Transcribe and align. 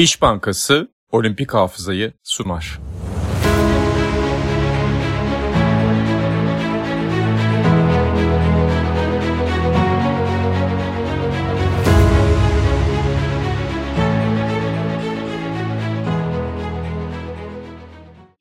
İş 0.00 0.22
Bankası 0.22 0.88
Olimpik 1.12 1.54
Hafızayı 1.54 2.12
sunar. 2.22 2.80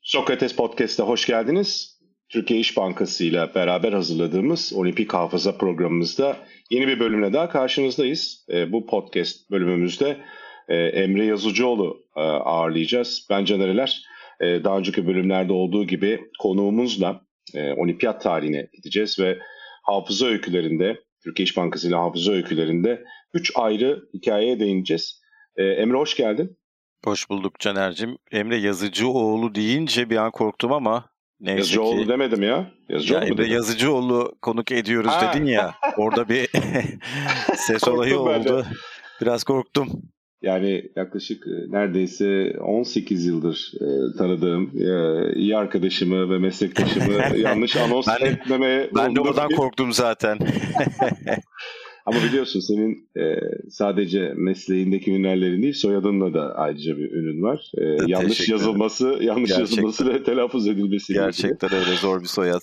Sokrates 0.01 0.55
Podcast'a 0.55 1.03
hoş 1.03 1.25
geldiniz. 1.25 1.99
Türkiye 2.29 2.59
İş 2.59 2.77
Bankası 2.77 3.23
ile 3.23 3.55
beraber 3.55 3.93
hazırladığımız 3.93 4.73
Olimpik 4.75 5.13
Hafıza 5.13 5.57
programımızda 5.57 6.37
yeni 6.69 6.87
bir 6.87 6.99
bölümle 6.99 7.33
daha 7.33 7.49
karşınızdayız. 7.49 8.45
E, 8.49 8.71
bu 8.71 8.85
podcast 8.85 9.51
bölümümüzde 9.51 10.17
e, 10.69 10.75
Emre 10.75 11.25
Yazıcıoğlu 11.25 12.03
e, 12.17 12.21
ağırlayacağız. 12.21 13.27
Ben 13.29 13.45
Canereler. 13.45 14.01
E, 14.41 14.63
daha 14.63 14.77
önceki 14.77 15.07
bölümlerde 15.07 15.53
olduğu 15.53 15.87
gibi 15.87 16.21
konuğumuzla 16.39 17.21
e, 17.55 17.73
olimpiyat 17.73 18.21
tarihine 18.21 18.67
gideceğiz 18.73 19.19
ve 19.19 19.39
hafıza 19.83 20.25
öykülerinde, 20.25 20.99
Türkiye 21.23 21.43
İş 21.43 21.57
Bankası 21.57 21.87
ile 21.87 21.95
hafıza 21.95 22.31
öykülerinde 22.31 23.03
üç 23.33 23.51
ayrı 23.55 24.03
hikayeye 24.13 24.59
değineceğiz. 24.59 25.21
E, 25.57 25.63
Emre 25.63 25.97
hoş 25.97 26.15
geldin. 26.15 26.57
Hoş 27.05 27.29
bulduk 27.29 27.59
Caner'cim. 27.59 28.17
Emre 28.31 28.57
Yazıcıoğlu 28.57 29.55
deyince 29.55 30.09
bir 30.09 30.17
an 30.17 30.31
korktum 30.31 30.73
ama 30.73 31.05
neyse 31.39 31.57
Yazıcıoğlu 31.57 32.03
ki... 32.03 32.09
demedim 32.09 32.43
ya. 32.43 32.71
Yazıcıoğlu 32.89 33.25
Ya 33.25 33.31
mu 33.31 33.37
dedim? 33.37 33.51
Yazıcıoğlu 33.53 34.35
konuk 34.41 34.71
ediyoruz 34.71 35.11
Ha. 35.11 35.33
dedin 35.33 35.45
ya. 35.45 35.75
Orada 35.97 36.29
bir 36.29 36.49
ses 37.55 37.87
olayı 37.87 38.19
oldu. 38.19 38.65
Biraz 39.21 39.43
korktum. 39.43 39.89
Yani 40.41 40.83
yaklaşık 40.95 41.47
e, 41.47 41.71
neredeyse 41.71 42.55
18 42.61 43.25
yıldır 43.25 43.71
e, 43.81 44.17
tanıdığım 44.17 44.71
e, 44.81 45.33
iyi 45.35 45.57
arkadaşımı 45.57 46.29
ve 46.29 46.37
meslektaşımı 46.39 47.37
yanlış 47.37 47.75
anons 47.75 48.07
Ben 48.07 48.25
etmemeye 48.25 48.89
Ben 48.95 49.15
de 49.15 49.21
oradan 49.21 49.49
ki- 49.49 49.55
korktum 49.55 49.93
zaten. 49.93 50.37
Ama 52.05 52.17
biliyorsun 52.29 52.59
senin 52.59 53.09
e, 53.17 53.39
sadece 53.69 54.33
mesleğindeki 54.35 55.11
ünlerlerin 55.11 55.61
değil 55.61 55.73
soyadınla 55.73 56.33
da 56.33 56.55
ayrıca 56.55 56.97
bir 56.97 57.11
ünün 57.11 57.41
var. 57.41 57.71
E, 57.77 57.83
yanlış 58.11 58.37
Teşekkür 58.37 58.53
ederim. 58.53 58.67
yazılması, 58.67 59.05
yanlış 59.21 59.49
Gerçekten. 59.49 59.59
yazılması 59.59 60.07
ve 60.13 60.23
telaffuz 60.23 60.67
edilmesi. 60.67 61.13
Gerçekten 61.13 61.73
öyle 61.73 61.95
zor 61.95 62.21
bir 62.21 62.27
soyad. 62.27 62.61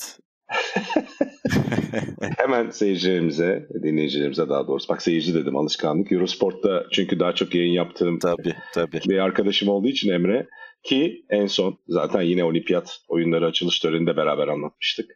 Hemen 2.39 2.71
seyircilerimize, 2.71 3.69
dinleyicilerimize 3.83 4.49
daha 4.49 4.67
doğrusu. 4.67 4.89
Bak 4.89 5.03
seyirci 5.03 5.35
dedim 5.35 5.57
alışkanlık. 5.57 6.13
Eurosport'ta 6.13 6.87
çünkü 6.93 7.21
daha 7.21 7.35
çok 7.35 7.55
yayın 7.55 7.73
yaptığım 7.73 8.19
Tabii 8.19 8.55
tabii. 8.75 9.01
bir 9.09 9.19
arkadaşım 9.19 9.69
olduğu 9.69 9.89
için 9.89 10.13
Emre 10.13 10.47
ki 10.83 11.25
en 11.31 11.47
son 11.47 11.79
zaten 11.89 12.23
yine 12.23 12.45
olimpiyat 12.45 12.99
oyunları 13.09 13.47
açılış 13.47 13.81
töreninde 13.81 14.17
beraber 14.17 14.49
anlatmıştık. 14.49 15.11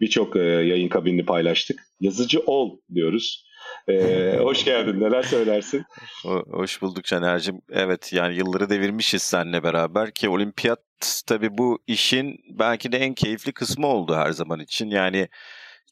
Birçok 0.00 0.36
e, 0.36 0.40
yayın 0.42 0.88
kabinini 0.88 1.24
paylaştık. 1.24 1.80
Yazıcı 2.00 2.40
ol 2.40 2.78
diyoruz. 2.94 3.46
E, 3.88 4.36
hoş 4.42 4.64
geldin. 4.64 5.00
Neler 5.00 5.22
söylersin? 5.22 5.84
Ho- 6.24 6.52
Hoş 6.52 6.82
bulduk 6.82 7.04
Caner'cim. 7.04 7.56
Evet 7.70 8.12
yani 8.12 8.36
yılları 8.36 8.70
devirmişiz 8.70 9.22
seninle 9.22 9.62
beraber 9.62 10.10
ki 10.10 10.28
olimpiyat 10.28 10.80
tabii 11.26 11.58
bu 11.58 11.78
işin 11.86 12.36
belki 12.58 12.92
de 12.92 12.98
en 12.98 13.14
keyifli 13.14 13.52
kısmı 13.52 13.86
oldu 13.86 14.14
her 14.16 14.30
zaman 14.30 14.60
için. 14.60 14.90
Yani 14.90 15.28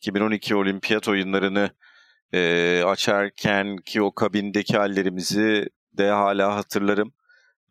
2012 0.00 0.56
olimpiyat 0.56 1.08
oyunlarını 1.08 1.70
e, 2.32 2.82
açarken 2.86 3.76
ki 3.76 4.02
o 4.02 4.14
kabindeki 4.14 4.76
hallerimizi 4.76 5.68
de 5.92 6.10
hala 6.10 6.56
hatırlarım. 6.56 7.12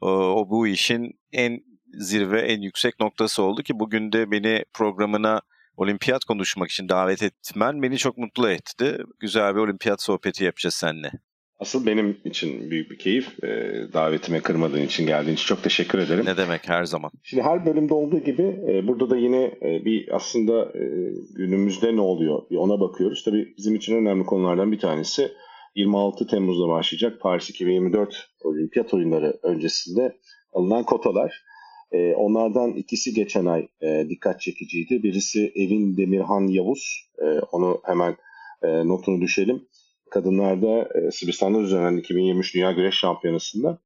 O, 0.02 0.10
o 0.10 0.50
bu 0.50 0.68
işin 0.68 1.20
en 1.32 1.60
zirve, 1.94 2.42
en 2.42 2.62
yüksek 2.62 3.00
noktası 3.00 3.44
oldu 3.44 3.64
ki 3.64 3.80
bugün 3.80 4.12
de 4.12 4.32
beni 4.32 4.66
programına 4.74 5.42
olimpiyat 5.78 6.26
konuşmak 6.26 6.72
için 6.72 6.90
davet 6.90 7.24
etmen 7.24 7.82
beni 7.82 7.98
çok 7.98 8.18
mutlu 8.18 8.50
etti. 8.50 8.98
Güzel 9.20 9.56
bir 9.56 9.60
olimpiyat 9.60 10.02
sohbeti 10.02 10.44
yapacağız 10.44 10.76
seninle. 10.76 11.12
Asıl 11.60 11.86
benim 11.86 12.18
için 12.26 12.72
büyük 12.72 12.92
bir 12.92 12.98
keyif. 12.98 13.44
E, 13.44 13.48
davetime 13.94 14.42
kırmadığın 14.42 14.82
için 14.82 15.06
geldiğin 15.06 15.36
için 15.36 15.46
çok 15.46 15.64
teşekkür 15.64 16.00
ederim. 16.00 16.26
Ne 16.26 16.38
demek 16.38 16.70
her 16.70 16.86
zaman. 16.86 17.12
Şimdi 17.24 17.44
her 17.44 17.66
bölümde 17.66 17.94
olduğu 17.94 18.20
gibi 18.20 18.60
e, 18.68 18.88
burada 18.88 19.10
da 19.10 19.18
yine 19.18 19.44
e, 19.44 19.86
bir 19.86 20.16
aslında 20.16 20.66
e, 20.66 20.84
günümüzde 21.36 21.96
ne 21.96 22.02
oluyor 22.02 22.42
bir 22.52 22.56
ona 22.56 22.80
bakıyoruz. 22.80 23.24
Tabii 23.24 23.54
bizim 23.58 23.76
için 23.76 23.96
önemli 23.96 24.26
konulardan 24.26 24.72
bir 24.72 24.80
tanesi 24.80 25.32
26 25.76 26.28
Temmuz'da 26.28 26.68
başlayacak 26.68 27.22
Paris 27.22 27.50
2024 27.50 28.30
Olimpiyat 28.44 28.94
oyunları 28.94 29.40
öncesinde 29.44 30.18
alınan 30.54 30.84
kotalar. 30.84 31.44
E, 31.92 32.14
onlardan 32.14 32.72
ikisi 32.72 33.14
geçen 33.14 33.46
ay 33.46 33.68
e, 33.82 34.06
dikkat 34.10 34.42
çekiciydi. 34.42 35.04
Birisi 35.04 35.52
Evin 35.56 35.98
Demirhan 35.98 36.48
Yavuz. 36.48 37.10
E, 37.22 37.26
onu 37.52 37.82
hemen 37.86 38.16
e, 38.64 38.88
notunu 38.88 39.22
düşelim. 39.22 39.68
Kadınlarda 40.12 40.90
e, 41.00 41.12
Sırbistan'da 41.12 41.60
düzenlenen 41.60 41.98
2023 41.98 42.56
Dünya 42.56 42.72
Güreş 42.72 42.96
Şampiyonası'nda 42.96 43.80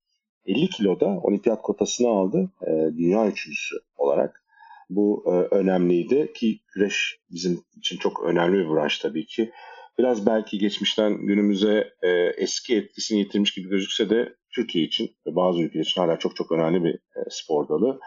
50 0.45 0.69
kiloda 0.69 1.05
olimpiyat 1.05 1.61
kotasını 1.61 2.07
aldı 2.07 2.51
e, 2.67 2.71
dünya 2.97 3.27
üçüncüsü 3.27 3.75
olarak. 3.97 4.43
Bu 4.89 5.23
e, 5.27 5.55
önemliydi 5.55 6.33
ki 6.35 6.59
güreş 6.75 7.19
bizim 7.31 7.63
için 7.77 7.97
çok 7.97 8.23
önemli 8.23 8.57
bir 8.57 8.69
branş 8.69 8.99
tabii 8.99 9.25
ki. 9.25 9.51
Biraz 9.97 10.25
belki 10.25 10.57
geçmişten 10.57 11.17
günümüze 11.17 11.93
e, 12.01 12.09
eski 12.37 12.75
etkisini 12.75 13.19
yitirmiş 13.19 13.53
gibi 13.53 13.69
gözükse 13.69 14.09
de 14.09 14.35
Türkiye 14.51 14.85
için 14.85 15.11
ve 15.27 15.35
bazı 15.35 15.61
ülkeler 15.61 15.83
için 15.83 16.01
hala 16.01 16.19
çok 16.19 16.35
çok 16.35 16.51
önemli 16.51 16.83
bir 16.83 16.93
e, 16.93 17.19
spor 17.29 17.69
dalı. 17.69 17.99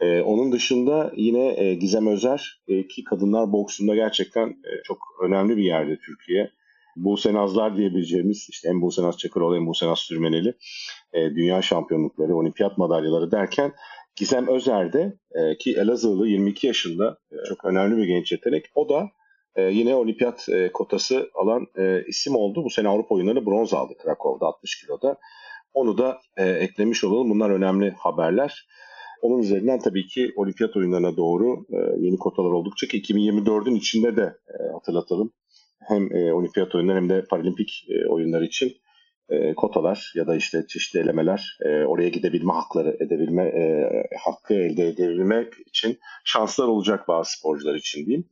E, 0.00 0.20
onun 0.20 0.52
dışında 0.52 1.12
yine 1.16 1.64
e, 1.64 1.74
Gizem 1.74 2.06
Özer 2.06 2.62
e, 2.68 2.86
ki 2.86 3.04
kadınlar 3.04 3.52
boksunda 3.52 3.94
gerçekten 3.94 4.48
e, 4.48 4.82
çok 4.84 4.98
önemli 5.22 5.56
bir 5.56 5.64
yerde 5.64 5.98
Türkiye. 5.98 6.50
Buse 7.04 7.32
Nazlar 7.32 7.76
diyebileceğimiz 7.76 8.46
işte 8.50 8.68
hem 8.68 8.82
Buse 8.82 9.02
Naz 9.02 9.18
Çakıroğlu 9.18 9.56
hem 9.56 9.66
Buse 9.66 9.86
Naz 9.86 9.98
Sürmeneli 9.98 10.54
e, 11.12 11.20
dünya 11.30 11.62
şampiyonlukları, 11.62 12.36
olimpiyat 12.36 12.78
madalyaları 12.78 13.30
derken 13.30 13.72
Gizem 14.16 14.48
Özer 14.48 14.92
de 14.92 15.18
e, 15.34 15.56
ki 15.58 15.76
Elazığlı 15.78 16.28
22 16.28 16.66
yaşında 16.66 17.18
e, 17.32 17.36
çok 17.48 17.64
önemli 17.64 17.96
bir 17.96 18.04
genç 18.04 18.32
yetenek. 18.32 18.64
O 18.74 18.88
da 18.88 19.08
e, 19.56 19.62
yine 19.62 19.94
olimpiyat 19.94 20.48
e, 20.48 20.72
kotası 20.72 21.30
alan 21.34 21.66
e, 21.78 22.04
isim 22.06 22.36
oldu. 22.36 22.64
Bu 22.64 22.70
sene 22.70 22.88
Avrupa 22.88 23.14
oyunlarında 23.14 23.46
bronz 23.46 23.74
aldı 23.74 23.94
Krakow'da 23.98 24.46
60 24.46 24.80
kiloda. 24.80 25.18
Onu 25.74 25.98
da 25.98 26.18
e, 26.36 26.48
eklemiş 26.48 27.04
olalım. 27.04 27.30
Bunlar 27.30 27.50
önemli 27.50 27.90
haberler. 27.90 28.68
Onun 29.22 29.38
üzerinden 29.38 29.78
tabii 29.78 30.06
ki 30.06 30.32
olimpiyat 30.36 30.76
oyunlarına 30.76 31.16
doğru 31.16 31.66
e, 31.72 31.76
yeni 31.98 32.16
kotalar 32.16 32.50
oldukça 32.50 32.86
ki 32.86 33.02
2024'ün 33.02 33.74
içinde 33.74 34.16
de 34.16 34.36
e, 34.48 34.72
hatırlatalım. 34.72 35.32
Hem 35.80 36.16
e, 36.16 36.32
olimpiyat 36.32 36.74
oyunları 36.74 36.96
hem 36.96 37.08
de 37.08 37.24
paralimpik 37.30 37.86
e, 37.88 38.08
oyunlar 38.08 38.42
için 38.42 38.76
e, 39.28 39.54
kotalar 39.54 40.12
ya 40.14 40.26
da 40.26 40.36
işte 40.36 40.64
çeşitli 40.68 41.00
elemeler 41.00 41.58
e, 41.64 41.84
oraya 41.84 42.08
gidebilme 42.08 42.52
hakları 42.52 42.96
edebilme 43.00 43.42
e, 43.42 43.84
hakkı 44.24 44.54
elde 44.54 44.88
edebilmek 44.88 45.52
için 45.66 45.98
şanslar 46.24 46.68
olacak 46.68 47.08
bazı 47.08 47.32
sporcular 47.32 47.74
için 47.74 48.06
diyeyim. 48.06 48.28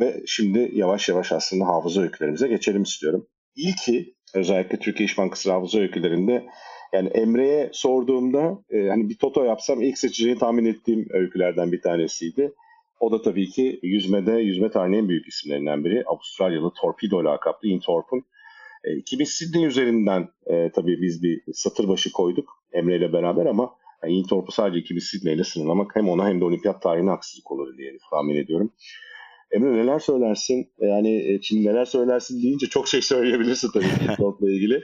Ve 0.00 0.22
şimdi 0.26 0.70
yavaş 0.72 1.08
yavaş 1.08 1.32
aslında 1.32 1.66
hafıza 1.66 2.02
öykülerimize 2.02 2.48
geçelim 2.48 2.82
istiyorum. 2.82 3.28
İlki 3.56 4.14
özellikle 4.34 4.78
Türkiye 4.78 5.04
İş 5.04 5.18
Bankası 5.18 5.52
hafıza 5.52 5.78
öykülerinde 5.78 6.46
yani 6.92 7.08
Emre'ye 7.08 7.70
sorduğumda 7.72 8.58
e, 8.70 8.88
hani 8.88 9.08
bir 9.08 9.18
toto 9.18 9.44
yapsam 9.44 9.82
ilk 9.82 9.98
seçeceğini 9.98 10.38
tahmin 10.38 10.64
ettiğim 10.64 11.06
öykülerden 11.10 11.72
bir 11.72 11.82
tanesiydi. 11.82 12.54
O 13.02 13.12
da 13.12 13.22
tabii 13.22 13.50
ki 13.50 13.80
yüzmede, 13.82 14.32
yüzme 14.32 14.70
tarihinin 14.70 14.98
en 14.98 15.08
büyük 15.08 15.28
isimlerinden 15.28 15.84
biri. 15.84 16.04
Avustralyalı 16.06 16.72
Torpedo 16.80 17.24
lakaplı 17.24 17.68
Ian 17.68 17.80
Thorpe'un 17.80 18.24
e, 18.84 18.96
2000 18.96 19.24
Sydney 19.24 19.66
üzerinden 19.66 20.28
e, 20.46 20.70
tabii 20.74 21.02
biz 21.02 21.22
bir 21.22 21.42
satır 21.52 21.88
başı 21.88 22.12
koyduk 22.12 22.48
Emre 22.72 22.96
ile 22.96 23.12
beraber 23.12 23.46
ama 23.46 23.74
yani 24.02 24.14
Ian 24.14 24.26
Thorpe'u 24.26 24.52
sadece 24.52 24.78
2000 24.78 25.00
Sydney 25.00 25.34
ile 25.34 25.44
sınırlamak 25.44 25.96
hem 25.96 26.08
ona 26.08 26.28
hem 26.28 26.40
de 26.40 26.44
olimpiyat 26.44 26.82
tarihine 26.82 27.10
haksızlık 27.10 27.50
olur 27.52 27.78
diye 27.78 27.98
tahmin 28.10 28.36
ediyorum. 28.36 28.72
Emre 29.50 29.72
neler 29.72 29.98
söylersin? 29.98 30.72
E, 30.78 30.86
Yani 30.86 31.32
e, 31.32 31.42
şimdi 31.42 31.68
neler 31.68 31.84
söylersin 31.84 32.42
deyince 32.42 32.66
çok 32.66 32.88
şey 32.88 33.02
söyleyebilirsin 33.02 33.70
tabii 33.74 33.84
Ian 34.06 34.16
Thorpe'la 34.16 34.50
ilgili. 34.50 34.82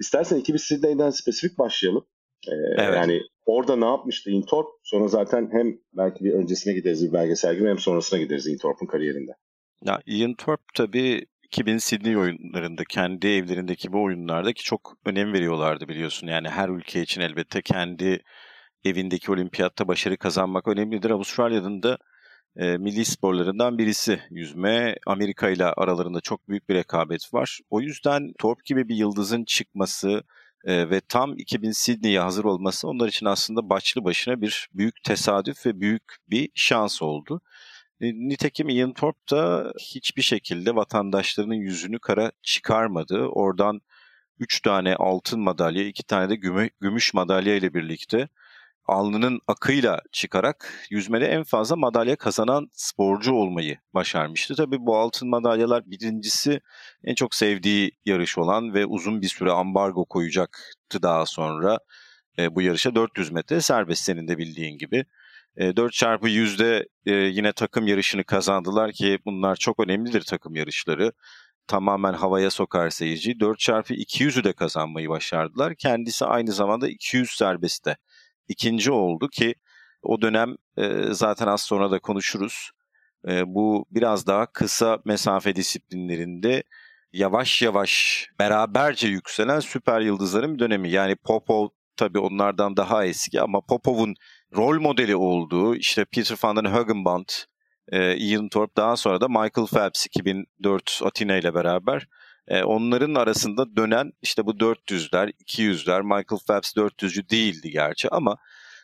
İstersen 0.00 0.36
2000 0.36 0.58
Sydney'den 0.58 1.10
spesifik 1.10 1.58
başlayalım. 1.58 2.06
E, 2.48 2.52
Evet. 2.78 2.96
Yani 2.96 3.20
orada 3.56 3.76
ne 3.76 3.84
yapmıştı 3.84 4.30
Ian 4.30 4.42
Thorpe? 4.42 4.70
Sonra 4.82 5.08
zaten 5.08 5.48
hem 5.52 5.78
belki 5.92 6.24
bir 6.24 6.32
öncesine 6.32 6.74
gideriz 6.74 7.08
bir 7.08 7.12
belgesel 7.12 7.56
gibi 7.56 7.68
hem 7.68 7.78
sonrasına 7.78 8.18
gideriz 8.18 8.46
Ian 8.46 8.58
Thorpe'un 8.58 8.86
kariyerinde. 8.86 9.32
Ya 9.84 10.00
Ian 10.06 10.34
tabii 10.74 11.26
2000 11.42 11.78
Sydney 11.78 12.16
oyunlarında 12.16 12.82
kendi 12.88 13.28
evlerindeki 13.28 13.92
bu 13.92 14.02
oyunlarda 14.02 14.52
ki 14.52 14.62
çok 14.62 14.96
önem 15.04 15.32
veriyorlardı 15.32 15.88
biliyorsun. 15.88 16.26
Yani 16.26 16.48
her 16.48 16.68
ülke 16.68 17.02
için 17.02 17.20
elbette 17.20 17.62
kendi 17.62 18.22
evindeki 18.84 19.32
olimpiyatta 19.32 19.88
başarı 19.88 20.16
kazanmak 20.16 20.68
önemlidir. 20.68 21.10
Avustralya'nın 21.10 21.82
da 21.82 21.98
e, 22.56 22.76
milli 22.76 23.04
sporlarından 23.04 23.78
birisi 23.78 24.20
yüzme. 24.30 24.96
Amerika 25.06 25.50
ile 25.50 25.64
aralarında 25.64 26.20
çok 26.20 26.48
büyük 26.48 26.68
bir 26.68 26.74
rekabet 26.74 27.34
var. 27.34 27.58
O 27.70 27.80
yüzden 27.80 28.32
Thorpe 28.38 28.62
gibi 28.64 28.88
bir 28.88 28.96
yıldızın 28.96 29.44
çıkması 29.44 30.22
e, 30.64 30.90
ve 30.90 31.00
tam 31.00 31.38
2000 31.38 31.70
Sydney'e 31.70 32.18
hazır 32.18 32.44
olması 32.44 32.88
onlar 32.88 33.08
için 33.08 33.26
aslında 33.26 33.70
başlı 33.70 34.04
başına 34.04 34.40
bir 34.40 34.68
büyük 34.74 35.02
tesadüf 35.04 35.66
ve 35.66 35.80
büyük 35.80 36.16
bir 36.28 36.48
şans 36.54 37.02
oldu. 37.02 37.40
E, 38.00 38.06
nitekim 38.12 38.68
Ian 38.68 38.92
Thorpe 38.92 39.18
da 39.30 39.72
hiçbir 39.80 40.22
şekilde 40.22 40.74
vatandaşlarının 40.74 41.54
yüzünü 41.54 41.98
kara 41.98 42.32
çıkarmadı. 42.42 43.26
Oradan 43.26 43.80
3 44.38 44.60
tane 44.60 44.94
altın 44.96 45.40
madalya, 45.40 45.86
2 45.86 46.02
tane 46.02 46.30
de 46.30 46.36
gümüş 46.80 47.14
madalya 47.14 47.56
ile 47.56 47.74
birlikte 47.74 48.28
alnının 48.90 49.40
akıyla 49.46 50.00
çıkarak 50.12 50.86
yüzmede 50.90 51.26
en 51.26 51.44
fazla 51.44 51.76
madalya 51.76 52.16
kazanan 52.16 52.68
sporcu 52.72 53.32
olmayı 53.32 53.78
başarmıştı. 53.94 54.54
Tabii 54.54 54.76
bu 54.80 54.96
altın 54.96 55.28
madalyalar 55.28 55.90
birincisi 55.90 56.60
en 57.04 57.14
çok 57.14 57.34
sevdiği 57.34 57.90
yarış 58.04 58.38
olan 58.38 58.74
ve 58.74 58.86
uzun 58.86 59.22
bir 59.22 59.28
süre 59.28 59.50
ambargo 59.50 60.04
koyacaktı 60.04 61.02
daha 61.02 61.26
sonra 61.26 61.78
e, 62.38 62.54
bu 62.54 62.62
yarışa 62.62 62.94
400 62.94 63.32
metre 63.32 63.60
serbest 63.60 64.02
senin 64.04 64.28
de 64.28 64.38
bildiğin 64.38 64.78
gibi. 64.78 65.04
E, 65.56 65.76
4 65.76 65.92
çarpı 65.92 66.28
yüzde 66.28 66.88
e, 67.06 67.12
yine 67.12 67.52
takım 67.52 67.86
yarışını 67.86 68.24
kazandılar 68.24 68.92
ki 68.92 69.18
bunlar 69.26 69.56
çok 69.56 69.80
önemlidir 69.80 70.22
takım 70.22 70.56
yarışları. 70.56 71.12
Tamamen 71.66 72.12
havaya 72.12 72.50
sokar 72.50 72.90
seyirci. 72.90 73.40
4 73.40 73.58
çarpı 73.58 73.94
200'ü 73.94 74.44
de 74.44 74.52
kazanmayı 74.52 75.08
başardılar. 75.08 75.74
Kendisi 75.74 76.24
aynı 76.24 76.52
zamanda 76.52 76.88
200 76.88 77.30
serbestte 77.30 77.96
ikinci 78.50 78.92
oldu 78.92 79.28
ki 79.28 79.54
o 80.02 80.22
dönem 80.22 80.56
e, 80.76 81.02
zaten 81.10 81.46
az 81.46 81.62
sonra 81.62 81.90
da 81.90 81.98
konuşuruz. 81.98 82.70
E, 83.28 83.54
bu 83.54 83.86
biraz 83.90 84.26
daha 84.26 84.46
kısa 84.46 84.98
mesafe 85.04 85.56
disiplinlerinde 85.56 86.62
yavaş 87.12 87.62
yavaş 87.62 88.26
beraberce 88.38 89.08
yükselen 89.08 89.60
süper 89.60 90.00
yıldızların 90.00 90.54
bir 90.54 90.58
dönemi. 90.58 90.90
Yani 90.90 91.16
Popov 91.16 91.68
tabii 91.96 92.18
onlardan 92.18 92.76
daha 92.76 93.04
eski 93.04 93.40
ama 93.40 93.60
Popov'un 93.60 94.14
rol 94.56 94.80
modeli 94.80 95.16
olduğu 95.16 95.76
işte 95.76 96.04
Peter 96.04 96.36
van 96.44 96.56
den 96.56 96.72
Heugenband, 96.72 97.28
e, 97.92 98.16
Ian 98.16 98.48
Thorpe 98.48 98.76
daha 98.76 98.96
sonra 98.96 99.20
da 99.20 99.28
Michael 99.28 99.66
Phelps 99.66 100.06
2004 100.06 101.00
Atina 101.04 101.36
ile 101.36 101.54
beraber 101.54 102.06
e, 102.48 102.62
onların 102.62 103.14
arasında 103.14 103.76
dönen 103.76 104.12
işte 104.22 104.46
bu 104.46 104.50
400'ler, 104.50 105.32
200'ler, 105.32 106.02
Michael 106.02 106.40
Phelps 106.46 106.76
400'cü 106.76 107.30
değildi 107.30 107.70
gerçi 107.70 108.08
ama 108.08 108.36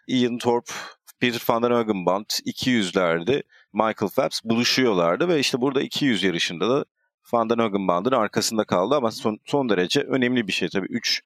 Ian 0.07 0.39
Thorpe, 0.39 0.73
Peter 1.21 1.43
van 1.49 1.63
der 1.63 1.71
Heugenband 1.71 2.25
200'lerde 2.25 3.43
Michael 3.73 4.11
Phelps 4.17 4.41
buluşuyorlardı 4.45 5.29
ve 5.29 5.41
işte 5.41 5.61
burada 5.61 5.83
200 5.83 6.23
yarışında 6.23 6.69
da 6.71 6.85
Van 7.33 7.51
der 7.51 7.59
Heugenband'ın 7.59 8.13
arkasında 8.13 8.65
kaldı 8.65 8.95
ama 8.95 9.11
son, 9.11 9.39
son 9.45 9.69
derece 9.69 10.01
önemli 10.01 10.47
bir 10.47 10.53
şey 10.53 10.69
tabii. 10.69 10.87
3 10.87 11.23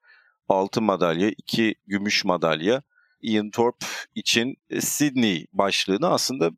altın 0.47 0.83
madalya, 0.83 1.29
2 1.29 1.75
gümüş 1.87 2.25
madalya. 2.25 2.81
Ian 3.21 3.49
Thorpe 3.49 3.85
için 4.15 4.55
Sydney 4.79 5.47
başlığını 5.53 6.09
aslında 6.09 6.51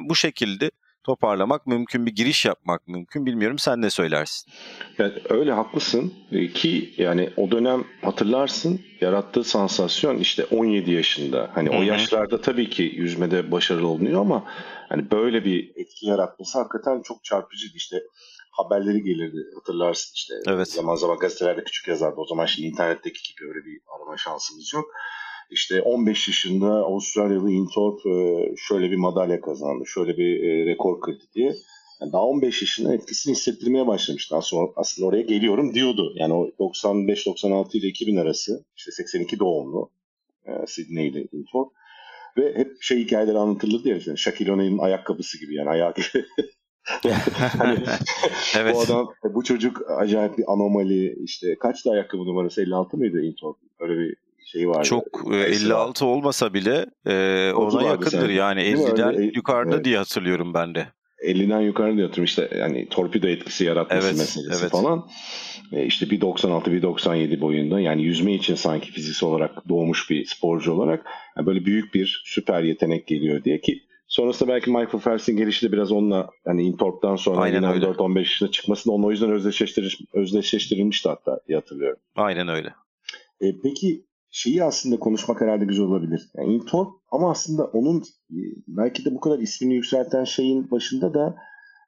bu 0.00 0.14
şekilde 0.14 0.70
toparlamak 1.08 1.66
mümkün, 1.66 2.06
bir 2.06 2.14
giriş 2.14 2.44
yapmak 2.44 2.88
mümkün. 2.88 3.26
Bilmiyorum 3.26 3.58
sen 3.58 3.82
ne 3.82 3.90
söylersin? 3.90 4.52
Yani 4.98 5.12
öyle 5.28 5.52
haklısın 5.52 6.14
ee, 6.32 6.48
ki 6.48 6.94
yani 6.96 7.30
o 7.36 7.50
dönem 7.50 7.84
hatırlarsın 8.02 8.80
yarattığı 9.00 9.44
sansasyon 9.44 10.18
işte 10.18 10.44
17 10.44 10.90
yaşında. 10.90 11.50
Hani 11.54 11.68
Hı-hı. 11.68 11.78
o 11.78 11.82
yaşlarda 11.82 12.40
tabii 12.40 12.70
ki 12.70 12.82
yüzmede 12.82 13.52
başarılı 13.52 13.86
olunuyor 13.86 14.20
ama 14.20 14.44
hani 14.88 15.10
böyle 15.10 15.44
bir 15.44 15.72
etki 15.76 16.06
yaratması 16.06 16.58
hakikaten 16.58 17.02
çok 17.02 17.24
çarpıcıydı. 17.24 17.76
İşte 17.76 17.96
haberleri 18.50 19.02
gelirdi 19.02 19.38
hatırlarsın 19.54 20.12
işte. 20.14 20.34
Evet. 20.46 20.68
Zaman 20.68 20.94
zaman 20.94 21.18
gazetelerde 21.18 21.64
küçük 21.64 21.88
yazardı. 21.88 22.16
O 22.16 22.26
zaman 22.26 22.46
şimdi 22.46 22.68
internetteki 22.68 23.34
gibi 23.34 23.48
öyle 23.48 23.64
bir 23.64 23.80
arama 23.96 24.16
şansımız 24.16 24.74
yok. 24.74 24.84
İşte 25.50 25.82
15 25.82 26.28
yaşında 26.28 26.66
Avustralyalı 26.66 27.50
Intorp 27.50 28.06
e, 28.06 28.46
şöyle 28.56 28.90
bir 28.90 28.96
madalya 28.96 29.40
kazandı, 29.40 29.84
şöyle 29.86 30.16
bir 30.16 30.42
e, 30.42 30.66
rekor 30.66 31.00
kırdı 31.00 31.24
diye. 31.34 31.54
Yani 32.00 32.12
daha 32.12 32.22
15 32.22 32.62
yaşında 32.62 32.94
etkisini 32.94 33.32
hissettirmeye 33.34 33.86
başlamıştı. 33.86 34.36
Aslında, 34.36 34.72
aslında 34.76 35.08
oraya 35.08 35.22
geliyorum 35.22 35.74
diyordu. 35.74 36.12
Yani 36.16 36.34
o 36.34 36.48
95-96 36.48 37.78
ile 37.78 37.86
2000 37.86 38.16
arası, 38.16 38.64
işte 38.76 38.90
82 38.92 39.38
doğumlu 39.38 39.90
e, 40.46 40.66
Sydney'li 40.66 41.28
Intorp. 41.32 41.72
Ve 42.36 42.54
hep 42.58 42.82
şey 42.82 42.98
hikayeleri 42.98 43.38
anlatılırdı 43.38 43.88
ya. 43.88 43.96
işte 43.96 44.16
Shaquille 44.16 44.52
O'Neal'in 44.52 44.78
ayakkabısı 44.78 45.40
gibi 45.40 45.54
yani 45.54 45.70
ayağı 45.70 45.94
hani, 47.58 47.78
evet. 48.58 48.74
Bu 48.74 48.80
adam, 48.80 49.08
bu 49.34 49.44
çocuk 49.44 49.82
acayip 49.90 50.38
bir 50.38 50.44
anomali. 50.52 51.16
İşte 51.24 51.56
kaçtı 51.58 51.90
ayakkabı 51.90 52.22
numarası? 52.22 52.62
56 52.62 52.96
mıydı 52.96 53.22
Intorp? 53.22 53.56
Öyle 53.80 53.98
bir 53.98 54.16
şey 54.52 54.68
vardı. 54.68 54.84
Çok 54.84 55.06
e, 55.32 55.36
56 55.36 56.06
olmasa 56.06 56.54
bile 56.54 56.86
e, 57.06 57.52
ona 57.52 57.82
yakındır 57.82 58.28
sen, 58.28 58.34
yani 58.34 58.60
50'den 58.60 59.14
öyle, 59.14 59.30
yukarıda 59.34 59.74
evet. 59.74 59.84
diye 59.84 59.98
hatırlıyorum 59.98 60.54
ben 60.54 60.74
de. 60.74 60.88
50'den 61.26 61.60
yukarı 61.60 61.88
hatırlıyorum 61.88 62.24
işte 62.24 62.50
yani 62.58 62.88
torpido 62.88 63.26
etkisi 63.26 63.64
yaratması 63.64 64.06
evet, 64.08 64.18
meselesi 64.18 64.60
evet. 64.62 64.72
falan. 64.72 65.08
E, 65.72 65.84
işte 65.84 66.10
bir 66.10 66.20
96 66.20 66.72
bir 66.72 66.82
97 66.82 67.40
boyunda 67.40 67.80
yani 67.80 68.02
yüzme 68.02 68.34
için 68.34 68.54
sanki 68.54 68.92
fiziksel 68.92 69.28
olarak 69.28 69.68
doğmuş 69.68 70.10
bir 70.10 70.24
sporcu 70.24 70.72
olarak 70.72 71.06
yani 71.36 71.46
böyle 71.46 71.64
büyük 71.64 71.94
bir 71.94 72.22
süper 72.24 72.62
yetenek 72.62 73.06
geliyor 73.06 73.44
diye 73.44 73.60
ki 73.60 73.88
Sonrasında 74.08 74.52
belki 74.52 74.70
Michael 74.70 75.00
Phelps'in 75.00 75.36
gelişi 75.36 75.66
de 75.66 75.72
biraz 75.72 75.92
onunla 75.92 76.30
yani 76.46 76.62
Intorp'tan 76.62 77.16
sonra 77.16 77.40
Aynen 77.40 77.62
14-15 77.62 78.18
yaşında 78.18 78.50
çıkması 78.50 78.88
da 78.88 78.92
onunla 78.92 79.06
o 79.06 79.10
yüzden 79.10 79.30
özdeşleştirilmiş, 79.30 80.00
özdeşleştirilmişti 80.12 81.08
hatta 81.08 81.40
diye 81.48 81.58
hatırlıyorum. 81.58 81.98
Aynen 82.16 82.48
öyle. 82.48 82.74
E, 83.40 83.46
peki 83.62 84.04
şeyi 84.30 84.64
aslında 84.64 84.98
konuşmak 84.98 85.40
herhalde 85.40 85.64
güzel 85.64 85.86
olabilir. 85.86 86.30
Yani 86.36 86.54
Intorp 86.54 86.88
ama 87.10 87.30
aslında 87.30 87.64
onun 87.64 87.98
e, 88.30 88.40
belki 88.66 89.04
de 89.04 89.14
bu 89.14 89.20
kadar 89.20 89.38
ismini 89.38 89.74
yükselten 89.74 90.24
şeyin 90.24 90.70
başında 90.70 91.14
da 91.14 91.36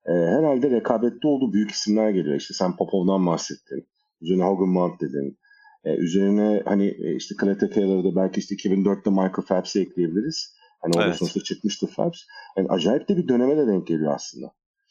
e, 0.07 0.13
herhalde 0.13 0.71
rekabette 0.71 1.29
olduğu 1.29 1.53
büyük 1.53 1.71
isimler 1.71 2.11
geliyor. 2.11 2.37
İşte 2.37 2.55
sen 2.55 2.77
Popov'dan 2.77 3.27
bahsettin. 3.27 3.89
Üzerine 4.21 4.45
Hogan 4.45 4.99
dedin. 5.01 5.39
E, 5.85 5.97
üzerine 5.97 6.63
hani 6.65 6.87
e, 6.87 7.17
işte 7.17 7.35
Clete 7.41 7.71
Taylor'da 7.71 8.17
belki 8.17 8.41
işte 8.41 8.55
2004'te 8.55 9.11
Michael 9.11 9.47
Phelps'i 9.49 9.81
ekleyebiliriz. 9.81 10.55
Hani 10.81 10.93
orada 10.97 11.07
evet. 11.07 11.17
sonuçta 11.17 11.41
çıkmıştı 11.41 11.87
Phelps. 11.87 12.21
Yani 12.57 12.69
acayip 12.69 13.09
de 13.09 13.17
bir 13.17 13.29
döneme 13.29 13.57
de 13.57 13.67
denk 13.67 13.87
geliyor 13.87 14.15
aslında. 14.15 14.47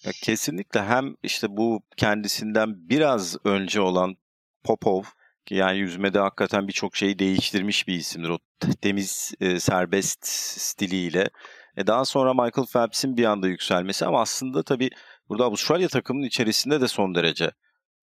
Ya 0.06 0.12
kesinlikle 0.24 0.84
hem 0.84 1.16
işte 1.24 1.57
bu 1.57 1.81
kendisinden 1.98 2.90
biraz 2.90 3.38
önce 3.44 3.81
olan 3.81 4.16
Popov 4.63 5.04
ki 5.50 5.56
yani 5.56 5.78
yüzmede 5.78 6.19
hakikaten 6.19 6.68
birçok 6.68 6.96
şeyi 6.96 7.19
değiştirmiş 7.19 7.88
bir 7.88 7.94
isimdir. 7.94 8.30
O 8.30 8.40
temiz, 8.81 9.34
e, 9.40 9.60
serbest 9.60 10.28
stiliyle. 10.28 11.30
E 11.78 11.88
daha 11.88 12.06
sonra 12.06 12.33
Michael 12.33 12.68
Phelps'in 12.73 13.18
bir 13.18 13.26
anda 13.26 13.47
yükselmesi 13.47 14.06
ama 14.06 14.21
aslında 14.21 14.64
tabii 14.64 14.90
burada 15.30 15.45
Avustralya 15.45 15.88
takımının 15.88 16.28
içerisinde 16.28 16.81
de 16.81 16.88
son 16.88 17.16
derece 17.16 17.52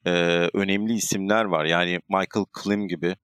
e, 0.07 0.11
önemli 0.55 0.95
isimler 0.95 1.45
var. 1.45 1.65
Yani 1.65 2.01
Michael 2.09 2.47
Klim 2.53 2.89
gibi 2.89 3.17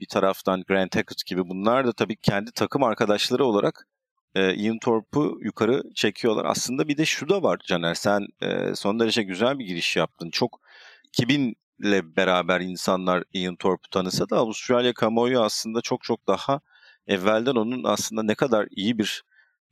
bir 0.00 0.06
taraftan 0.06 0.62
Grant 0.68 0.96
Hackett 0.96 1.26
gibi 1.26 1.48
bunlar 1.48 1.86
da 1.86 1.92
tabii 1.92 2.16
kendi 2.16 2.52
takım 2.52 2.82
arkadaşları 2.82 3.44
olarak 3.44 3.88
e, 4.34 4.54
Ian 4.54 4.78
Thorpe'u 4.78 5.38
yukarı 5.42 5.82
çekiyorlar. 5.94 6.44
Aslında 6.44 6.88
bir 6.88 6.96
de 6.96 7.04
şu 7.04 7.28
da 7.28 7.42
var 7.42 7.58
Caner 7.66 7.94
sen 7.94 8.26
e, 8.42 8.74
son 8.74 9.00
derece 9.00 9.22
güzel 9.22 9.58
bir 9.58 9.66
giriş 9.66 9.96
yaptın. 9.96 10.30
Çok 10.30 10.60
2000 11.08 11.56
ile 11.80 12.16
beraber 12.16 12.60
insanlar 12.60 13.24
Ian 13.32 13.56
Thorpe'u 13.56 13.90
tanısa 13.90 14.30
da 14.30 14.36
Avustralya 14.36 14.92
kamuoyu 14.94 15.40
aslında 15.40 15.80
çok 15.80 16.02
çok 16.02 16.26
daha 16.28 16.60
evvelden 17.06 17.54
onun 17.54 17.84
aslında 17.84 18.22
ne 18.22 18.34
kadar 18.34 18.68
iyi 18.70 18.98
bir 18.98 19.24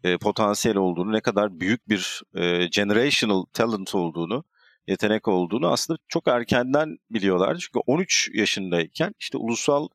e, 0.04 0.18
potansiyel 0.18 0.76
olduğunu, 0.76 1.12
ne 1.12 1.20
kadar 1.20 1.60
büyük 1.60 1.88
bir 1.88 2.22
e, 2.34 2.66
generational 2.66 3.44
talent 3.52 3.94
olduğunu, 3.94 4.44
yetenek 4.86 5.28
olduğunu 5.28 5.72
aslında 5.72 5.98
çok 6.08 6.28
erkenden 6.28 6.98
biliyorlar. 7.10 7.56
Çünkü 7.56 7.78
13 7.86 8.30
yaşındayken 8.34 9.14
işte 9.20 9.38
ulusal 9.38 9.88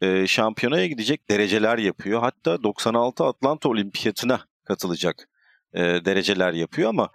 e, 0.00 0.26
şampiyonaya 0.26 0.86
gidecek 0.86 1.30
dereceler 1.30 1.78
yapıyor. 1.78 2.20
Hatta 2.20 2.62
96 2.62 3.24
Atlanta 3.24 3.68
Olimpiyatına 3.68 4.40
katılacak 4.64 5.28
e, 5.74 5.80
dereceler 5.80 6.52
yapıyor 6.52 6.88
ama 6.88 7.10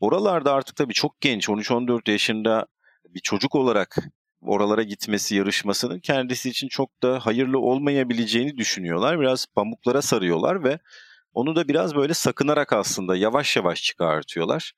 oralarda 0.00 0.52
artık 0.52 0.76
tabii 0.76 0.94
çok 0.94 1.20
genç 1.20 1.48
13-14 1.48 2.10
yaşında 2.10 2.66
bir 3.14 3.20
çocuk 3.20 3.54
olarak 3.54 3.98
oralara 4.40 4.82
gitmesi 4.82 5.36
yarışmasının 5.36 6.00
kendisi 6.00 6.50
için 6.50 6.68
çok 6.68 7.02
da 7.02 7.26
hayırlı 7.26 7.58
olmayabileceğini 7.58 8.56
düşünüyorlar. 8.56 9.20
Biraz 9.20 9.46
pamuklara 9.46 10.02
sarıyorlar 10.02 10.64
ve 10.64 10.78
onu 11.32 11.56
da 11.56 11.68
biraz 11.68 11.94
böyle 11.94 12.14
sakınarak 12.14 12.72
aslında 12.72 13.16
yavaş 13.16 13.56
yavaş 13.56 13.82
çıkartıyorlar. 13.82 14.72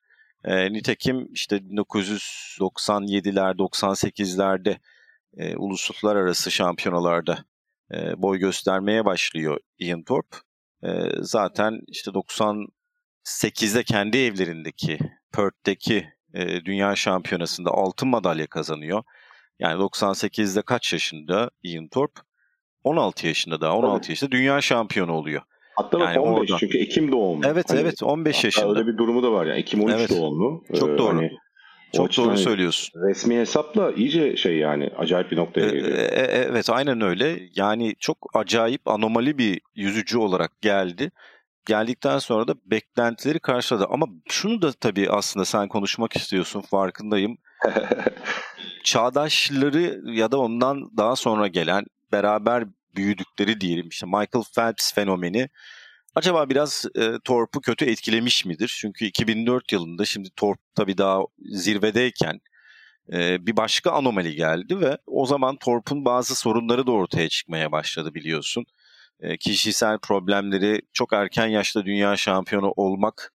E, 0.44 0.72
nitekim 0.72 1.28
işte 1.32 1.56
1997'ler, 1.56 3.56
98'lerde 3.56 4.78
e, 5.36 5.56
uluslararası 5.56 6.50
şampiyonalarda 6.50 7.44
e, 7.94 8.22
boy 8.22 8.38
göstermeye 8.38 9.04
başlıyor 9.04 9.60
Ian 9.78 10.02
Thorpe. 10.02 10.36
E, 10.82 10.88
zaten 11.20 11.80
işte 11.88 12.10
98'de 12.10 13.84
kendi 13.84 14.18
evlerindeki 14.18 14.98
Perth'teki 15.32 16.15
e, 16.34 16.64
dünya 16.64 16.96
şampiyonasında 16.96 17.70
altın 17.70 18.08
madalya 18.08 18.46
kazanıyor. 18.46 19.02
Yani 19.58 19.82
98'de 19.82 20.62
kaç 20.62 20.92
yaşında 20.92 21.50
Ian 21.62 21.88
Thorpe? 21.88 22.20
16 22.84 23.26
yaşında 23.26 23.60
daha. 23.60 23.76
16 23.76 24.02
Tabii. 24.02 24.12
yaşında 24.12 24.30
dünya 24.30 24.60
şampiyonu 24.60 25.12
oluyor. 25.12 25.42
Hatta 25.76 25.98
yani 25.98 26.18
15 26.18 26.50
orada. 26.50 26.58
çünkü 26.60 26.78
Ekim 26.78 27.12
doğumlu. 27.12 27.46
Evet 27.46 27.70
hani, 27.70 27.80
evet 27.80 28.02
15 28.02 28.44
yaşında. 28.44 28.68
Öyle 28.68 28.86
bir 28.86 28.96
durumu 28.96 29.22
da 29.22 29.32
var 29.32 29.46
yani. 29.46 29.58
Ekim 29.58 29.84
13 29.84 29.94
evet. 29.98 30.10
doğumlu. 30.10 30.64
Çok 30.80 30.98
doğru. 30.98 31.16
Hani, 31.16 31.30
çok 31.92 32.16
doğru 32.16 32.36
söylüyorsun. 32.36 33.00
Resmi 33.08 33.36
hesapla 33.36 33.92
iyice 33.92 34.36
şey 34.36 34.56
yani 34.56 34.90
acayip 34.98 35.30
bir 35.30 35.36
noktaya 35.36 35.68
geliyor. 35.68 35.98
E, 35.98 36.02
e, 36.02 36.46
evet 36.50 36.70
aynen 36.70 37.00
öyle. 37.00 37.40
Yani 37.56 37.94
çok 37.98 38.18
acayip 38.34 38.88
anomali 38.88 39.38
bir 39.38 39.60
yüzücü 39.74 40.18
olarak 40.18 40.60
geldi. 40.60 41.10
Geldikten 41.66 42.18
sonra 42.18 42.48
da 42.48 42.54
beklentileri 42.64 43.40
karşıladı. 43.40 43.86
Ama 43.90 44.06
şunu 44.28 44.62
da 44.62 44.72
tabii 44.72 45.10
aslında 45.10 45.44
sen 45.44 45.68
konuşmak 45.68 46.16
istiyorsun 46.16 46.60
farkındayım. 46.60 47.38
Çağdaşları 48.84 50.00
ya 50.04 50.32
da 50.32 50.38
ondan 50.38 50.96
daha 50.96 51.16
sonra 51.16 51.46
gelen 51.46 51.84
beraber 52.12 52.64
büyüdükleri 52.96 53.60
diyelim 53.60 53.88
işte 53.88 54.06
Michael 54.06 54.44
Phelps 54.54 54.94
fenomeni 54.94 55.48
acaba 56.14 56.48
biraz 56.48 56.84
e, 56.94 57.12
Torp'u 57.24 57.60
kötü 57.60 57.84
etkilemiş 57.84 58.44
midir? 58.44 58.76
Çünkü 58.80 59.04
2004 59.04 59.72
yılında 59.72 60.04
şimdi 60.04 60.28
Torp 60.36 60.58
tabii 60.74 60.98
daha 60.98 61.20
zirvedeyken 61.38 62.40
e, 63.12 63.46
bir 63.46 63.56
başka 63.56 63.90
anomali 63.90 64.34
geldi 64.34 64.80
ve 64.80 64.98
o 65.06 65.26
zaman 65.26 65.56
Torp'un 65.56 66.04
bazı 66.04 66.34
sorunları 66.34 66.86
da 66.86 66.92
ortaya 66.92 67.28
çıkmaya 67.28 67.72
başladı 67.72 68.14
biliyorsun. 68.14 68.66
E, 69.20 69.36
kişisel 69.36 69.98
problemleri 69.98 70.82
çok 70.92 71.12
erken 71.12 71.46
yaşta 71.46 71.84
dünya 71.84 72.16
şampiyonu 72.16 72.72
olmak, 72.76 73.32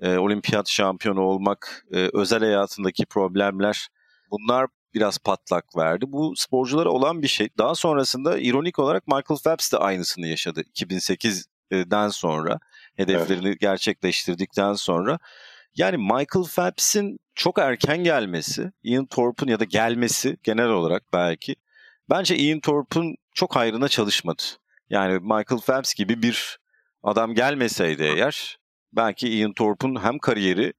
e, 0.00 0.16
olimpiyat 0.16 0.68
şampiyonu 0.68 1.20
olmak, 1.20 1.86
e, 1.92 2.08
özel 2.12 2.40
hayatındaki 2.40 3.06
problemler 3.06 3.88
bunlar 4.30 4.66
biraz 4.94 5.18
patlak 5.18 5.76
verdi. 5.76 6.04
Bu 6.08 6.32
sporculara 6.36 6.90
olan 6.90 7.22
bir 7.22 7.28
şey. 7.28 7.48
Daha 7.58 7.74
sonrasında 7.74 8.38
ironik 8.38 8.78
olarak 8.78 9.08
Michael 9.08 9.40
Phelps 9.44 9.72
de 9.72 9.76
aynısını 9.76 10.26
yaşadı 10.26 10.62
2008'den 10.62 12.08
sonra. 12.08 12.58
Hedeflerini 12.96 13.48
evet. 13.48 13.60
gerçekleştirdikten 13.60 14.74
sonra. 14.74 15.18
Yani 15.76 15.96
Michael 15.96 16.44
Phelps'in 16.56 17.18
çok 17.34 17.58
erken 17.58 18.04
gelmesi, 18.04 18.72
Ian 18.82 19.06
Thorpe'un 19.06 19.50
ya 19.50 19.60
da 19.60 19.64
gelmesi 19.64 20.36
genel 20.42 20.68
olarak 20.68 21.02
belki 21.12 21.56
bence 22.10 22.36
Ian 22.36 22.60
Thorpe'un 22.60 23.16
çok 23.34 23.56
hayrına 23.56 23.88
çalışmadı. 23.88 24.42
Yani 24.92 25.12
Michael 25.12 25.60
Phelps 25.66 25.94
gibi 25.94 26.22
bir 26.22 26.58
adam 27.02 27.34
gelmeseydi 27.34 28.02
eğer 28.02 28.56
belki 28.92 29.28
Ian 29.28 29.52
Thorpe'un 29.52 30.04
hem 30.04 30.18
kariyeri 30.18 30.72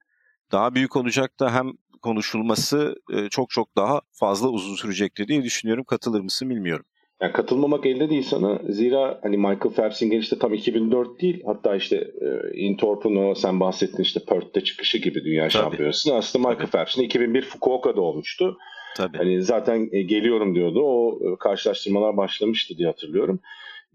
daha 0.52 0.76
büyük 0.76 0.96
olacaktı 0.96 1.50
hem 1.50 1.72
konuşulması 2.02 2.96
e, 3.14 3.30
çok 3.30 3.50
çok 3.50 3.76
daha 3.76 4.02
fazla 4.12 4.48
uzun 4.48 4.76
sürecektir 4.76 5.28
diye 5.28 5.44
düşünüyorum. 5.44 5.84
Katılır 5.84 6.22
mısın 6.22 6.50
bilmiyorum. 6.50 6.86
Yani 7.22 7.34
katılmamak 7.34 7.86
elde 7.86 8.10
değil 8.10 8.24
sana. 8.24 8.60
Zira 8.70 9.20
hani 9.24 9.38
Michael 9.38 9.74
Phelps'in 9.76 10.10
gelişi 10.10 10.40
tam 10.40 10.54
2004 10.54 11.22
değil. 11.22 11.44
Hatta 11.46 11.76
işte 11.76 11.96
e, 11.96 12.58
Intorp'un 12.58 13.16
o 13.16 13.36
sen 13.36 13.60
bahsettin 13.60 14.04
işte 14.04 14.20
Perth'te 14.30 14.64
çıkışı 14.64 14.98
gibi 14.98 15.24
dünya 15.24 15.50
şampiyonası. 15.50 16.16
Aslında 16.16 16.50
Michael 16.50 16.70
Phelps'in 16.70 17.02
2001 17.04 17.42
Fukuoka'da 17.42 18.02
olmuştu. 18.02 18.58
Tabii. 18.98 19.18
Hani 19.18 19.42
zaten 19.42 19.90
e, 19.92 20.02
geliyorum 20.02 20.56
diyordu. 20.56 20.82
O 20.84 21.20
e, 21.22 21.38
karşılaştırmalar 21.40 22.18
başlamıştı 22.18 22.78
diye 22.78 22.88
hatırlıyorum. 22.88 23.40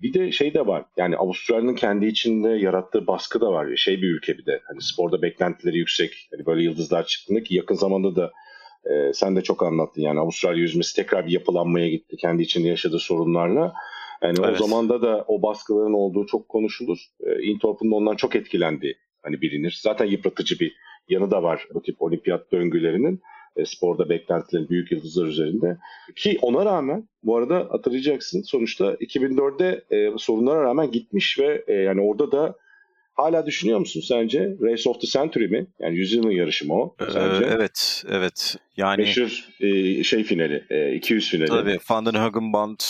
Bir 0.02 0.14
de 0.14 0.32
şey 0.32 0.54
de 0.54 0.66
var. 0.66 0.84
Yani 0.96 1.16
Avustralya'nın 1.16 1.74
kendi 1.74 2.06
içinde 2.06 2.48
yarattığı 2.48 3.06
baskı 3.06 3.40
da 3.40 3.52
var. 3.52 3.76
Şey 3.76 4.02
bir 4.02 4.10
ülke 4.10 4.38
bir 4.38 4.46
de. 4.46 4.60
Hani 4.64 4.82
sporda 4.82 5.22
beklentileri 5.22 5.78
yüksek. 5.78 6.28
Hani 6.30 6.46
böyle 6.46 6.62
yıldızlar 6.62 7.06
çıktığında 7.06 7.42
ki 7.42 7.54
yakın 7.54 7.74
zamanda 7.74 8.16
da 8.16 8.32
e, 8.84 9.12
sen 9.12 9.36
de 9.36 9.42
çok 9.42 9.62
anlattın. 9.62 10.02
Yani 10.02 10.20
Avustralya 10.20 10.60
yüzmesi 10.60 10.96
tekrar 10.96 11.26
bir 11.26 11.32
yapılanmaya 11.32 11.88
gitti. 11.88 12.16
Kendi 12.16 12.42
içinde 12.42 12.68
yaşadığı 12.68 12.98
sorunlarla. 12.98 13.74
Yani 14.22 14.38
evet. 14.44 14.60
o 14.60 14.66
zamanda 14.66 15.02
da 15.02 15.24
o 15.28 15.42
baskıların 15.42 15.92
olduğu 15.92 16.26
çok 16.26 16.48
konuşulur. 16.48 16.98
E, 17.20 17.42
Intorp'un 17.42 17.90
ondan 17.90 18.16
çok 18.16 18.36
etkilendiği 18.36 18.94
hani 19.22 19.40
bilinir. 19.40 19.78
Zaten 19.82 20.06
yıpratıcı 20.06 20.58
bir 20.60 20.76
yanı 21.08 21.30
da 21.30 21.42
var 21.42 21.68
bu 21.74 21.82
tip 21.82 22.02
olimpiyat 22.02 22.52
döngülerinin 22.52 23.22
e, 23.58 23.66
sporda 23.66 24.08
beklentilerin 24.08 24.68
büyük 24.68 24.92
yıldızlar 24.92 25.26
üzerinde. 25.26 25.76
Ki 26.16 26.38
ona 26.42 26.64
rağmen 26.64 27.08
bu 27.22 27.36
arada 27.36 27.66
hatırlayacaksın 27.70 28.42
sonuçta 28.42 28.94
2004'de 28.94 29.84
e, 29.90 30.18
sorunlara 30.18 30.62
rağmen 30.62 30.90
gitmiş 30.90 31.38
ve 31.38 31.64
e, 31.66 31.72
yani 31.72 32.00
orada 32.00 32.32
da 32.32 32.54
hala 33.18 33.46
düşünüyor 33.46 33.78
musun 33.78 34.00
sence? 34.00 34.56
Race 34.62 34.90
of 34.90 35.00
the 35.00 35.06
Century 35.06 35.46
mi? 35.46 35.66
Yani 35.80 35.96
yüzyılın 35.96 36.30
yarışı 36.30 36.66
mı 36.66 36.74
o 36.74 36.96
ee, 37.00 37.10
sence? 37.12 37.44
Ee, 37.44 37.48
evet, 37.50 38.04
evet. 38.10 38.56
Yani 38.76 39.02
meşhur 39.02 39.48
e, 39.60 40.04
şey 40.04 40.24
finali, 40.24 40.64
e, 40.70 40.94
200 40.94 41.30
finali. 41.30 41.48
Tabii 41.48 41.78
Van 41.90 42.06
den 42.06 42.14
Hagenband, 42.14 42.80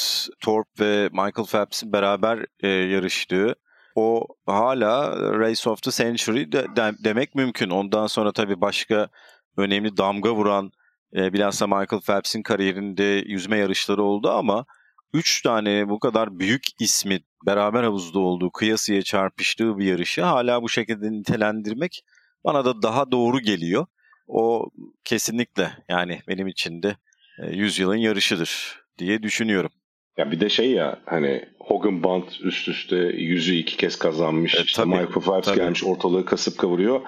Thorpe 0.41 0.85
ve 0.85 1.09
Michael 1.13 1.47
Phelps'in 1.51 1.93
beraber 1.93 2.47
e, 2.63 2.69
yarıştığı 2.69 3.55
o 3.95 4.27
hala 4.47 5.17
Race 5.39 5.71
of 5.71 5.83
the 5.83 5.91
Century 5.91 6.53
de, 6.53 6.65
de, 6.77 6.93
demek 7.05 7.35
mümkün. 7.35 7.71
Ondan 7.71 8.07
sonra 8.07 8.33
tabii 8.33 8.61
başka 8.61 9.09
önemli 9.57 9.97
damga 9.97 10.35
vuran 10.35 10.73
e, 11.17 11.33
bilhassa 11.33 11.67
Michael 11.67 12.03
Phelps'in 12.07 12.43
kariyerinde 12.43 13.25
yüzme 13.27 13.59
yarışları 13.59 14.03
oldu 14.03 14.31
ama 14.31 14.65
3 15.13 15.43
tane 15.43 15.89
bu 15.89 16.01
kadar 16.01 16.39
büyük 16.39 16.63
ismi 16.81 17.21
beraber 17.47 17.83
havuzda 17.83 18.19
olduğu, 18.19 18.51
kıyasıya 18.51 19.03
çarpıştığı 19.03 19.79
bir 19.79 19.85
yarışı 19.85 20.23
hala 20.23 20.63
bu 20.63 20.69
şekilde 20.69 21.13
nitelendirmek 21.13 22.03
bana 22.45 22.65
da 22.65 22.83
daha 22.83 23.13
doğru 23.13 23.41
geliyor. 23.41 23.87
O 24.27 24.71
kesinlikle 25.05 25.71
yani 25.89 26.21
benim 26.29 26.49
için 26.49 26.83
de 26.83 26.97
e, 27.43 27.57
yüzyılın 27.57 27.97
yarışıdır 27.97 28.83
diye 28.99 29.23
düşünüyorum. 29.23 29.71
Ya 30.17 30.31
bir 30.31 30.41
de 30.41 30.49
şey 30.49 30.71
ya 30.71 30.99
hani 31.07 31.45
Hogan 31.59 32.03
Band 32.03 32.25
üst 32.41 32.69
üste 32.69 32.97
yüzü 32.97 33.55
iki 33.55 33.77
kez 33.77 33.99
kazanmış. 33.99 34.55
E, 34.55 34.63
işte 34.63 34.83
tabii, 34.83 34.89
Michael 34.89 35.25
Phelps 35.25 35.47
tabii. 35.47 35.57
gelmiş 35.57 35.85
ortalığı 35.85 36.25
kasıp 36.25 36.59
kavuruyor. 36.59 37.01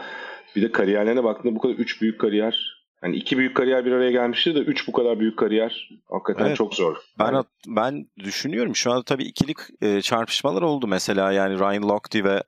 Bir 0.57 0.63
de 0.63 0.73
kariyerlerine 0.73 1.25
baktığında 1.25 1.55
bu 1.55 1.61
kadar 1.61 1.75
üç 1.75 2.03
büyük 2.03 2.21
kariyer 2.21 2.81
yani 3.03 3.17
iki 3.17 3.39
büyük 3.39 3.57
kariyer 3.57 3.85
bir 3.85 3.93
araya 3.93 4.11
gelmişti 4.11 4.55
de 4.55 4.59
üç 4.59 4.89
bu 4.89 4.93
kadar 4.93 5.21
büyük 5.21 5.39
kariyer 5.39 5.91
hakikaten 6.11 6.47
evet, 6.47 6.57
çok 6.57 6.75
zor. 6.75 6.97
Ben 7.19 7.33
yani. 7.33 7.45
ben 7.67 8.07
düşünüyorum 8.19 8.77
şu 8.77 8.93
anda 8.93 9.03
tabii 9.03 9.25
ikilik 9.25 9.57
e, 9.83 10.03
çarpışmalar 10.03 10.63
oldu 10.63 10.87
mesela 10.87 11.33
yani 11.33 11.59
Ryan 11.59 11.89
Lochte 11.89 12.25
ve 12.25 12.43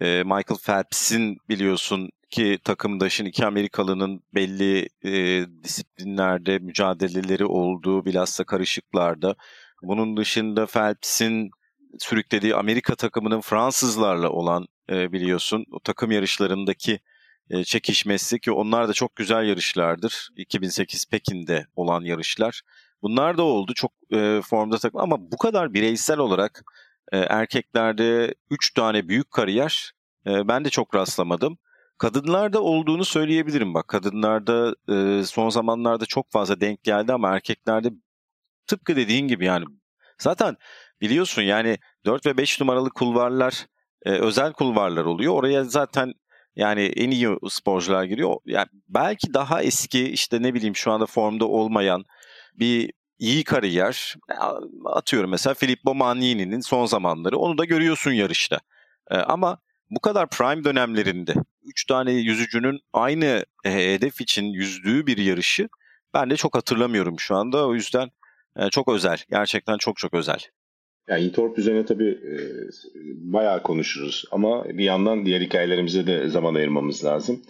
e, 0.00 0.22
Michael 0.22 0.58
Phelps'in 0.66 1.36
biliyorsun 1.48 2.10
ki 2.30 2.58
takımdaşın 2.64 3.24
iki 3.24 3.46
Amerikalının 3.46 4.22
belli 4.34 4.88
e, 5.04 5.46
disiplinlerde 5.62 6.58
mücadeleleri 6.58 7.44
olduğu 7.44 8.04
bilhassa 8.04 8.44
karışıklarda. 8.44 9.36
Bunun 9.82 10.16
dışında 10.16 10.66
Phelps'in 10.66 11.50
sürüklediği 11.98 12.54
Amerika 12.54 12.94
takımının 12.94 13.40
Fransızlarla 13.40 14.30
olan 14.30 14.66
e, 14.90 15.12
biliyorsun 15.12 15.64
o 15.72 15.80
takım 15.80 16.10
yarışlarındaki 16.10 17.00
e, 17.50 17.64
çekişmesi 17.64 18.40
ki 18.40 18.52
onlar 18.52 18.88
da 18.88 18.92
çok 18.92 19.16
güzel 19.16 19.44
yarışlardır. 19.44 20.28
2008 20.36 21.06
Pekin'de 21.06 21.66
olan 21.76 22.02
yarışlar. 22.02 22.62
Bunlar 23.02 23.38
da 23.38 23.42
oldu 23.42 23.72
çok 23.74 23.92
e, 24.12 24.40
formda 24.44 24.78
takım 24.78 25.00
ama 25.00 25.32
bu 25.32 25.36
kadar 25.36 25.74
bireysel 25.74 26.18
olarak 26.18 26.64
e, 27.12 27.18
erkeklerde 27.18 28.34
3 28.50 28.74
tane 28.74 29.08
büyük 29.08 29.30
kariyer 29.30 29.92
e, 30.26 30.48
ben 30.48 30.64
de 30.64 30.70
çok 30.70 30.94
rastlamadım. 30.94 31.58
Kadınlarda 31.98 32.62
olduğunu 32.62 33.04
söyleyebilirim 33.04 33.74
bak. 33.74 33.88
Kadınlarda 33.88 34.74
e, 34.88 35.24
son 35.24 35.48
zamanlarda 35.48 36.06
çok 36.06 36.32
fazla 36.32 36.60
denk 36.60 36.82
geldi 36.82 37.12
ama 37.12 37.34
erkeklerde 37.34 37.90
tıpkı 38.66 38.96
dediğin 38.96 39.28
gibi 39.28 39.44
yani 39.44 39.64
zaten 40.18 40.56
biliyorsun 41.00 41.42
yani 41.42 41.78
4 42.06 42.26
ve 42.26 42.36
5 42.36 42.60
numaralı 42.60 42.90
kulvarlar 42.90 43.66
e, 44.06 44.10
özel 44.10 44.52
kulvarlar 44.52 45.04
oluyor. 45.04 45.34
Oraya 45.34 45.64
zaten 45.64 46.14
yani 46.56 46.80
en 46.80 47.10
iyi 47.10 47.28
sporcular 47.48 48.04
giriyor. 48.04 48.36
Yani 48.46 48.66
belki 48.88 49.34
daha 49.34 49.62
eski 49.62 50.08
işte 50.08 50.42
ne 50.42 50.54
bileyim 50.54 50.76
şu 50.76 50.92
anda 50.92 51.06
formda 51.06 51.46
olmayan 51.46 52.04
bir 52.54 52.92
iyi 53.18 53.44
kariyer 53.44 54.14
atıyorum 54.84 55.30
mesela 55.30 55.54
Filippo 55.54 55.94
Magnini'nin 55.94 56.60
son 56.60 56.86
zamanları 56.86 57.38
onu 57.38 57.58
da 57.58 57.64
görüyorsun 57.64 58.12
yarışta. 58.12 58.58
Ee, 59.10 59.16
ama 59.16 59.58
bu 59.90 60.00
kadar 60.00 60.28
prime 60.30 60.64
dönemlerinde 60.64 61.34
3 61.64 61.84
tane 61.84 62.12
yüzücünün 62.12 62.80
aynı 62.92 63.44
e, 63.64 63.70
hedef 63.72 64.20
için 64.20 64.44
yüzdüğü 64.44 65.06
bir 65.06 65.18
yarışı 65.18 65.68
ben 66.14 66.30
de 66.30 66.36
çok 66.36 66.56
hatırlamıyorum 66.56 67.20
şu 67.20 67.36
anda. 67.36 67.66
O 67.66 67.74
yüzden 67.74 68.10
e, 68.56 68.70
çok 68.70 68.88
özel. 68.88 69.18
Gerçekten 69.30 69.78
çok 69.78 69.96
çok 69.96 70.14
özel. 70.14 70.38
Yani 71.08 71.24
Intorp 71.24 71.58
üzerine 71.58 71.84
tabii 71.84 72.10
e, 72.10 72.32
bayağı 73.32 73.62
konuşuruz 73.62 74.24
ama 74.30 74.64
bir 74.64 74.84
yandan 74.84 75.26
diğer 75.26 75.40
hikayelerimize 75.40 76.06
de 76.06 76.28
zaman 76.28 76.54
ayırmamız 76.54 77.04
lazım. 77.04 77.42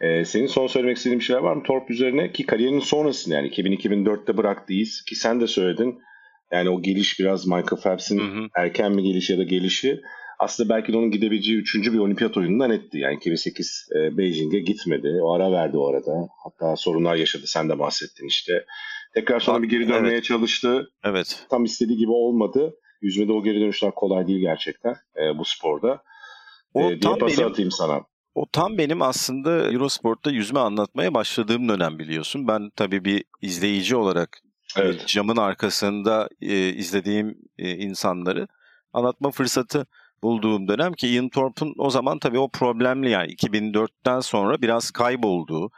E, 0.00 0.24
senin 0.24 0.46
son 0.46 0.66
söylemek 0.66 0.96
istediğin 0.96 1.18
bir 1.18 1.24
şeyler 1.24 1.42
var 1.42 1.56
mı 1.56 1.62
Torp 1.62 1.90
üzerine? 1.90 2.32
Ki 2.32 2.46
kariyerinin 2.46 2.80
sonrasında 2.80 3.34
yani 3.34 3.48
2000-2004'te 3.48 4.36
bıraktıyız 4.36 5.02
ki 5.08 5.14
sen 5.14 5.40
de 5.40 5.46
söyledin. 5.46 5.98
Yani 6.52 6.70
o 6.70 6.82
geliş 6.82 7.20
biraz 7.20 7.46
Michael 7.46 7.82
Phelps'in 7.82 8.50
erken 8.56 8.92
mi 8.92 9.02
gelişi 9.02 9.32
ya 9.32 9.38
da 9.38 9.42
gelişi 9.42 10.00
aslında 10.40 10.68
belki 10.68 10.92
de 10.92 10.96
onun 10.96 11.10
gidebileceği 11.10 11.58
üçüncü 11.58 11.92
bir 11.92 11.98
olimpiyat 11.98 12.36
oyunundan 12.36 12.70
etti. 12.70 12.98
Yani 12.98 13.16
2008 13.16 13.88
e, 13.96 14.16
Beijing'e 14.16 14.58
gitmedi. 14.58 15.18
O 15.22 15.32
ara 15.32 15.52
verdi 15.52 15.76
o 15.76 15.88
arada. 15.88 16.28
Hatta 16.44 16.76
sorunlar 16.76 17.16
yaşadı. 17.16 17.42
Sen 17.46 17.68
de 17.68 17.78
bahsettin 17.78 18.26
işte. 18.26 18.64
Tekrar 19.14 19.40
sonra 19.40 19.62
bir 19.62 19.68
geri 19.68 19.88
dönmeye 19.88 20.14
evet. 20.14 20.24
çalıştı. 20.24 20.90
Evet. 21.04 21.46
Tam 21.50 21.64
istediği 21.64 21.98
gibi 21.98 22.10
olmadı. 22.10 22.74
Yüzmede 23.02 23.32
o 23.32 23.42
geri 23.42 23.60
dönüşler 23.60 23.94
kolay 23.94 24.26
değil 24.26 24.40
gerçekten 24.40 24.96
e, 25.16 25.38
bu 25.38 25.44
sporda. 25.44 26.02
O 26.74 26.90
e, 26.90 26.98
tam 26.98 27.20
benim 27.20 27.46
atayım 27.46 27.70
sana. 27.70 28.00
o 28.34 28.46
tam 28.52 28.78
benim 28.78 29.02
aslında 29.02 29.72
Eurosport'ta 29.72 30.30
yüzme 30.30 30.60
anlatmaya 30.60 31.14
başladığım 31.14 31.68
dönem 31.68 31.98
biliyorsun. 31.98 32.48
Ben 32.48 32.70
tabii 32.76 33.04
bir 33.04 33.24
izleyici 33.42 33.96
olarak 33.96 34.38
e, 34.76 34.80
Evet. 34.80 35.06
camın 35.06 35.36
arkasında 35.36 36.28
e, 36.40 36.68
izlediğim 36.68 37.38
e, 37.58 37.76
insanları 37.76 38.48
anlatma 38.92 39.30
fırsatı 39.30 39.86
bulduğum 40.22 40.68
dönem 40.68 40.92
ki 40.92 41.08
Ian 41.08 41.28
Thorpe'un 41.28 41.74
o 41.78 41.90
zaman 41.90 42.18
tabii 42.18 42.38
o 42.38 42.48
problemli 42.48 43.10
yani 43.10 43.32
2004'ten 43.32 44.20
sonra 44.20 44.62
biraz 44.62 44.90
kaybolduğu, 44.90 45.70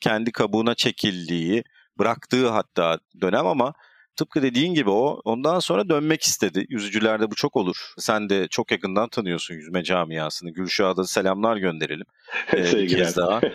kendi 0.00 0.32
kabuğuna 0.32 0.74
çekildiği, 0.74 1.64
bıraktığı 1.98 2.48
hatta 2.48 2.98
dönem 3.20 3.46
ama 3.46 3.74
tıpkı 4.16 4.42
dediğin 4.42 4.74
gibi 4.74 4.90
o 4.90 5.20
ondan 5.24 5.58
sonra 5.58 5.88
dönmek 5.88 6.22
istedi. 6.22 6.66
Yüzücülerde 6.68 7.30
bu 7.30 7.34
çok 7.34 7.56
olur. 7.56 7.76
Sen 7.98 8.28
de 8.28 8.48
çok 8.48 8.70
yakından 8.70 9.08
tanıyorsun 9.08 9.54
yüzme 9.54 9.82
camiasını. 9.82 10.50
Gülşah'a 10.50 10.96
da 10.96 11.04
selamlar 11.04 11.56
gönderelim. 11.56 12.06
Ee, 12.52 12.56
bir 12.72 12.88
kez 12.88 13.16
daha. 13.16 13.40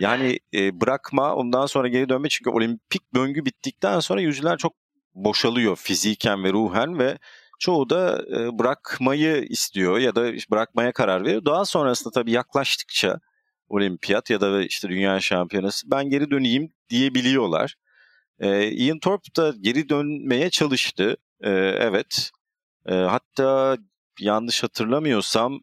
Yani 0.00 0.38
e, 0.54 0.80
bırakma 0.80 1.34
ondan 1.34 1.66
sonra 1.66 1.88
geri 1.88 2.08
dönme 2.08 2.28
çünkü 2.28 2.50
olimpik 2.50 3.14
döngü 3.14 3.44
bittikten 3.44 4.00
sonra 4.00 4.20
yüzüler 4.20 4.56
çok 4.56 4.72
boşalıyor 5.14 5.76
fiziken 5.76 6.44
ve 6.44 6.52
ruhen 6.52 6.98
ve 6.98 7.18
çoğu 7.58 7.90
da 7.90 8.24
e, 8.36 8.58
bırakmayı 8.58 9.44
istiyor 9.48 9.98
ya 9.98 10.14
da 10.14 10.32
bırakmaya 10.50 10.92
karar 10.92 11.24
veriyor. 11.24 11.44
Daha 11.44 11.64
sonrasında 11.64 12.10
tabii 12.10 12.32
yaklaştıkça 12.32 13.20
olimpiyat 13.68 14.30
ya 14.30 14.40
da 14.40 14.62
işte 14.62 14.88
dünya 14.88 15.20
şampiyonası 15.20 15.90
ben 15.90 16.10
geri 16.10 16.30
döneyim 16.30 16.72
diyebiliyorlar. 16.90 17.74
E, 18.40 18.70
Ian 18.70 18.98
Thorpe 18.98 19.34
da 19.36 19.54
geri 19.60 19.88
dönmeye 19.88 20.50
çalıştı. 20.50 21.16
E, 21.40 21.50
evet. 21.50 22.30
E, 22.86 22.94
hatta 22.94 23.78
yanlış 24.20 24.62
hatırlamıyorsam 24.62 25.60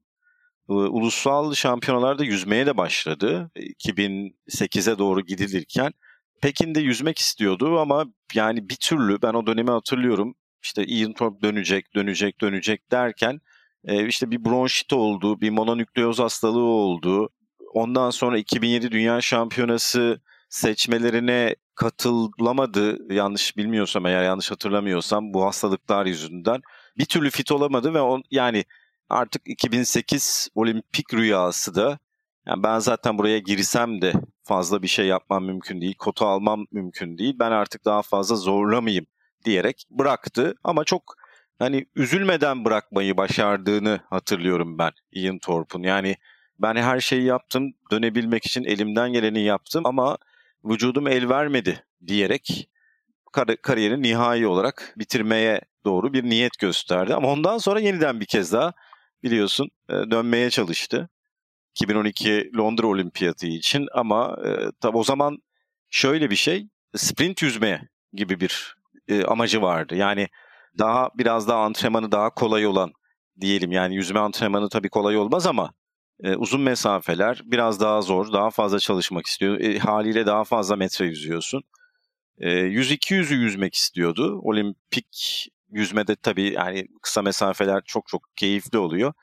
e, 0.70 0.74
ulusal 0.74 1.54
şampiyonalarda 1.54 2.24
yüzmeye 2.24 2.66
de 2.66 2.78
başladı. 2.78 3.52
2008'e 3.56 4.98
doğru 4.98 5.22
gidilirken 5.22 5.94
Pekin'de 6.42 6.80
yüzmek 6.80 7.18
istiyordu 7.18 7.80
ama 7.80 8.06
yani 8.34 8.70
bir 8.70 8.76
türlü 8.76 9.22
ben 9.22 9.34
o 9.34 9.48
dönemi 9.48 9.72
hatırlıyorum. 9.72 10.36
İşte 10.64 10.86
Ian 10.86 11.14
Thorpe 11.14 11.42
dönecek, 11.42 11.96
dönecek, 11.96 12.42
dönecek 12.42 12.92
derken 12.92 13.42
e, 13.86 14.08
işte 14.08 14.32
bir 14.32 14.46
bronşit 14.46 14.94
oldu, 14.94 15.42
bir 15.42 15.50
mononükleoz 15.50 16.20
hastalığı 16.20 16.64
oldu. 16.64 17.30
Ondan 17.74 18.10
sonra 18.10 18.38
2007 18.38 18.92
Dünya 18.92 19.22
Şampiyonası 19.22 20.22
seçmelerine 20.50 21.56
katılamadı. 21.76 23.14
Yanlış 23.14 23.58
bilmiyorsam 23.58 24.06
eğer 24.06 24.24
yanlış 24.24 24.52
hatırlamıyorsam 24.52 25.34
bu 25.34 25.46
hastalıklar 25.46 26.06
yüzünden 26.06 26.62
bir 26.98 27.06
türlü 27.06 27.30
fit 27.30 27.52
olamadı 27.52 27.94
ve 27.94 28.02
on, 28.02 28.24
yani 28.32 28.66
artık 29.10 29.42
2008 29.46 30.50
olimpik 30.56 31.14
rüyası 31.14 31.76
da 31.76 32.00
yani 32.48 32.64
ben 32.64 32.80
zaten 32.80 33.18
buraya 33.18 33.40
girsem 33.40 34.02
de 34.02 34.14
fazla 34.44 34.82
bir 34.82 34.88
şey 34.88 35.06
yapmam 35.06 35.46
mümkün 35.46 35.82
değil, 35.82 35.96
kota 35.98 36.26
almam 36.26 36.66
mümkün 36.72 37.18
değil. 37.18 37.36
Ben 37.40 37.52
artık 37.52 37.86
daha 37.86 38.02
fazla 38.02 38.36
zorlamayayım 38.36 39.06
diyerek 39.46 39.86
bıraktı 39.90 40.56
ama 40.64 40.84
çok 40.84 41.16
hani 41.60 41.86
üzülmeden 41.96 42.66
bırakmayı 42.66 43.18
başardığını 43.18 44.00
hatırlıyorum 44.10 44.78
ben 44.78 44.92
Ian 45.12 45.40
Thorpe'un. 45.40 45.84
Yani 45.84 46.16
ben 46.60 46.76
her 46.76 47.00
şeyi 47.00 47.24
yaptım, 47.24 47.74
dönebilmek 47.92 48.46
için 48.46 48.64
elimden 48.64 49.14
geleni 49.14 49.42
yaptım 49.42 49.86
ama 49.86 50.18
vücudum 50.66 51.08
el 51.08 51.30
vermedi 51.30 51.86
diyerek 52.08 52.70
kar- 53.32 53.58
kariyerini 53.62 54.02
nihai 54.04 54.48
olarak 54.48 54.94
bitirmeye 54.98 55.62
doğru 55.86 56.14
bir 56.14 56.24
niyet 56.24 56.60
gösterdi. 56.60 57.14
Ama 57.16 57.28
ondan 57.28 57.58
sonra 57.58 57.80
yeniden 57.80 58.20
bir 58.20 58.26
kez 58.26 58.54
daha 58.54 58.74
biliyorsun 59.24 59.70
e, 59.90 59.94
dönmeye 59.94 60.50
çalıştı. 60.50 61.10
2012 61.76 62.52
Londra 62.58 62.88
Olimpiyatı 62.88 63.48
için 63.48 63.88
ama 63.94 64.38
e, 64.46 64.72
tabi 64.82 64.98
o 64.98 65.04
zaman 65.04 65.38
şöyle 65.90 66.30
bir 66.30 66.36
şey 66.36 66.68
sprint 66.96 67.42
yüzmeye 67.42 67.82
gibi 68.14 68.40
bir 68.40 68.76
e, 69.08 69.24
amacı 69.24 69.62
vardı. 69.62 69.96
Yani 69.96 70.28
daha 70.78 71.10
biraz 71.18 71.48
daha 71.48 71.64
antrenmanı 71.64 72.12
daha 72.12 72.30
kolay 72.34 72.68
olan 72.68 72.94
diyelim 73.42 73.72
yani 73.72 73.96
yüzme 73.96 74.20
antrenmanı 74.20 74.70
tabii 74.70 74.90
kolay 74.90 75.18
olmaz 75.18 75.48
ama 75.48 75.74
e, 76.24 76.36
uzun 76.36 76.62
mesafeler 76.62 77.42
biraz 77.46 77.80
daha 77.80 78.02
zor, 78.02 78.34
daha 78.34 78.50
fazla 78.50 78.80
çalışmak 78.80 79.26
istiyor. 79.26 79.60
E, 79.60 79.80
haliyle 79.80 80.26
daha 80.26 80.44
fazla 80.44 80.76
metre 80.76 81.06
yüzüyorsun. 81.06 81.64
E, 82.38 82.50
100-200'ü 82.50 83.36
yüzmek 83.36 83.74
istiyordu. 83.74 84.40
Olimpik 84.44 85.48
yüzmede 85.72 86.16
tabii 86.16 86.54
yani 86.54 86.88
kısa 87.02 87.22
mesafeler 87.22 87.82
çok 87.86 88.08
çok 88.08 88.22
keyifli 88.36 88.78
oluyor. 88.78 89.14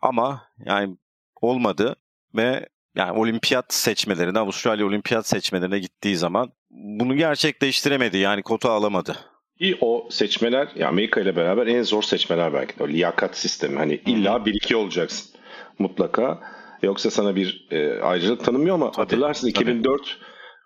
Ama 0.00 0.42
yani 0.66 0.96
olmadı 1.40 1.96
ve 2.34 2.68
yani 2.96 3.18
olimpiyat 3.18 3.74
seçmelerine, 3.74 4.38
Avustralya 4.38 4.86
olimpiyat 4.86 5.26
seçmelerine 5.26 5.78
gittiği 5.78 6.16
zaman 6.16 6.52
bunu 6.70 7.16
gerçekleştiremedi. 7.16 8.18
Yani 8.18 8.42
kota 8.42 8.70
alamadı. 8.72 9.16
İyi 9.58 9.78
o 9.80 10.08
seçmeler 10.10 10.68
ya 10.76 10.88
Amerika 10.88 11.20
ile 11.20 11.36
beraber 11.36 11.66
en 11.66 11.82
zor 11.82 12.02
seçmeler 12.02 12.54
belki 12.54 12.78
de. 12.78 12.82
O 12.82 12.88
liyakat 12.88 13.36
sistemi. 13.38 13.76
Hani 13.76 13.94
illa 13.94 14.36
1-2 14.36 14.74
olacaksın 14.74 15.37
mutlaka. 15.78 16.40
Yoksa 16.82 17.10
sana 17.10 17.36
bir 17.36 17.66
e, 17.70 18.00
ayrıcalık 18.00 18.44
tanımıyor 18.44 18.74
ama 18.74 18.90
Tabii, 18.90 18.96
hatırlarsın 18.96 19.50
tabii. 19.50 19.84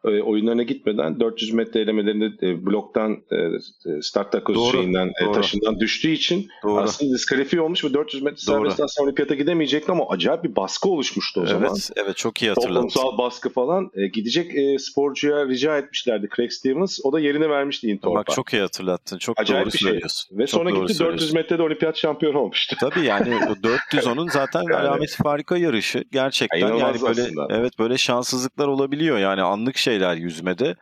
2004 0.04 0.20
e, 0.20 0.22
oyunlarına 0.22 0.62
gitmeden 0.62 1.20
400 1.20 1.52
metre 1.52 1.80
elemelerinde 1.80 2.46
e, 2.46 2.66
bloktan 2.66 3.12
e, 3.30 3.36
e, 3.36 4.02
start 4.02 4.32
takoz 4.32 4.56
Doğru, 4.56 4.72
şeyinden 4.72 5.06
e, 5.22 5.24
doğru. 5.24 5.32
taşından 5.32 5.80
düştüğü 5.80 6.10
için 6.10 6.48
Doğru. 6.62 6.80
aslında 6.80 7.14
diskalifiye 7.14 7.62
olmuş 7.62 7.84
ve 7.84 7.94
400 7.94 8.22
metre 8.22 8.36
serbestten 8.36 8.86
sonra 8.86 9.04
olimpiyata 9.06 9.34
gidemeyecekti 9.34 9.92
ama 9.92 10.08
acayip 10.08 10.44
bir 10.44 10.56
baskı 10.56 10.88
oluşmuştu 10.88 11.40
o 11.40 11.46
zaman. 11.46 11.68
Evet, 11.68 11.90
evet 11.96 12.16
çok 12.16 12.42
iyi 12.42 12.48
hatırlattın. 12.48 12.74
Toplumsal 12.74 13.18
baskı 13.18 13.48
falan. 13.50 13.90
E, 13.94 14.06
gidecek 14.06 14.54
e, 14.56 14.78
sporcuya 14.78 15.46
rica 15.46 15.78
etmişlerdi 15.78 16.28
Craig 16.36 16.50
Stevens. 16.50 16.98
O 17.04 17.12
da 17.12 17.20
yerine 17.20 17.48
vermişti 17.48 17.86
Ian 17.88 18.14
Bak 18.14 18.26
çok 18.34 18.52
iyi 18.52 18.62
hatırlattın. 18.62 19.18
Çok 19.18 19.40
Acayip 19.40 19.64
doğru 19.66 19.72
bir 19.72 19.78
şey. 19.78 19.88
söylüyorsun. 19.90 20.38
Ve 20.38 20.46
Çok 20.46 20.60
sonra 20.60 20.70
gitti 20.70 20.80
400 20.80 20.98
söylüyorsun. 20.98 21.34
metrede 21.34 21.62
olimpiyat 21.62 21.96
şampiyonu 21.96 22.38
olmuştu. 22.38 22.76
Tabii 22.80 23.06
yani 23.06 23.34
o 23.50 23.62
400 23.62 24.06
onun 24.06 24.28
zaten 24.28 24.62
Yani. 24.62 24.74
alameti 24.76 25.16
farika 25.16 25.56
yarışı. 25.56 26.04
Gerçekten 26.12 26.58
Ya 26.58 26.66
yani 26.66 26.78
inanılmaz 26.78 27.02
böyle 27.02 27.22
aslında. 27.22 27.46
evet 27.50 27.78
böyle 27.78 27.98
şanssızlıklar 27.98 28.68
olabiliyor 28.68 29.18
yani 29.18 29.42
anlık 29.42 29.76
şeyler 29.92 30.16
yüzmede. 30.16 30.76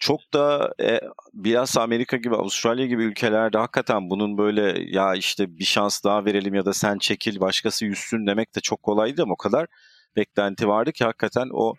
Çok 0.00 0.34
da 0.34 0.74
e, 0.80 1.00
biraz 1.34 1.78
Amerika 1.78 2.16
gibi 2.16 2.36
Avustralya 2.36 2.86
gibi 2.86 3.04
ülkelerde 3.04 3.58
hakikaten 3.58 4.10
bunun 4.10 4.38
böyle 4.38 4.84
ya 4.86 5.14
işte 5.14 5.58
bir 5.58 5.64
şans 5.64 6.04
daha 6.04 6.24
verelim 6.24 6.54
ya 6.54 6.64
da 6.66 6.72
sen 6.72 6.98
çekil 6.98 7.40
başkası 7.40 7.84
yüzsün 7.84 8.26
demek 8.26 8.54
de 8.56 8.60
çok 8.60 8.82
kolaydı 8.82 9.22
ama 9.22 9.34
o 9.34 9.36
kadar 9.36 9.66
beklenti 10.16 10.68
vardı 10.68 10.92
ki 10.92 11.04
hakikaten 11.04 11.48
o 11.52 11.74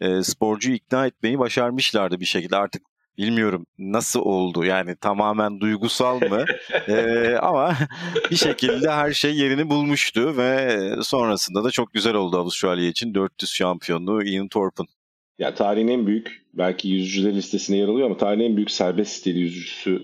e, 0.00 0.22
sporcuyu 0.22 0.76
ikna 0.76 1.06
etmeyi 1.06 1.38
başarmışlardı 1.38 2.20
bir 2.20 2.24
şekilde 2.24 2.56
artık 2.56 2.82
bilmiyorum 3.18 3.66
nasıl 3.78 4.20
oldu 4.20 4.64
yani 4.64 4.96
tamamen 4.96 5.60
duygusal 5.60 6.20
mı 6.20 6.44
Ee, 6.88 7.36
ama 7.42 7.76
bir 8.30 8.36
şekilde 8.36 8.90
her 8.90 9.12
şey 9.12 9.36
yerini 9.36 9.70
bulmuştu 9.70 10.36
ve 10.36 10.78
sonrasında 11.02 11.64
da 11.64 11.70
çok 11.70 11.92
güzel 11.92 12.14
oldu 12.14 12.38
Avustralya 12.38 12.88
için 12.88 13.14
400 13.14 13.50
şampiyonluğu 13.52 14.22
Ian 14.24 14.48
Thorpe'un. 14.48 14.88
Ya 15.38 15.54
tarihin 15.54 15.88
en 15.88 16.06
büyük 16.06 16.42
belki 16.54 16.88
yüzücüler 16.88 17.34
listesine 17.34 17.76
yer 17.76 17.88
alıyor 17.88 18.06
ama 18.06 18.16
tarihin 18.16 18.44
en 18.50 18.56
büyük 18.56 18.70
serbest 18.70 19.12
stil 19.12 19.36
yüzücüsü 19.36 20.02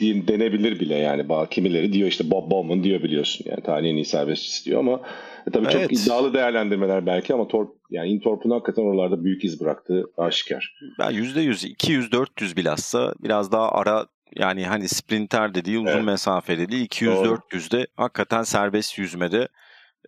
denebilir 0.00 0.80
bile 0.80 0.94
yani. 0.94 1.26
Kimileri 1.50 1.92
diyor 1.92 2.08
işte 2.08 2.30
Bob 2.30 2.50
Bowman 2.50 2.84
diyor 2.84 3.02
biliyorsun. 3.02 3.46
Yani 3.48 3.62
tarihin 3.62 3.92
en 3.92 3.96
iyi 3.96 4.04
serbestçisi 4.04 4.64
diyor 4.64 4.80
ama 4.80 5.00
e, 5.46 5.50
tabii 5.50 5.68
çok 5.68 5.74
Evet. 5.74 5.92
iddialı 5.92 6.34
değerlendirmeler 6.34 7.06
belki 7.06 7.34
ama 7.34 7.48
Torp 7.48 7.70
yani 7.90 8.10
Ian 8.10 8.20
Thorpe'un 8.20 8.50
hakikaten 8.50 8.82
oralarda 8.82 9.24
büyük 9.24 9.44
iz 9.44 9.60
bıraktığı 9.60 10.04
aşikar. 10.16 10.74
Ben 10.98 11.10
%100, 11.10 11.66
200, 11.66 12.12
400 12.12 12.56
bilhassa 12.56 13.14
biraz 13.20 13.52
daha 13.52 13.72
ara 13.72 14.06
yani 14.36 14.66
hani 14.66 14.88
sprinter 14.88 15.54
dediği 15.54 15.78
uzun 15.78 15.96
Evet. 15.96 16.04
mesafe 16.04 16.58
dediği 16.58 16.84
200, 16.84 17.16
Doğru. 17.16 17.28
400'de 17.52 17.86
hakikaten 17.96 18.42
serbest 18.42 18.98
yüzmede 18.98 19.48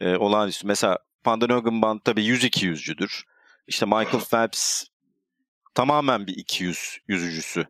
e, 0.00 0.16
olağanüstü. 0.16 0.66
Mesela 0.66 0.98
Van 1.26 1.40
den 1.40 1.48
Hogenband 1.48 2.00
tabii 2.04 2.22
100-2 2.22 2.66
yüzcüdür. 2.66 3.24
İşte 3.66 3.86
Michael 3.86 4.24
Phelps 4.30 4.84
tamamen 5.74 6.26
bir 6.26 6.36
200 6.36 6.98
yüzücüsü 7.08 7.66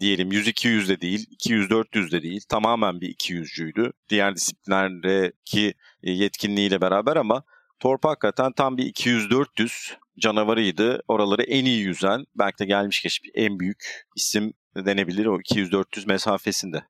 diyelim 0.00 0.32
100-200 0.32 0.88
de 0.88 1.00
değil, 1.00 1.26
200-400 1.30 2.10
de 2.10 2.22
değil. 2.22 2.40
Tamamen 2.48 3.00
bir 3.00 3.14
200'cüydü. 3.14 3.92
Diğer 4.08 4.34
disiplinlerdeki 4.34 5.74
e, 6.02 6.10
yetkinliğiyle 6.10 6.80
beraber 6.80 7.16
ama 7.16 7.42
Thorpe 7.80 8.08
hakikaten 8.08 8.52
tam 8.52 8.76
bir 8.76 8.92
200-400 8.92 9.92
canavarıydı. 10.18 11.02
Oraları 11.08 11.42
en 11.42 11.64
iyi 11.64 11.80
yüzen, 11.80 12.24
belki 12.34 12.58
de 12.58 12.64
gelmiş 12.64 13.02
geçmiş 13.02 13.30
en 13.34 13.60
büyük 13.60 14.06
isim 14.16 14.52
denebilir 14.76 15.26
o 15.26 15.36
200-400 15.36 16.06
mesafesinde. 16.06 16.82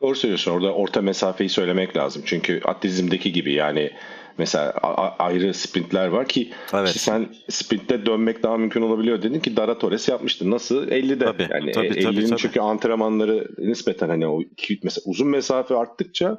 Doğru 0.00 0.14
söylüyorsun. 0.14 0.50
Orada 0.50 0.74
orta 0.74 1.02
mesafeyi 1.02 1.50
söylemek 1.50 1.96
lazım. 1.96 2.22
Çünkü 2.26 2.60
atletizmdeki 2.64 3.32
gibi 3.32 3.52
yani 3.52 3.90
mesela 4.38 4.70
ayrı 5.18 5.54
sprintler 5.54 6.08
var 6.08 6.28
ki 6.28 6.50
evet. 6.74 6.88
işte 6.88 6.98
sen 6.98 7.28
sprintte 7.48 8.06
dönmek 8.06 8.42
daha 8.42 8.56
mümkün 8.56 8.82
olabiliyor 8.82 9.22
dedin 9.22 9.40
ki 9.40 9.56
Dara 9.56 9.78
Torres 9.78 10.08
yapmıştı. 10.08 10.50
Nasıl? 10.50 10.88
50'de. 10.88 11.24
Tabii, 11.24 11.48
yani 11.50 11.72
tabii, 11.72 11.86
50'nin 11.86 12.02
tabii, 12.02 12.26
tabii. 12.26 12.36
çünkü 12.36 12.60
antrenmanları 12.60 13.48
nispeten 13.58 14.08
hani 14.08 14.26
o 14.26 14.42
iki, 14.42 14.80
mesela 14.82 15.02
uzun 15.06 15.28
mesafe 15.28 15.74
arttıkça 15.74 16.38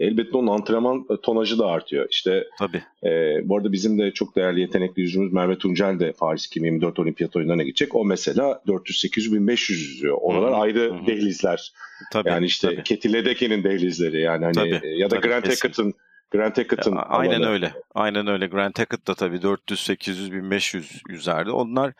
elbette 0.00 0.36
onun 0.36 0.46
antrenman 0.46 1.06
e, 1.10 1.20
tonajı 1.22 1.58
da 1.58 1.66
artıyor. 1.66 2.06
İşte 2.10 2.44
Tabii. 2.58 2.82
E, 3.04 3.08
bu 3.48 3.56
arada 3.56 3.72
bizim 3.72 3.98
de 3.98 4.12
çok 4.12 4.36
değerli 4.36 4.60
yetenekli 4.60 5.02
yüzümüz 5.02 5.32
Merve 5.32 5.58
Tuncel 5.58 5.98
de 5.98 6.12
Paris 6.12 6.46
2024 6.46 6.98
Olimpiyat 6.98 7.36
oyunlarına 7.36 7.62
gidecek. 7.62 7.94
O 7.94 8.04
mesela 8.04 8.62
400 8.66 8.98
800 9.00 9.32
1500 9.32 9.80
yüzüyor. 9.80 10.18
Oralar 10.20 10.50
Hı-hı. 10.50 10.60
ayrı 10.60 10.80
Hı-hı. 10.80 11.06
dehlizler. 11.06 11.72
Tabii, 12.12 12.28
yani 12.28 12.46
işte 12.46 12.68
tabii. 12.68 12.82
Keti 12.82 13.12
Ledeke'nin 13.12 13.64
dehlizleri 13.64 14.20
yani 14.20 14.44
hani 14.44 14.54
tabii, 14.54 14.98
ya 14.98 15.10
da 15.10 15.16
tabii, 15.16 15.28
Grant 15.28 15.48
Hackett'ın 15.48 15.94
Grant 16.30 16.58
Hackett'ın 16.58 16.98
aynen 17.08 17.40
alanı. 17.40 17.50
öyle. 17.50 17.72
Aynen 17.94 18.26
öyle. 18.26 18.46
Grant 18.46 18.78
Hackett 18.78 19.06
da 19.06 19.14
tabii 19.14 19.42
400 19.42 19.80
800 19.80 20.32
1500 20.32 21.02
yüzerdi. 21.08 21.50
Onlar 21.50 21.92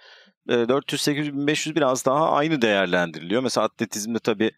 400 0.48 1.00
800 1.00 1.36
1500 1.36 1.76
biraz 1.76 2.06
daha 2.06 2.32
aynı 2.32 2.62
değerlendiriliyor. 2.62 3.42
Mesela 3.42 3.64
atletizmde 3.64 4.18
tabii 4.18 4.50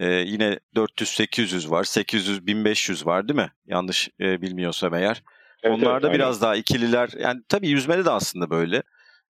ee, 0.00 0.06
yine 0.06 0.58
400-800 0.76 1.70
var, 1.70 1.84
800-1500 1.84 3.06
var 3.06 3.28
değil 3.28 3.40
mi? 3.40 3.52
Yanlış 3.66 4.08
e, 4.20 4.42
bilmiyorsam 4.42 4.94
eğer. 4.94 5.22
Evet, 5.62 5.76
Onlarda 5.76 6.06
evet, 6.06 6.16
biraz 6.16 6.42
daha 6.42 6.56
ikililer, 6.56 7.10
yani 7.18 7.40
tabii 7.48 7.68
yüzmede 7.68 8.04
de 8.04 8.10
aslında 8.10 8.50
böyle. 8.50 8.82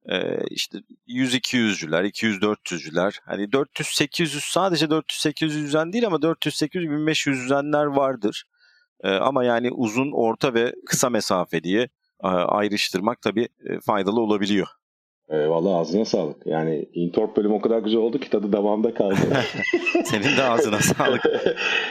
Ee, 0.09 0.47
işte 0.51 0.79
100-200'cüler, 1.09 2.05
200-400'cüler. 2.05 3.19
Hani 3.27 3.43
400-800 3.45 4.53
sadece 4.53 4.87
400-800 4.87 5.45
yüzen 5.45 5.93
değil 5.93 6.07
ama 6.07 6.17
400-800-1500 6.17 7.31
yüzenler 7.31 7.85
vardır. 7.85 8.45
Ee, 9.05 9.11
ama 9.11 9.45
yani 9.45 9.71
uzun, 9.71 10.13
orta 10.13 10.55
ve 10.55 10.75
kısa 10.87 11.11
mesafe 11.11 11.63
diye 11.63 11.89
ayrıştırmak 12.49 13.23
tabii 13.23 13.49
e, 13.71 13.81
faydalı 13.81 14.21
olabiliyor. 14.21 14.67
E, 15.29 15.49
vallahi 15.49 15.75
ağzına 15.75 16.05
sağlık. 16.05 16.47
Yani 16.47 16.89
Intorp 16.95 17.37
bölümü 17.37 17.55
o 17.55 17.61
kadar 17.61 17.79
güzel 17.79 18.01
oldu 18.01 18.19
ki 18.19 18.31
tadı 18.31 18.53
devamda 18.53 18.95
kaldı. 18.95 19.17
Senin 20.05 20.37
de 20.37 20.43
ağzına 20.43 20.79
sağlık. 20.81 21.23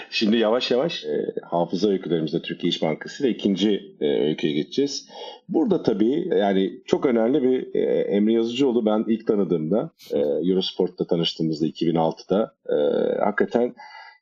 Şimdi 0.09 0.37
yavaş 0.37 0.71
yavaş 0.71 1.05
e, 1.05 1.33
hafıza 1.41 1.89
öykülerimizde 1.89 2.41
Türkiye 2.41 2.69
İş 2.69 2.81
Bankası 2.81 3.23
ile 3.23 3.31
ikinci 3.31 3.95
e, 4.01 4.05
öyküye 4.05 4.53
geçeceğiz. 4.53 5.09
Burada 5.49 5.83
tabii 5.83 6.29
yani 6.37 6.81
çok 6.85 7.05
önemli 7.05 7.43
bir 7.43 7.75
e, 7.75 8.01
Emre 8.01 8.33
Yazıcıoğlu 8.33 8.85
ben 8.85 9.05
ilk 9.07 9.27
tanıdığımda 9.27 9.91
e, 10.11 10.19
Eurosport'ta 10.19 11.07
tanıştığımızda 11.07 11.67
2006'da 11.67 12.55
e, 12.69 12.75
hakikaten 13.23 13.75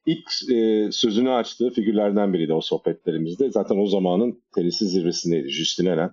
ilk 0.05 0.51
e, 0.51 0.91
sözünü 0.91 1.31
açtığı 1.31 1.69
figürlerden 1.69 2.33
biriydi 2.33 2.53
o 2.53 2.61
sohbetlerimizde. 2.61 3.51
Zaten 3.51 3.77
o 3.77 3.87
zamanın 3.87 4.43
tenisi 4.55 4.87
zirvesindeydi 4.87 5.49
Justin 5.49 5.85
Eren. 5.85 6.11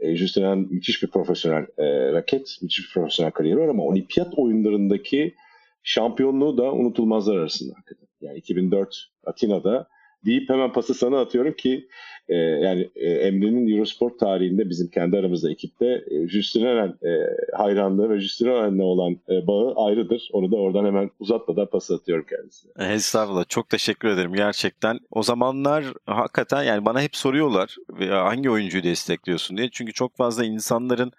E, 0.00 0.16
Justin 0.16 0.72
müthiş 0.72 1.02
bir 1.02 1.08
profesyonel 1.08 1.66
e, 1.78 2.12
raket, 2.12 2.58
müthiş 2.62 2.78
bir 2.78 2.92
profesyonel 2.94 3.32
kariyeri 3.32 3.58
var 3.58 3.68
ama 3.68 3.82
olimpiyat 3.82 4.34
oyunlarındaki 4.36 5.34
şampiyonluğu 5.82 6.58
da 6.58 6.72
unutulmazlar 6.72 7.36
arasında. 7.36 7.74
Yani 8.20 8.38
2004 8.38 9.10
Atina'da 9.24 9.88
deyip 10.24 10.50
hemen 10.50 10.72
pası 10.72 10.94
sana 10.94 11.20
atıyorum 11.20 11.52
ki 11.52 11.88
e, 12.28 12.34
yani 12.36 12.90
e, 12.96 13.10
Emre'nin 13.10 13.76
Eurosport 13.76 14.18
tarihinde 14.20 14.70
bizim 14.70 14.90
kendi 14.90 15.18
aramızda 15.18 15.50
ekipte 15.50 16.04
e, 16.10 16.28
Justin 16.28 16.64
Eren 16.64 16.88
e, 16.88 17.10
hayranlığı 17.56 18.10
ve 18.10 18.20
Justin 18.20 18.46
Eren'le 18.46 18.82
olan 18.82 19.12
e, 19.28 19.46
bağı 19.46 19.74
ayrıdır. 19.76 20.28
Onu 20.32 20.52
da 20.52 20.56
oradan 20.56 20.84
hemen 20.84 21.10
uzatmadan 21.18 21.66
pas 21.66 21.90
atıyorum 21.90 22.26
kendisine. 22.30 22.72
Estağfurullah. 22.94 23.48
Çok 23.48 23.68
teşekkür 23.68 24.08
ederim 24.08 24.32
gerçekten. 24.32 24.98
O 25.10 25.22
zamanlar 25.22 25.84
hakikaten 26.06 26.62
yani 26.62 26.84
bana 26.84 27.02
hep 27.02 27.16
soruyorlar 27.16 27.76
hangi 28.10 28.50
oyuncuyu 28.50 28.84
destekliyorsun 28.84 29.56
diye. 29.56 29.68
Çünkü 29.72 29.92
çok 29.92 30.16
fazla 30.16 30.44
insanların 30.44 31.12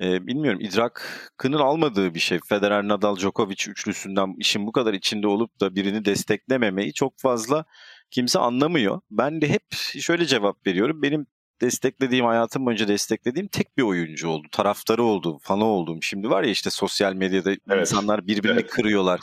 e, 0.00 0.26
bilmiyorum 0.26 0.60
idrakının 0.60 1.58
almadığı 1.58 2.14
bir 2.14 2.20
şey. 2.20 2.38
Federer, 2.48 2.88
Nadal, 2.88 3.16
Djokovic 3.16 3.70
üçlüsünden 3.70 4.34
işin 4.38 4.66
bu 4.66 4.72
kadar 4.72 4.94
içinde 4.94 5.26
olup 5.26 5.60
da 5.60 5.74
birini 5.74 6.04
desteklememeyi 6.04 6.92
çok 6.92 7.18
fazla 7.18 7.64
kimse 8.10 8.38
anlamıyor. 8.38 9.00
Ben 9.10 9.40
de 9.40 9.48
hep 9.48 9.62
şöyle 10.00 10.26
cevap 10.26 10.66
veriyorum. 10.66 11.02
Benim 11.02 11.26
desteklediğim, 11.60 12.24
hayatım 12.24 12.66
boyunca 12.66 12.88
desteklediğim 12.88 13.48
tek 13.48 13.76
bir 13.78 13.82
oyuncu 13.82 14.28
oldu. 14.28 14.46
Taraftarı 14.52 15.02
oldu, 15.02 15.38
fanı 15.42 15.64
oldum. 15.64 16.02
Şimdi 16.02 16.30
var 16.30 16.42
ya 16.42 16.50
işte 16.50 16.70
sosyal 16.70 17.14
medyada 17.14 17.50
evet. 17.50 17.80
insanlar 17.80 18.26
birbirini 18.26 18.60
evet. 18.60 18.70
kırıyorlar. 18.70 19.20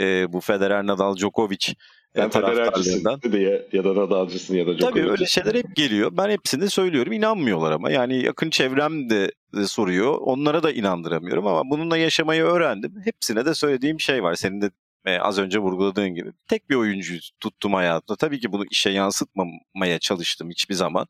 Ee, 0.00 0.32
bu 0.32 0.40
Federer, 0.40 0.86
Nadal, 0.86 1.16
Djokovic 1.16 1.74
ben 2.16 2.26
e, 2.26 2.30
taraftarlarından. 2.30 3.20
diye 3.32 3.68
ya 3.72 3.84
da 3.84 3.94
Nadal'cısın 3.94 4.54
ya 4.54 4.66
da 4.66 4.78
Djokovic. 4.78 5.02
Tabii 5.02 5.10
öyle 5.10 5.26
şeyler 5.26 5.54
hep 5.54 5.76
geliyor. 5.76 6.10
Ben 6.16 6.30
hepsini 6.30 6.70
söylüyorum. 6.70 7.12
İnanmıyorlar 7.12 7.72
ama. 7.72 7.90
Yani 7.90 8.24
yakın 8.24 8.50
çevrem 8.50 9.10
de 9.10 9.32
soruyor. 9.66 10.18
Onlara 10.20 10.62
da 10.62 10.72
inandıramıyorum 10.72 11.46
ama 11.46 11.70
bununla 11.70 11.96
yaşamayı 11.96 12.42
öğrendim. 12.42 12.94
Hepsine 13.04 13.46
de 13.46 13.54
söylediğim 13.54 14.00
şey 14.00 14.22
var. 14.22 14.34
Senin 14.34 14.60
de 14.60 14.70
e, 15.08 15.20
az 15.20 15.38
önce 15.38 15.58
vurguladığın 15.58 16.14
gibi 16.14 16.32
tek 16.48 16.70
bir 16.70 16.74
oyuncuyu 16.74 17.20
tuttum 17.40 17.74
hayatımda. 17.74 18.16
Tabii 18.16 18.40
ki 18.40 18.52
bunu 18.52 18.64
işe 18.70 18.90
yansıtmamaya 18.90 19.98
çalıştım 20.00 20.50
hiçbir 20.50 20.74
zaman. 20.74 21.06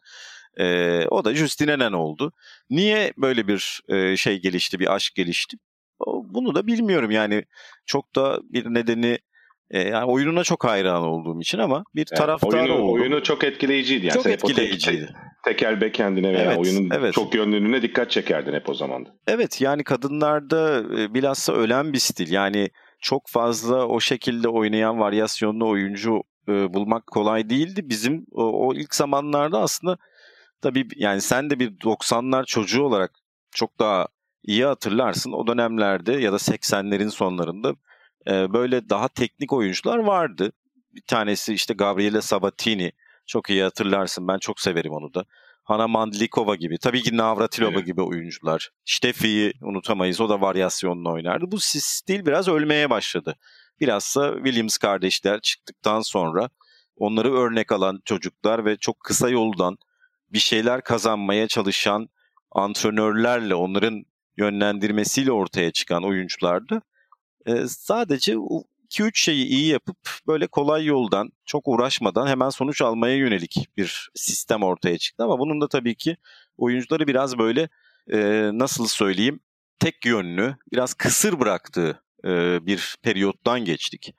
E, 0.56 1.06
o 1.06 1.24
da 1.24 1.34
Justin 1.34 1.68
Enen 1.68 1.92
oldu. 1.92 2.32
Niye 2.70 3.12
böyle 3.16 3.48
bir 3.48 3.80
e, 3.88 4.16
şey 4.16 4.40
gelişti, 4.40 4.78
bir 4.80 4.94
aşk 4.94 5.14
gelişti? 5.14 5.56
Bunu 6.06 6.54
da 6.54 6.66
bilmiyorum 6.66 7.10
yani 7.10 7.44
çok 7.86 8.14
da 8.16 8.40
bir 8.42 8.74
nedeni 8.74 9.18
e, 9.70 9.80
yani 9.80 10.04
oyununa 10.04 10.44
çok 10.44 10.64
hayran 10.64 11.02
olduğum 11.02 11.40
için 11.40 11.58
ama 11.58 11.84
bir 11.94 12.06
evet, 12.10 12.18
taraftar 12.18 12.60
oyunu, 12.60 12.74
oldum. 12.74 12.92
Oyunu 12.92 13.22
çok 13.22 13.44
etkileyiciydi. 13.44 14.06
Yani 14.06 14.14
çok 14.14 14.26
etkileyiciydi. 14.26 15.06
Tek, 15.44 15.58
tekel 15.58 15.80
be 15.80 15.92
kendine 15.92 16.32
veya 16.32 16.44
evet, 16.44 16.58
oyunun 16.58 16.90
evet. 16.94 17.14
çok 17.14 17.34
yönlülüğüne 17.34 17.82
dikkat 17.82 18.10
çekerdin 18.10 18.52
hep 18.52 18.68
o 18.68 18.74
zamanda. 18.74 19.10
Evet 19.26 19.60
yani 19.60 19.84
kadınlarda 19.84 20.84
bilhassa 21.14 21.52
ölen 21.52 21.92
bir 21.92 21.98
stil. 21.98 22.32
Yani 22.32 22.70
çok 23.00 23.28
fazla 23.28 23.86
o 23.86 24.00
şekilde 24.00 24.48
oynayan 24.48 25.00
varyasyonlu 25.00 25.68
oyuncu 25.68 26.22
e, 26.48 26.74
bulmak 26.74 27.06
kolay 27.06 27.50
değildi. 27.50 27.80
Bizim 27.84 28.26
o, 28.32 28.68
o 28.68 28.74
ilk 28.74 28.94
zamanlarda 28.94 29.60
aslında 29.60 29.98
tabii 30.62 30.88
yani 30.96 31.20
sen 31.20 31.50
de 31.50 31.58
bir 31.58 31.70
90'lar 31.70 32.46
çocuğu 32.46 32.82
olarak 32.82 33.10
çok 33.54 33.78
daha 33.78 34.06
iyi 34.42 34.64
hatırlarsın. 34.64 35.32
O 35.32 35.46
dönemlerde 35.46 36.12
ya 36.12 36.32
da 36.32 36.36
80'lerin 36.36 37.10
sonlarında 37.10 37.74
e, 38.26 38.52
böyle 38.52 38.88
daha 38.88 39.08
teknik 39.08 39.52
oyuncular 39.52 39.98
vardı. 39.98 40.52
Bir 40.94 41.02
tanesi 41.02 41.54
işte 41.54 41.74
Gabriele 41.74 42.20
Sabatini. 42.20 42.92
Çok 43.26 43.50
iyi 43.50 43.62
hatırlarsın. 43.62 44.28
Ben 44.28 44.38
çok 44.38 44.60
severim 44.60 44.92
onu 44.92 45.14
da. 45.14 45.24
Hana 45.64 45.88
Mandlikova 45.88 46.54
gibi. 46.54 46.78
Tabii 46.78 47.02
ki 47.02 47.16
Navratilova 47.16 47.72
evet. 47.72 47.86
gibi 47.86 48.02
oyuncular. 48.02 48.70
Steffi'yi 48.84 49.52
unutamayız. 49.62 50.20
O 50.20 50.28
da 50.28 50.40
varyasyonla 50.40 51.10
oynardı. 51.10 51.44
Bu 51.52 51.58
stil 51.60 52.26
biraz 52.26 52.48
ölmeye 52.48 52.90
başladı. 52.90 53.36
Bilhassa 53.80 54.34
Williams 54.34 54.78
kardeşler 54.78 55.40
çıktıktan 55.40 56.00
sonra 56.00 56.48
onları 56.96 57.34
örnek 57.34 57.72
alan 57.72 58.00
çocuklar 58.04 58.64
ve 58.64 58.76
çok 58.76 59.00
kısa 59.00 59.28
yoldan 59.28 59.78
bir 60.32 60.38
şeyler 60.38 60.82
kazanmaya 60.82 61.48
çalışan 61.48 62.08
antrenörlerle 62.50 63.54
onların 63.54 64.04
yönlendirmesiyle 64.36 65.32
ortaya 65.32 65.70
çıkan 65.70 66.04
oyunculardı. 66.04 66.82
Sadece 67.68 68.32
2-3 68.32 69.10
şeyi 69.14 69.46
iyi 69.46 69.66
yapıp 69.66 69.96
böyle 70.26 70.46
kolay 70.46 70.84
yoldan 70.84 71.30
çok 71.44 71.68
uğraşmadan 71.68 72.26
hemen 72.26 72.48
sonuç 72.48 72.82
almaya 72.82 73.16
yönelik 73.16 73.68
bir 73.76 74.10
sistem 74.14 74.62
ortaya 74.62 74.98
çıktı. 74.98 75.24
Ama 75.24 75.38
bunun 75.38 75.60
da 75.60 75.68
tabii 75.68 75.94
ki 75.94 76.16
oyuncuları 76.58 77.06
biraz 77.06 77.38
böyle 77.38 77.68
e, 78.12 78.50
nasıl 78.52 78.86
söyleyeyim 78.86 79.40
tek 79.78 80.06
yönlü 80.06 80.56
biraz 80.72 80.94
kısır 80.94 81.40
bıraktığı 81.40 82.02
e, 82.24 82.66
bir 82.66 82.96
periyottan 83.02 83.64
geçtik. 83.64 84.14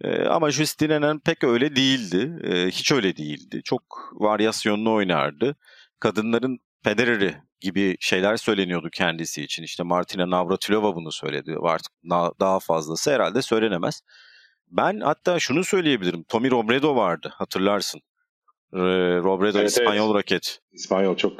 E, 0.00 0.24
ama 0.24 0.50
Justin 0.50 0.90
Enen 0.90 1.18
pek 1.18 1.44
öyle 1.44 1.76
değildi. 1.76 2.38
E, 2.44 2.70
hiç 2.70 2.92
öyle 2.92 3.16
değildi. 3.16 3.60
Çok 3.64 4.10
varyasyonlu 4.12 4.92
oynardı. 4.92 5.56
Kadınların 6.00 6.58
Federer'i 6.86 7.34
gibi 7.60 7.96
şeyler 8.00 8.36
söyleniyordu 8.36 8.88
kendisi 8.92 9.42
için. 9.42 9.62
İşte 9.62 9.82
Martina 9.82 10.30
Navratilova 10.30 10.94
bunu 10.94 11.12
söyledi. 11.12 11.56
Artık 11.62 11.92
daha 12.40 12.58
fazlası 12.58 13.12
herhalde 13.12 13.42
söylenemez. 13.42 14.02
Ben 14.70 15.00
hatta 15.00 15.38
şunu 15.38 15.64
söyleyebilirim. 15.64 16.22
Tommy 16.22 16.50
Robredo 16.50 16.96
vardı 16.96 17.32
hatırlarsın. 17.34 18.00
Robredo 19.24 19.58
evet, 19.58 19.70
İspanyol 19.70 20.06
evet. 20.06 20.18
raket. 20.18 20.60
İspanyol 20.72 21.16
çok 21.16 21.32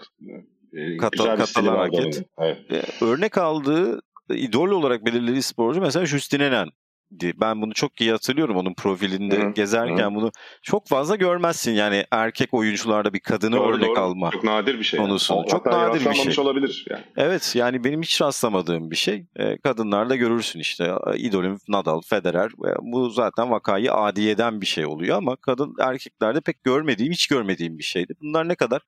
e, 0.73 0.97
Kata, 0.97 1.37
Katalan 1.37 1.79
raket. 1.79 2.23
Evet. 2.39 3.03
Örnek 3.03 3.39
aldığı 3.39 4.01
idol 4.31 4.69
olarak 4.69 5.05
belirlediği 5.05 5.43
sporcu 5.43 5.81
mesela 5.81 6.07
Justin 6.07 6.41
Enen. 6.41 6.69
Ben 7.11 7.63
bunu 7.63 7.75
çok 7.75 8.01
iyi 8.01 8.11
hatırlıyorum 8.11 8.57
onun 8.57 8.75
profilinde 8.75 9.39
Hı-hı. 9.39 9.51
gezerken 9.51 9.99
Hı-hı. 9.99 10.15
bunu 10.15 10.33
çok 10.63 10.89
fazla 10.89 11.17
görmezsin 11.17 11.73
yani 11.73 12.05
erkek 12.11 12.55
oyuncularda 12.55 13.13
bir 13.13 13.21
kadını 13.21 13.57
Doğru, 13.57 13.77
örnek 13.77 13.89
doğru. 13.89 14.01
alma. 14.01 14.31
Çok 14.31 14.45
nadir 14.45 14.79
bir 14.79 14.85
şey. 14.85 15.01
konusunu. 15.01 15.39
Yani. 15.39 15.49
Çok 15.49 15.67
Hatta 15.67 15.79
nadir 15.79 16.11
bir 16.11 16.33
şey. 16.33 16.45
olabilir 16.45 16.85
yani. 16.91 17.05
Evet 17.17 17.53
yani 17.57 17.85
benim 17.85 18.03
hiç 18.03 18.23
rastlamadığım 18.23 18.91
bir 18.91 18.97
şey. 18.97 19.27
E, 19.37 19.59
kadınlarda 19.59 20.17
görürsün 20.17 20.61
işte 20.61 20.93
idolüm 21.17 21.59
Nadal, 21.69 22.01
Federer. 22.01 22.51
E, 22.51 22.77
bu 22.83 23.11
zaten 23.11 23.51
vakayı 23.51 23.93
adiyeden 23.93 24.61
bir 24.61 24.67
şey 24.67 24.87
oluyor 24.87 25.17
ama 25.17 25.37
kadın 25.37 25.75
erkeklerde 25.81 26.41
pek 26.41 26.65
görmediğim, 26.65 27.13
hiç 27.13 27.27
görmediğim 27.27 27.79
bir 27.79 27.85
şeydi. 27.85 28.15
Bunlar 28.21 28.49
ne 28.49 28.55
kadar 28.55 28.83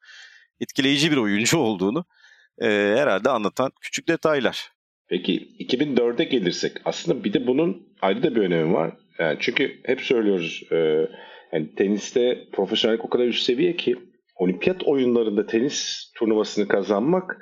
etkileyici 0.61 1.11
bir 1.11 1.17
oyuncu 1.17 1.59
olduğunu 1.69 2.05
e, 2.63 2.67
herhalde 2.97 3.31
anlatan 3.31 3.73
küçük 3.81 4.09
detaylar. 4.09 4.78
Peki 5.09 5.49
2004'e 5.61 6.25
gelirsek 6.25 6.73
aslında 6.85 7.25
bir 7.25 7.33
de 7.33 7.47
bunun 7.47 7.89
ayrı 8.03 8.23
da 8.23 8.35
bir 8.35 8.41
önemi 8.41 8.73
var. 8.73 8.93
Yani 9.19 9.37
çünkü 9.41 9.81
hep 9.85 10.01
söylüyoruz 10.01 10.63
e, 10.73 10.77
yani 11.53 11.75
teniste 11.77 12.45
profesyonellik 12.53 13.05
o 13.05 13.09
kadar 13.09 13.25
üst 13.25 13.43
seviye 13.43 13.77
ki 13.77 13.97
olimpiyat 14.37 14.83
oyunlarında 14.83 15.47
tenis 15.47 16.11
turnuvasını 16.17 16.69
kazanmak 16.69 17.37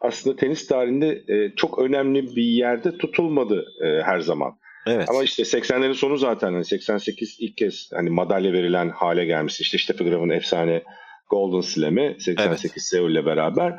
aslında 0.00 0.36
tenis 0.36 0.66
tarihinde 0.66 1.24
e, 1.28 1.54
çok 1.56 1.78
önemli 1.78 2.36
bir 2.36 2.42
yerde 2.42 2.98
tutulmadı 2.98 3.66
e, 3.84 4.02
her 4.02 4.20
zaman. 4.20 4.52
Evet. 4.86 5.10
Ama 5.10 5.22
işte 5.22 5.42
80'lerin 5.42 5.94
sonu 5.94 6.16
zaten 6.16 6.52
hani 6.52 6.64
88 6.64 7.36
ilk 7.40 7.56
kez 7.56 7.90
hani 7.92 8.10
madalya 8.10 8.52
verilen 8.52 8.88
hale 8.88 9.24
gelmiş. 9.24 9.60
İşte 9.60 9.78
Steffi 9.78 10.04
Graf'ın 10.04 10.28
efsane 10.28 10.82
Golden 11.30 11.60
Slam'i 11.60 12.16
88 12.18 12.72
Evet. 12.72 12.82
Seul'le 12.82 13.26
beraber. 13.26 13.76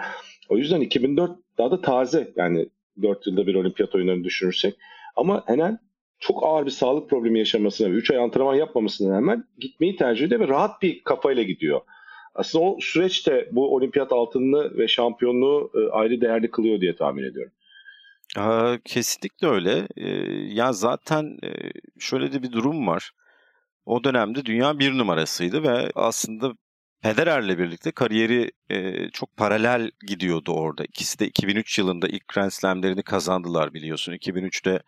O 0.50 0.58
yüzden 0.58 0.82
2004 0.82 1.32
daha 1.58 1.72
da 1.72 1.82
taze 1.82 2.34
yani 2.36 2.70
4 3.02 3.28
yılda 3.28 3.48
bir 3.48 3.56
olimpiyat 3.56 3.96
oyunlarını 3.96 4.24
düşünürsek. 4.24 4.76
Ama 5.16 5.44
Enen 5.48 5.80
çok 6.20 6.44
ağır 6.44 6.66
bir 6.66 6.72
sağlık 6.72 7.10
problemi 7.10 7.40
yaşamasına 7.40 7.92
ve 7.92 7.94
3 7.94 8.12
ay 8.12 8.18
antrenman 8.18 8.56
yapmamasına 8.56 9.16
rağmen 9.16 9.44
gitmeyi 9.60 9.96
tercih 9.96 10.26
ediyor 10.26 10.42
ve 10.42 10.48
rahat 10.48 10.82
bir 10.82 11.04
kafayla 11.04 11.44
gidiyor. 11.44 11.82
Aslında 12.36 12.66
o 12.66 12.78
süreçte 12.82 13.50
bu 13.52 13.76
olimpiyat 13.76 14.12
altınını 14.12 14.78
ve 14.78 14.88
şampiyonluğu 14.88 15.72
e, 15.76 15.92
ayrı 15.92 16.22
değerli 16.22 16.52
kılıyor 16.52 16.82
diye 16.82 16.96
tahmin 16.96 17.24
ediyorum. 17.24 17.52
Kesinlikle 18.86 19.48
öyle. 19.48 19.88
Ee, 19.98 20.10
ya 20.54 20.74
zaten 20.74 21.38
e, 21.44 21.50
şöyle 22.00 22.34
de 22.34 22.44
bir 22.44 22.52
durum 22.52 22.88
var. 22.88 23.12
O 23.86 24.04
dönemde 24.04 24.46
dünya 24.46 24.80
bir 24.80 24.98
numarasıydı 24.98 25.64
ve 25.64 25.92
aslında 25.96 26.54
Federer'le 27.02 27.58
birlikte 27.58 27.92
kariyeri 27.92 28.52
e, 28.70 29.10
çok 29.10 29.38
paralel 29.38 29.92
gidiyordu 30.08 30.54
orada. 30.54 30.84
İkisi 30.84 31.20
de 31.20 31.28
2003 31.28 31.80
yılında 31.80 32.08
ilk 32.08 32.28
Grand 32.28 32.50
Slam'lerini 32.50 33.04
kazandılar 33.04 33.74
biliyorsun. 33.74 34.14
2003'te 34.14 34.82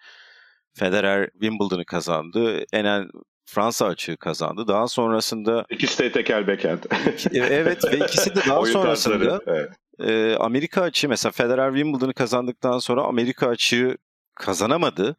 Federer 0.73 1.29
Wimbledon'ı 1.31 1.85
kazandı. 1.85 2.65
Enen 2.73 3.09
Fransa 3.45 3.85
açığı 3.85 4.17
kazandı. 4.17 4.67
Daha 4.67 4.87
sonrasında 4.87 5.65
İkisi 5.69 6.03
de 6.03 6.11
tekel 6.11 6.47
backhand. 6.47 6.83
E, 7.31 7.39
evet 7.39 7.85
ve 7.85 7.97
ikisi 7.97 8.35
de 8.35 8.39
daha 8.49 8.65
sonrasında 8.65 9.39
evet. 9.47 9.69
e, 9.99 10.35
Amerika 10.35 10.81
açığı 10.81 11.09
mesela 11.09 11.31
Federer 11.31 11.73
Wimbledon'ı 11.73 12.13
kazandıktan 12.13 12.77
sonra 12.77 13.01
Amerika 13.03 13.47
açığı 13.47 13.97
kazanamadı. 14.35 15.17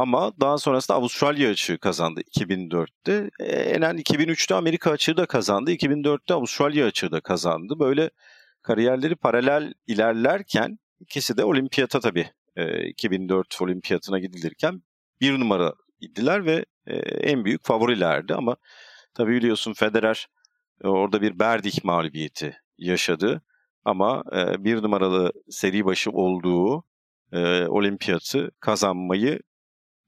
Ama 0.00 0.32
daha 0.40 0.58
sonrasında 0.58 0.98
Avustralya 0.98 1.50
açığı 1.50 1.78
kazandı 1.78 2.20
2004'te. 2.20 3.30
E, 3.40 3.44
Enen 3.44 3.98
2003'te 3.98 4.54
Amerika 4.54 4.90
açığı 4.90 5.16
da 5.16 5.26
kazandı. 5.26 5.72
2004'te 5.72 6.34
Avustralya 6.34 6.86
açığı 6.86 7.12
da 7.12 7.20
kazandı. 7.20 7.74
Böyle 7.78 8.10
kariyerleri 8.62 9.16
paralel 9.16 9.74
ilerlerken 9.86 10.78
ikisi 11.00 11.36
de 11.36 11.44
olimpiyata 11.44 12.00
tabii 12.00 12.30
e, 12.56 12.88
2004 12.88 13.62
olimpiyatına 13.62 14.18
gidilirken 14.18 14.82
bir 15.20 15.40
numara 15.40 15.74
idiler 16.00 16.46
ve 16.46 16.64
e, 16.86 16.96
en 16.98 17.44
büyük 17.44 17.64
favorilerdi. 17.64 18.34
Ama 18.34 18.56
tabii 19.14 19.32
biliyorsun 19.32 19.72
Federer 19.72 20.26
e, 20.84 20.88
orada 20.88 21.22
bir 21.22 21.38
Berdik 21.38 21.84
mağlubiyeti 21.84 22.56
yaşadı. 22.78 23.42
Ama 23.84 24.22
e, 24.32 24.64
bir 24.64 24.82
numaralı 24.82 25.32
seri 25.50 25.84
başı 25.84 26.10
olduğu 26.10 26.84
e, 27.32 27.66
olimpiyatı 27.66 28.50
kazanmayı 28.60 29.40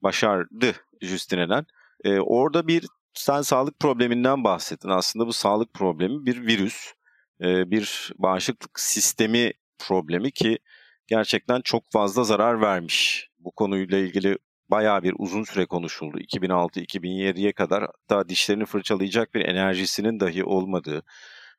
başardı 0.02 0.72
Justin. 1.00 1.66
E, 2.04 2.20
orada 2.20 2.68
bir 2.68 2.86
sen 3.14 3.42
sağlık 3.42 3.80
probleminden 3.80 4.44
bahsettin. 4.44 4.88
Aslında 4.88 5.26
bu 5.26 5.32
sağlık 5.32 5.74
problemi 5.74 6.26
bir 6.26 6.46
virüs, 6.46 6.92
e, 7.40 7.70
bir 7.70 8.12
bağışıklık 8.18 8.80
sistemi 8.80 9.52
problemi 9.78 10.30
ki 10.32 10.58
gerçekten 11.06 11.60
çok 11.60 11.82
fazla 11.92 12.24
zarar 12.24 12.60
vermiş. 12.60 13.28
Bu 13.38 13.50
konuyla 13.50 13.98
ilgili 13.98 14.38
bayağı 14.68 15.02
bir 15.02 15.14
uzun 15.18 15.44
süre 15.44 15.66
konuşuldu. 15.66 16.18
2006-2007'ye 16.18 17.52
kadar 17.52 17.82
hatta 17.82 18.28
dişlerini 18.28 18.64
fırçalayacak 18.64 19.34
bir 19.34 19.40
enerjisinin 19.40 20.20
dahi 20.20 20.44
olmadığı, 20.44 21.02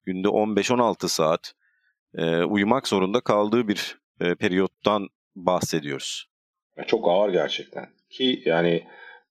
günde 0.06 0.27
15-16 0.27 1.08
saat 1.08 1.53
e, 2.15 2.43
uyumak 2.43 2.88
zorunda 2.88 3.21
kaldığı 3.21 3.67
bir 3.67 3.97
e, 4.21 4.36
periyottan 4.36 5.08
bahsediyoruz. 5.36 6.29
Çok 6.88 7.08
ağır 7.08 7.29
gerçekten. 7.29 7.89
Ki 8.13 8.41
yani 8.45 8.84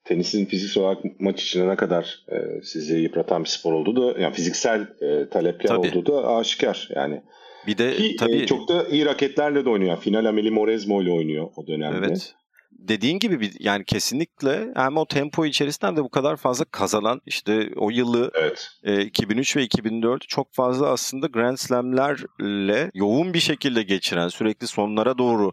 tenisin 0.05 0.47
fiziksel 0.47 0.83
olarak 0.83 1.21
maç 1.21 1.43
içinde 1.43 1.69
ne 1.69 1.77
kadar 1.77 2.25
e, 2.29 2.63
sizi 2.63 2.99
yıpratan 2.99 3.45
bir 3.45 3.49
spor 3.49 3.73
olduğu 3.73 3.97
da 3.97 4.21
yani 4.21 4.35
fiziksel 4.35 4.81
e, 4.81 5.29
talepler 5.29 5.69
Tabii. 5.69 5.89
olduğu 5.89 6.07
da 6.07 6.37
aşikar. 6.37 6.89
Yani 6.95 7.23
Bir 7.67 7.79
de 7.79 7.97
ki 7.97 8.07
e, 8.07 8.17
tabii 8.17 8.47
çok 8.47 8.69
da 8.69 8.89
iyi 8.89 9.07
raketlerle 9.07 9.65
de 9.65 9.71
oynuyor. 9.71 10.01
Final 10.01 10.25
Ameli 10.25 10.51
Moresmo 10.51 11.03
ile 11.03 11.11
oynuyor 11.11 11.51
o 11.57 11.67
dönemde. 11.67 12.07
Evet. 12.07 12.35
Dediğin 12.73 13.19
gibi 13.19 13.41
bir, 13.41 13.53
yani 13.61 13.85
kesinlikle 13.85 14.69
hem 14.77 14.97
o 14.97 15.07
tempo 15.07 15.47
içerisinde 15.47 15.87
hem 15.87 15.97
de 15.97 16.05
bu 16.05 16.09
kadar 16.09 16.37
fazla 16.37 16.65
kazanan 16.65 17.21
işte 17.27 17.71
o 17.77 17.91
yılı 17.91 18.31
Evet. 18.35 18.69
e, 18.83 19.03
2003 19.03 19.57
ve 19.57 19.63
2004 19.63 20.29
çok 20.29 20.53
fazla 20.53 20.89
aslında 20.89 21.27
Grand 21.27 21.57
Slam'lerle 21.57 22.91
yoğun 22.95 23.35
bir 23.35 23.41
şekilde 23.41 23.83
geçiren 23.83 24.29
sürekli 24.29 24.67
sonlara 24.67 25.19
doğru 25.19 25.53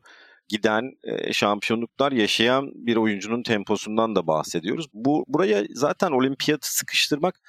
giden 0.49 0.91
e, 1.03 1.33
şampiyonluklar 1.33 2.11
yaşayan 2.11 2.71
bir 2.75 2.95
oyuncunun 2.95 3.43
temposundan 3.43 4.15
da 4.15 4.27
bahsediyoruz. 4.27 4.87
Bu 4.93 5.25
buraya 5.27 5.63
zaten 5.73 6.11
olimpiyatı 6.11 6.75
sıkıştırmak 6.75 7.41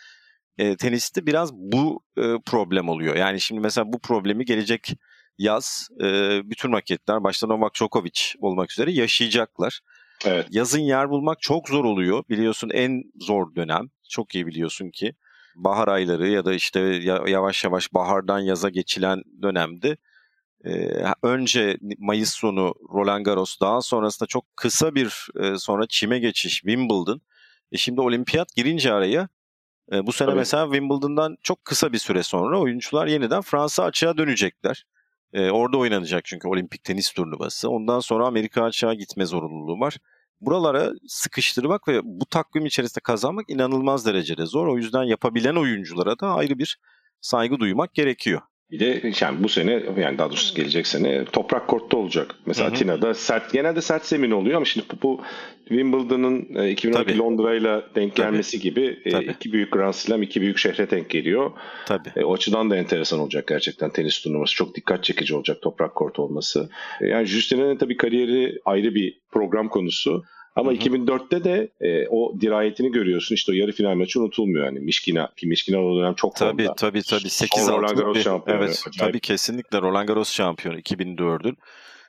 e, 0.59 0.77
teniste 0.77 1.27
biraz 1.27 1.53
bu 1.53 2.03
e, 2.17 2.23
problem 2.47 2.89
oluyor. 2.89 3.17
Yani 3.17 3.41
şimdi 3.41 3.61
mesela 3.61 3.93
bu 3.93 3.99
problemi 3.99 4.45
gelecek 4.45 4.93
yaz 5.39 5.89
e, 6.01 6.41
bütün 6.51 6.73
raketler 6.73 7.25
başta 7.25 7.47
Novak 7.47 7.75
Djokovic 7.75 8.21
olmak 8.41 8.73
üzere 8.73 8.93
yaşayacaklar. 8.93 9.81
Evet. 10.25 10.47
Yazın 10.51 10.81
yer 10.81 11.11
bulmak 11.11 11.41
çok 11.41 11.69
zor 11.69 11.85
oluyor. 11.85 12.25
Biliyorsun 12.29 12.71
en 12.75 13.03
zor 13.21 13.55
dönem. 13.55 13.91
Çok 14.09 14.35
iyi 14.35 14.47
biliyorsun 14.47 14.91
ki 14.91 15.15
bahar 15.57 15.89
ayları 15.89 16.29
ya 16.29 16.45
da 16.45 16.55
işte 16.55 16.81
ya- 16.81 17.25
yavaş 17.27 17.65
yavaş 17.65 17.95
bahardan 17.95 18.39
yaza 18.39 18.69
geçilen 18.69 19.23
dönemde 19.43 19.97
e, 20.65 20.91
önce 21.23 21.79
Mayıs 21.99 22.33
sonu 22.33 22.75
Roland 22.95 23.25
Garros 23.27 23.61
daha 23.61 23.81
sonrasında 23.81 24.27
çok 24.27 24.57
kısa 24.57 24.95
bir 24.95 25.29
e, 25.41 25.59
sonra 25.59 25.87
çime 25.89 26.19
geçiş 26.19 26.55
Wimbledon. 26.55 27.21
E 27.73 27.77
şimdi 27.77 28.01
olimpiyat 28.01 28.55
girince 28.57 28.93
araya 28.93 29.29
e, 29.93 30.07
bu 30.07 30.13
sene 30.13 30.29
Tabii. 30.29 30.39
mesela 30.39 30.65
Wimbledon'dan 30.65 31.37
çok 31.43 31.65
kısa 31.65 31.93
bir 31.93 31.99
süre 31.99 32.23
sonra 32.23 32.61
oyuncular 32.61 33.07
yeniden 33.07 33.41
Fransa 33.41 33.85
açığa 33.85 34.17
dönecekler. 34.17 34.85
E, 35.33 35.51
orada 35.51 35.79
oynanacak 35.79 36.25
çünkü 36.25 36.49
olimpik 36.49 36.85
tenis 36.85 37.13
turnuvası. 37.13 37.71
Ondan 37.71 38.01
sonra 38.01 38.27
Amerika 38.27 38.65
açığa 38.65 38.95
gitme 38.95 39.27
zorunluluğu 39.27 39.81
var. 39.81 39.97
Buralara 40.41 40.91
sıkıştırmak 41.09 41.89
ve 41.89 42.01
bu 42.05 42.27
takvim 42.27 42.67
içerisinde 42.67 43.01
kazanmak 43.01 43.51
inanılmaz 43.51 44.07
derecede 44.07 44.47
zor. 44.47 44.67
O 44.67 44.77
yüzden 44.77 45.03
yapabilen 45.03 45.57
oyunculara 45.57 46.19
da 46.19 46.29
ayrı 46.35 46.59
bir 46.59 46.79
saygı 47.21 47.59
duymak 47.61 47.95
gerekiyor. 47.95 48.41
Bir 48.73 48.81
de 48.81 49.13
yani 49.21 49.43
bu 49.43 49.49
sene 49.49 49.83
yani 49.99 50.19
daha 50.19 50.29
doğrusu 50.29 50.55
gelecek 50.55 50.87
sene 50.87 51.25
toprak 51.25 51.69
kortta 51.69 51.97
olacak. 51.97 52.35
Mesela 52.47 52.67
Hı 52.69 52.71
hı. 52.71 52.75
Atina'da 52.75 53.15
sert 53.15 53.53
genelde 53.53 53.81
sert 53.81 54.07
zemin 54.07 54.31
oluyor 54.31 54.57
ama 54.57 54.65
şimdi 54.65 54.87
bu, 55.03 55.21
Wimbledon'ın 55.69 56.55
e, 56.55 56.71
2012 56.71 57.09
Tabii. 57.09 57.19
Londra'yla 57.19 57.83
denk 57.95 58.17
Tabii. 58.17 58.27
gelmesi 58.27 58.61
gibi 58.61 58.99
e, 59.05 59.11
Tabii. 59.11 59.25
iki 59.25 59.53
büyük 59.53 59.73
Grand 59.73 59.93
Slam, 59.93 60.23
iki 60.23 60.41
büyük 60.41 60.59
şehre 60.59 60.91
denk 60.91 61.11
geliyor. 61.11 61.51
Tabii. 61.87 62.09
E, 62.17 62.25
o 62.25 62.35
açıdan 62.35 62.71
da 62.71 62.77
enteresan 62.77 63.21
olacak 63.21 63.47
gerçekten 63.47 63.91
tenis 63.91 64.21
turnuvası. 64.21 64.55
Çok 64.55 64.77
dikkat 64.77 65.05
çekici 65.05 65.35
olacak 65.35 65.63
toprak 65.63 65.95
kort 65.95 66.19
olması. 66.19 66.71
E, 67.01 67.07
yani 67.07 67.27
Justin'in 67.27 67.77
tabii 67.77 67.97
kariyeri 67.97 68.59
ayrı 68.65 68.95
bir 68.95 69.19
program 69.31 69.69
konusu. 69.69 70.25
Ama 70.57 70.71
Hı 70.71 70.75
hı. 70.75 70.79
2004'te 70.79 71.45
de 71.45 71.69
e, 71.81 72.09
o 72.09 72.41
dirayetini 72.41 72.93
görüyorsun. 72.93 73.35
İşte 73.35 73.53
o 73.53 73.55
yarı 73.55 73.73
final 73.73 73.95
maçı 73.95 74.21
unutulmuyor. 74.21 74.67
Yani 74.67 74.81
Mişkina, 74.81 75.31
ki 75.37 75.47
Mişkina 75.47 75.79
o 75.85 75.97
dönem 76.01 76.15
çok 76.15 76.37
Tabii 76.37 76.63
formda. 76.65 76.75
tabii 76.75 77.03
tabii. 77.03 77.31
8 77.31 77.67
Son 77.67 77.73
Roland 77.83 77.97
Garros 77.99 78.17
bir 78.17 78.23
şampiyonu. 78.23 78.61
evet 78.65 78.85
Acayip. 78.89 78.99
tabii 79.13 79.21
kesinlikle 79.21 79.81
Roland 79.81 80.09
Garros 80.09 80.33
şampiyonu 80.33 80.79
2004'ün. 80.79 81.57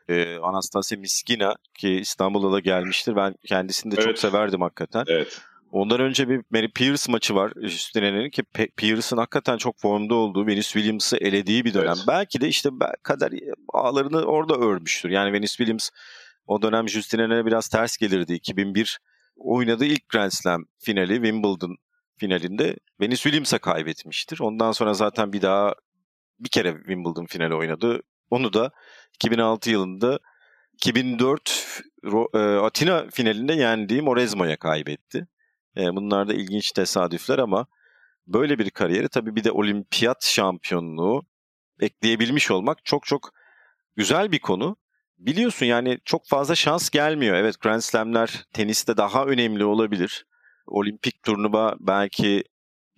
Ee, 0.10 0.38
Anastasia 0.38 0.98
Miskina 1.00 1.56
ki 1.78 1.90
İstanbul'a 1.90 2.52
da 2.52 2.60
gelmiştir. 2.60 3.16
Ben 3.16 3.36
kendisini 3.46 3.92
de 3.92 3.96
çok 3.96 4.06
Evet. 4.06 4.20
severdim 4.20 4.62
hakikaten. 4.62 5.04
Evet. 5.08 5.42
Ondan 5.72 6.00
önce 6.00 6.30
bir 6.30 6.42
Mary 6.52 6.68
Pierce 6.72 7.12
maçı 7.12 7.36
var 7.36 7.54
Justin'in 7.62 8.30
ki 8.30 8.44
Pierce'ın 8.78 9.18
hakikaten 9.20 9.58
çok 9.58 9.80
formda 9.80 10.16
olduğu, 10.16 10.48
Venus 10.48 10.72
Williams'ı 10.72 11.18
elediği 11.18 11.66
bir 11.66 11.74
dönem. 11.74 11.88
Evet. 11.88 12.06
Belki 12.08 12.42
de 12.42 12.48
işte 12.48 12.70
kader 13.04 13.32
ağlarını 13.74 14.24
orada 14.24 14.56
örmüş. 14.56 15.06
Yani 15.10 15.34
Venus 15.34 15.56
Williams 15.58 15.90
o 16.52 16.62
dönem 16.62 16.90
Justin'e 16.90 17.46
biraz 17.46 17.68
ters 17.68 17.98
gelirdi. 17.98 18.34
2001 18.34 19.00
oynadığı 19.36 19.86
ilk 19.86 20.10
Grand 20.10 20.32
Slam 20.32 20.66
finali 20.80 21.14
Wimbledon 21.14 21.78
finalinde 22.18 22.76
Venus 23.02 23.22
Williams'a 23.22 23.60
kaybetmiştir. 23.60 24.40
Ondan 24.40 24.72
sonra 24.72 24.94
zaten 24.94 25.34
bir 25.34 25.42
daha 25.42 25.74
bir 26.40 26.50
kere 26.50 26.74
Wimbledon 26.78 27.26
finali 27.26 27.56
oynadı. 27.56 28.02
Onu 28.30 28.54
da 28.54 28.72
2006 29.16 29.70
yılında 29.70 30.20
2004 30.74 31.82
e, 32.34 32.38
Atina 32.38 33.10
finalinde 33.10 33.54
yendiği 33.54 34.02
Morezmo'ya 34.02 34.58
kaybetti. 34.58 35.28
E, 35.78 35.96
bunlar 35.96 36.28
da 36.28 36.34
ilginç 36.34 36.72
tesadüfler 36.72 37.40
ama 37.40 37.66
böyle 38.28 38.60
bir 38.60 38.70
kariyeri 38.70 39.10
tabii 39.10 39.36
bir 39.36 39.44
de 39.44 39.52
olimpiyat 39.52 40.24
şampiyonluğu 40.26 41.26
ekleyebilmiş 41.80 42.52
olmak 42.52 42.86
çok 42.86 43.06
çok 43.06 43.32
güzel 43.96 44.32
bir 44.32 44.40
konu. 44.40 44.81
Biliyorsun 45.26 45.66
yani 45.66 46.00
çok 46.06 46.28
fazla 46.28 46.56
şans 46.56 46.90
gelmiyor. 46.90 47.36
Evet 47.36 47.62
Grand 47.62 47.82
Slam'ler 47.82 48.46
teniste 48.54 48.98
daha 48.98 49.26
önemli 49.26 49.66
olabilir. 49.66 50.26
Olimpik 50.68 51.24
turnuva 51.24 51.76
belki 51.80 52.44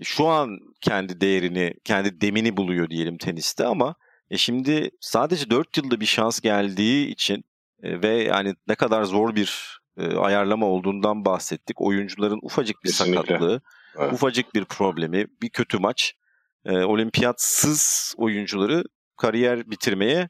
şu 0.04 0.28
an 0.28 0.60
kendi 0.82 1.22
değerini, 1.22 1.74
kendi 1.84 2.22
demini 2.22 2.58
buluyor 2.58 2.90
diyelim 2.90 3.18
teniste 3.18 3.66
ama 3.66 3.96
e 4.30 4.38
şimdi 4.38 4.90
sadece 5.00 5.50
4 5.50 5.78
yılda 5.78 6.00
bir 6.00 6.06
şans 6.06 6.40
geldiği 6.40 7.08
için 7.08 7.44
e, 7.84 8.02
ve 8.02 8.08
yani 8.08 8.56
ne 8.68 8.76
kadar 8.76 9.04
zor 9.04 9.36
bir 9.36 9.80
e, 9.98 10.16
ayarlama 10.16 10.66
olduğundan 10.66 11.26
bahsettik. 11.26 11.82
Oyuncuların 11.82 12.40
ufacık 12.42 12.84
bir 12.84 12.90
Kesinlikle. 12.90 13.22
sakatlığı, 13.22 13.62
evet. 13.98 14.14
ufacık 14.14 14.56
bir 14.56 14.66
problemi, 14.66 15.26
bir 15.42 15.50
kötü 15.50 15.78
maç 15.78 16.14
e, 16.66 16.78
olimpiyatsız 16.78 18.14
oyuncuları 18.18 18.84
kariyer 19.18 19.72
bitirmeye 19.72 20.30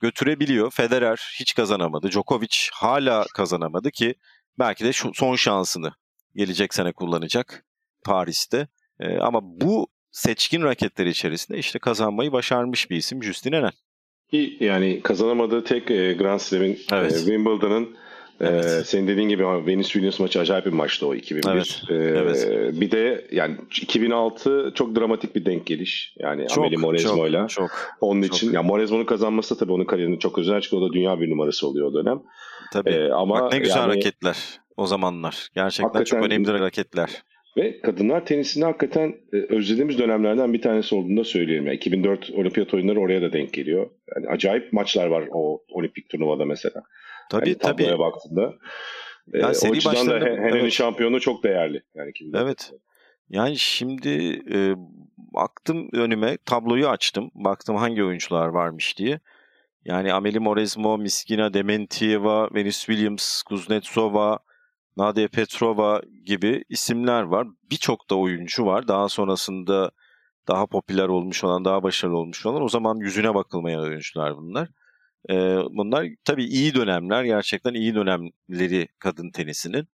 götürebiliyor. 0.00 0.70
Federer 0.70 1.34
hiç 1.40 1.54
kazanamadı. 1.54 2.10
Djokovic 2.10 2.56
hala 2.72 3.24
kazanamadı 3.34 3.90
ki 3.90 4.14
belki 4.58 4.84
de 4.84 4.92
şu 4.92 5.10
son 5.14 5.36
şansını 5.36 5.92
gelecek 6.34 6.74
sene 6.74 6.92
kullanacak 6.92 7.64
Paris'te. 8.04 8.68
E, 9.00 9.18
ama 9.18 9.40
bu 9.42 9.88
seçkin 10.10 10.62
raketler 10.62 11.06
içerisinde 11.06 11.58
işte 11.58 11.78
kazanmayı 11.78 12.32
başarmış 12.32 12.90
bir 12.90 12.96
isim 12.96 13.22
Justin 13.22 13.52
Enen. 13.52 13.72
Yani 14.60 15.00
kazanamadığı 15.02 15.64
tek 15.64 15.90
e, 15.90 16.12
Grand 16.12 16.40
Slam'in 16.40 16.78
evet. 16.92 17.12
e, 17.12 17.16
Wimbledon'ın 17.16 17.96
Evet. 18.40 18.64
Ee, 18.64 18.84
senin 18.84 19.08
dediğin 19.08 19.28
gibi 19.28 19.44
Venus 19.46 19.86
Williams 19.86 20.20
maçı 20.20 20.40
acayip 20.40 20.66
bir 20.66 20.72
maçtı 20.72 21.06
o 21.06 21.14
2001. 21.14 21.50
Evet. 21.50 21.82
Ee, 21.90 21.94
evet. 21.94 22.48
Bir 22.80 22.90
de 22.90 23.26
yani 23.32 23.56
2006 23.82 24.72
çok 24.74 24.96
dramatik 24.96 25.36
bir 25.36 25.44
denk 25.44 25.66
geliş. 25.66 26.14
Yani 26.18 26.46
çok, 26.48 26.58
Amelie 26.58 26.76
Moresmo'yla. 26.76 27.48
Çok, 27.48 27.70
çok, 27.70 27.96
Onun 28.00 28.22
çok. 28.22 28.36
için 28.36 28.52
yani 28.52 28.66
Moresmo'nun 28.66 29.04
kazanması 29.04 29.58
tabii 29.58 29.72
onun 29.72 29.84
kariyerinin 29.84 30.18
çok 30.18 30.38
özel 30.38 30.60
çünkü 30.60 30.76
o 30.76 30.88
da 30.88 30.92
dünya 30.92 31.20
bir 31.20 31.30
numarası 31.30 31.68
oluyor 31.68 31.86
o 31.86 31.94
dönem. 31.94 32.22
Tabii. 32.72 32.90
Ee, 32.90 33.10
ama 33.10 33.40
Bak 33.40 33.52
ne 33.52 33.58
güzel 33.58 33.76
yani, 33.76 33.86
hareketler 33.86 34.36
o 34.76 34.86
zamanlar. 34.86 35.48
Gerçekten 35.54 36.04
çok 36.04 36.24
önemli 36.24 36.50
hareketler. 36.50 37.10
Ve 37.56 37.80
kadınlar 37.80 38.26
tenisini 38.26 38.64
hakikaten 38.64 39.14
e, 39.32 39.36
özlediğimiz 39.36 39.98
dönemlerden 39.98 40.52
bir 40.52 40.62
tanesi 40.62 40.94
olduğunu 40.94 41.16
da 41.16 41.24
söyleyelim. 41.24 41.66
Yani 41.66 41.76
2004 41.76 42.30
olimpiyat 42.30 42.74
oyunları 42.74 43.00
oraya 43.00 43.22
da 43.22 43.32
denk 43.32 43.52
geliyor. 43.52 43.90
Yani 44.16 44.28
acayip 44.28 44.72
maçlar 44.72 45.06
var 45.06 45.24
o 45.32 45.62
olimpik 45.70 46.08
turnuvada 46.08 46.44
mesela. 46.44 46.82
Tabii 47.30 47.48
yani 47.48 47.58
tabii. 47.58 47.98
baktığında. 47.98 48.54
E, 49.32 49.38
yani 49.38 49.54
seri 49.54 49.72
o 49.72 49.76
açıdan 49.76 50.06
da 50.06 50.14
Henry'nin 50.14 50.60
evet. 50.60 50.72
şampiyonu 50.72 51.20
çok 51.20 51.44
değerli. 51.44 51.82
Yani 51.94 52.12
evet. 52.34 52.72
Yani 53.28 53.58
şimdi 53.58 54.42
e, 54.52 54.74
baktım 55.16 55.88
önüme 55.92 56.36
tabloyu 56.36 56.88
açtım. 56.88 57.30
Baktım 57.34 57.76
hangi 57.76 58.04
oyuncular 58.04 58.46
varmış 58.46 58.98
diye. 58.98 59.20
Yani 59.84 60.12
Amelie 60.12 60.38
Moresmo, 60.38 60.98
Miskina 60.98 61.54
Dementieva, 61.54 62.48
Venus 62.54 62.78
Williams, 62.78 63.42
Kuznetsova, 63.42 64.38
Nadia 64.96 65.28
Petrova 65.28 66.02
gibi 66.24 66.64
isimler 66.68 67.22
var. 67.22 67.46
Birçok 67.70 68.10
da 68.10 68.16
oyuncu 68.16 68.66
var. 68.66 68.88
Daha 68.88 69.08
sonrasında 69.08 69.90
daha 70.48 70.66
popüler 70.66 71.08
olmuş 71.08 71.44
olan, 71.44 71.64
daha 71.64 71.82
başarılı 71.82 72.16
olmuş 72.18 72.46
olan 72.46 72.62
o 72.62 72.68
zaman 72.68 72.96
yüzüne 72.96 73.34
bakılmayan 73.34 73.82
oyuncular 73.82 74.36
bunlar. 74.36 74.68
Ee, 75.30 75.58
bunlar 75.70 76.06
tabii 76.24 76.44
iyi 76.44 76.74
dönemler, 76.74 77.24
gerçekten 77.24 77.74
iyi 77.74 77.94
dönemleri 77.94 78.88
kadın 78.98 79.30
tenisinin. 79.30 79.88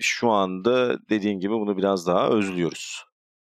Şu 0.00 0.30
anda 0.30 0.98
dediğin 1.10 1.40
gibi 1.40 1.52
bunu 1.52 1.76
biraz 1.76 2.06
daha 2.06 2.28
özlüyoruz. 2.28 3.04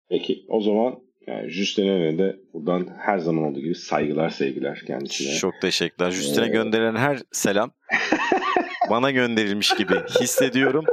Peki 0.09 0.45
o 0.47 0.61
zaman 0.61 0.99
yani 1.27 1.49
Justin'e 1.49 2.17
de 2.17 2.39
buradan 2.53 2.87
her 2.99 3.19
zaman 3.19 3.43
olduğu 3.43 3.59
gibi 3.59 3.75
saygılar 3.75 4.29
sevgiler 4.29 4.83
kendisine. 4.87 5.37
Çok 5.37 5.53
teşekkürler. 5.61 6.11
Justin'e 6.11 6.45
ee... 6.45 6.49
gönderilen 6.49 6.95
her 6.95 7.19
selam 7.31 7.71
bana 8.89 9.11
gönderilmiş 9.11 9.75
gibi 9.75 9.95
hissediyorum. 10.21 10.85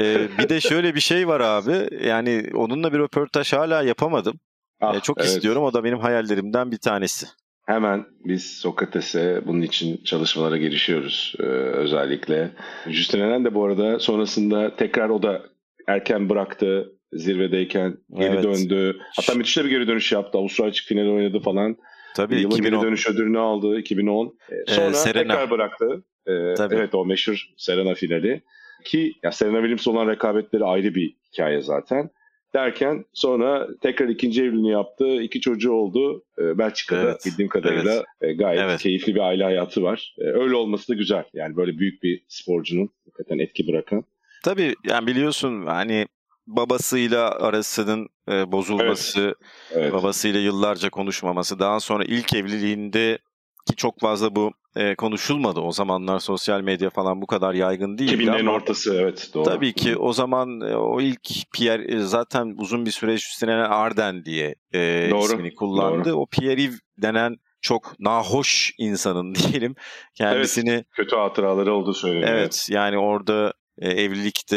Ee, 0.00 0.28
bir 0.38 0.48
de 0.48 0.60
şöyle 0.60 0.94
bir 0.94 1.00
şey 1.00 1.28
var 1.28 1.40
abi. 1.40 2.06
Yani 2.06 2.50
onunla 2.54 2.92
bir 2.92 2.98
röportaj 2.98 3.52
hala 3.52 3.82
yapamadım. 3.82 4.40
Ah, 4.80 4.96
ee, 4.96 5.00
çok 5.00 5.18
evet. 5.18 5.28
istiyorum. 5.28 5.62
O 5.62 5.72
da 5.72 5.84
benim 5.84 5.98
hayallerimden 5.98 6.70
bir 6.70 6.78
tanesi. 6.78 7.26
Hemen 7.66 8.04
biz 8.24 8.56
Sokrates'e 8.56 9.42
bunun 9.46 9.62
için 9.62 10.04
çalışmalara 10.04 10.56
girişiyoruz 10.56 11.34
ee, 11.38 11.42
özellikle. 11.42 12.50
Justin 12.88 13.20
Enen 13.20 13.44
de 13.44 13.54
bu 13.54 13.64
arada 13.64 13.98
sonrasında 13.98 14.76
tekrar 14.76 15.08
o 15.08 15.22
da 15.22 15.42
erken 15.86 16.28
bıraktı 16.28 16.92
zirvedeyken 17.12 17.96
geri 18.14 18.34
evet. 18.34 18.44
döndü. 18.44 18.98
Hatta 19.16 19.34
müthiş 19.34 19.56
bir 19.56 19.64
geri 19.64 19.88
dönüş 19.88 20.12
yaptı. 20.12 20.38
Avustralya 20.38 20.70
açık 20.70 20.86
finali 20.86 21.10
oynadı 21.10 21.40
falan. 21.40 21.76
Tabii 22.16 22.40
Yılın 22.40 22.50
2010. 22.50 22.80
geri 22.80 22.88
dönüş 22.88 23.08
ödülünü 23.08 23.38
aldı 23.38 23.78
2010. 23.78 24.38
Ee, 24.50 24.72
sonra 24.72 24.92
Serena. 24.92 25.22
tekrar 25.22 25.50
bıraktı. 25.50 26.04
Ee, 26.26 26.54
Tabii. 26.54 26.74
Evet 26.74 26.94
o 26.94 27.04
meşhur 27.04 27.46
Serena 27.56 27.94
finali. 27.94 28.42
Ki 28.84 29.12
ya 29.22 29.32
Serena 29.32 29.56
Williams 29.56 29.88
olan 29.88 30.08
rekabetleri 30.08 30.64
ayrı 30.64 30.94
bir 30.94 31.14
hikaye 31.32 31.60
zaten. 31.60 32.10
Derken 32.54 33.04
sonra 33.12 33.68
tekrar 33.82 34.08
ikinci 34.08 34.42
evliliğini 34.42 34.70
yaptı. 34.70 35.22
iki 35.22 35.40
çocuğu 35.40 35.72
oldu. 35.72 36.24
Ee, 36.38 36.58
Belçika'da 36.58 37.02
evet. 37.02 37.22
bildiğim 37.26 37.48
kadarıyla 37.48 37.92
evet. 37.92 38.04
E, 38.20 38.32
gayet 38.32 38.60
evet. 38.60 38.80
keyifli 38.80 39.14
bir 39.14 39.20
aile 39.20 39.44
hayatı 39.44 39.82
var. 39.82 40.14
Ee, 40.18 40.24
öyle 40.24 40.54
olması 40.54 40.88
da 40.88 40.94
güzel. 40.94 41.24
Yani 41.32 41.56
böyle 41.56 41.78
büyük 41.78 42.02
bir 42.02 42.24
sporcunun 42.28 42.90
hakikaten 43.04 43.38
etki 43.38 43.68
bırakan. 43.68 44.04
Tabii 44.44 44.74
yani 44.84 45.06
biliyorsun 45.06 45.66
hani 45.66 46.06
babasıyla 46.46 47.30
arasının 47.30 48.08
e, 48.30 48.52
bozulması, 48.52 49.20
evet. 49.20 49.36
Evet. 49.82 49.92
babasıyla 49.92 50.40
yıllarca 50.40 50.90
konuşmaması, 50.90 51.58
daha 51.58 51.80
sonra 51.80 52.04
ilk 52.04 52.34
evliliğinde 52.34 53.18
ki 53.66 53.76
çok 53.76 54.00
fazla 54.00 54.36
bu 54.36 54.52
e, 54.76 54.94
konuşulmadı. 54.94 55.60
O 55.60 55.72
zamanlar 55.72 56.18
sosyal 56.18 56.60
medya 56.60 56.90
falan 56.90 57.22
bu 57.22 57.26
kadar 57.26 57.54
yaygın 57.54 57.98
değildi 57.98 58.24
2000'lerin 58.24 58.50
ortası 58.50 58.94
evet 58.94 59.30
doğru. 59.34 59.44
Tabii 59.44 59.72
ki 59.72 59.96
o 59.96 60.12
zaman 60.12 60.60
e, 60.60 60.76
o 60.76 61.00
ilk 61.00 61.28
Pierre 61.54 61.94
e, 61.94 61.98
zaten 62.00 62.54
uzun 62.58 62.86
bir 62.86 62.90
süre 62.90 63.14
üstüne 63.14 63.54
Arden 63.54 64.24
diye 64.24 64.54
e, 64.74 65.08
doğru. 65.10 65.22
ismini 65.22 65.54
kullandı. 65.54 66.10
Doğru. 66.10 66.20
O 66.20 66.26
Pierre-Yves 66.26 66.80
denen 66.98 67.36
çok 67.60 68.00
nahoş 68.00 68.72
insanın 68.78 69.34
diyelim 69.34 69.74
kendisini. 70.14 70.70
Evet, 70.70 70.86
kötü 70.92 71.16
hatıraları 71.16 71.74
oldu 71.74 71.94
söyleniyor. 71.94 72.28
Evet 72.28 72.66
yani 72.70 72.98
orada 72.98 73.52
e, 73.78 73.88
evlilikte 73.88 74.56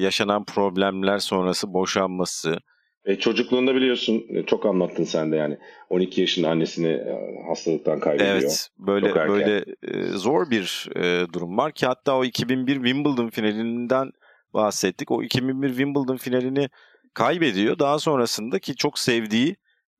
yaşanan 0.00 0.44
problemler 0.44 1.18
sonrası 1.18 1.72
boşanması, 1.72 2.58
e, 3.06 3.16
çocukluğunda 3.16 3.74
biliyorsun 3.74 4.24
e, 4.28 4.42
çok 4.42 4.66
anlattın 4.66 5.04
sen 5.04 5.32
de 5.32 5.36
yani 5.36 5.58
12 5.90 6.20
yaşında 6.20 6.48
annesini 6.48 6.88
e, 6.88 7.44
hastalıktan 7.48 8.00
kaybediyor. 8.00 8.30
Evet 8.30 8.68
böyle 8.78 9.14
böyle 9.14 9.64
e, 9.82 10.02
zor 10.08 10.50
bir 10.50 10.88
e, 10.96 11.32
durum 11.32 11.56
var 11.56 11.72
ki 11.72 11.86
hatta 11.86 12.16
o 12.16 12.24
2001 12.24 12.74
Wimbledon 12.74 13.28
finalinden 13.28 14.12
bahsettik. 14.54 15.10
O 15.10 15.22
2001 15.22 15.68
Wimbledon 15.68 16.16
finalini 16.16 16.68
kaybediyor. 17.14 17.78
Daha 17.78 17.98
sonrasında 17.98 18.58
ki 18.58 18.76
çok 18.76 18.98
sevdiği 18.98 19.56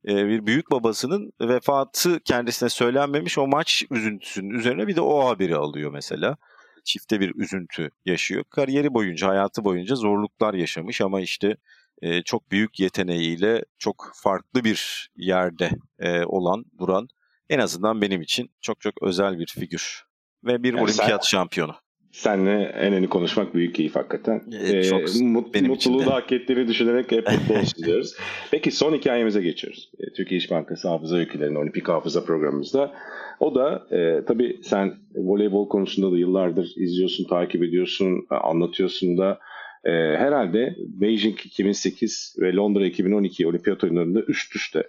e, 0.08 0.26
bir 0.26 0.46
büyük 0.46 0.70
babasının 0.70 1.32
vefatı 1.40 2.20
kendisine 2.20 2.68
söylenmemiş 2.68 3.38
o 3.38 3.46
maç 3.46 3.84
üzüntüsünün 3.90 4.50
üzerine 4.50 4.86
bir 4.86 4.96
de 4.96 5.00
o 5.00 5.28
haberi 5.28 5.56
alıyor 5.56 5.90
mesela. 5.92 6.36
Çifte 6.84 7.20
bir 7.20 7.34
üzüntü 7.34 7.90
yaşıyor. 8.04 8.44
Kariyeri 8.50 8.94
boyunca, 8.94 9.28
hayatı 9.28 9.64
boyunca 9.64 9.94
zorluklar 9.94 10.54
yaşamış 10.54 11.00
ama 11.00 11.20
işte 11.20 11.56
e, 12.02 12.22
çok 12.22 12.50
büyük 12.50 12.80
yeteneğiyle 12.80 13.64
çok 13.78 14.12
farklı 14.14 14.64
bir 14.64 15.10
yerde 15.16 15.70
e, 15.98 16.24
olan, 16.24 16.64
duran 16.78 17.08
en 17.50 17.58
azından 17.58 18.02
benim 18.02 18.22
için 18.22 18.50
çok 18.60 18.80
çok 18.80 19.02
özel 19.02 19.38
bir 19.38 19.46
figür 19.46 20.02
ve 20.44 20.62
bir 20.62 20.72
yani 20.72 20.82
olimpiyat 20.82 21.26
sen, 21.26 21.30
şampiyonu. 21.30 21.74
Seninle 22.12 22.62
en 22.62 22.92
önemli 22.92 23.08
konuşmak 23.08 23.54
büyük 23.54 23.74
keyif 23.74 23.96
hakikaten. 23.96 24.42
E, 24.62 24.82
çok 24.82 25.00
ee, 25.00 25.24
mut, 25.24 25.54
benim 25.54 25.66
mutluluğu 25.66 26.06
da 26.06 26.14
hak 26.14 26.32
ettiğini 26.32 26.68
düşünerek 26.68 27.12
hep 27.12 27.28
mutlu 27.32 27.54
olsun 27.60 27.84
diyoruz. 27.84 28.14
Peki 28.50 28.70
son 28.70 28.94
hikayemize 28.94 29.42
geçiyoruz. 29.42 29.90
E, 29.98 30.12
Türkiye 30.12 30.38
İş 30.38 30.50
Bankası 30.50 30.88
Hafıza 30.88 31.16
Öykülerinin 31.16 31.54
Olimpik 31.54 31.88
Hafıza 31.88 32.24
programımızda. 32.24 32.92
O 33.40 33.54
da 33.54 33.86
e, 33.90 34.24
tabii 34.24 34.60
sen 34.62 34.94
voleybol 35.14 35.68
konusunda 35.68 36.12
da 36.12 36.18
yıllardır 36.18 36.72
izliyorsun, 36.76 37.24
takip 37.24 37.62
ediyorsun, 37.62 38.26
anlatıyorsun 38.30 39.18
da 39.18 39.38
e, 39.84 39.90
herhalde 39.92 40.76
Beijing 40.78 41.46
2008 41.46 42.36
ve 42.40 42.54
Londra 42.54 42.86
2012 42.86 43.46
olimpiyat 43.46 43.84
oyunlarında 43.84 44.22
üst 44.28 44.56
üste 44.56 44.82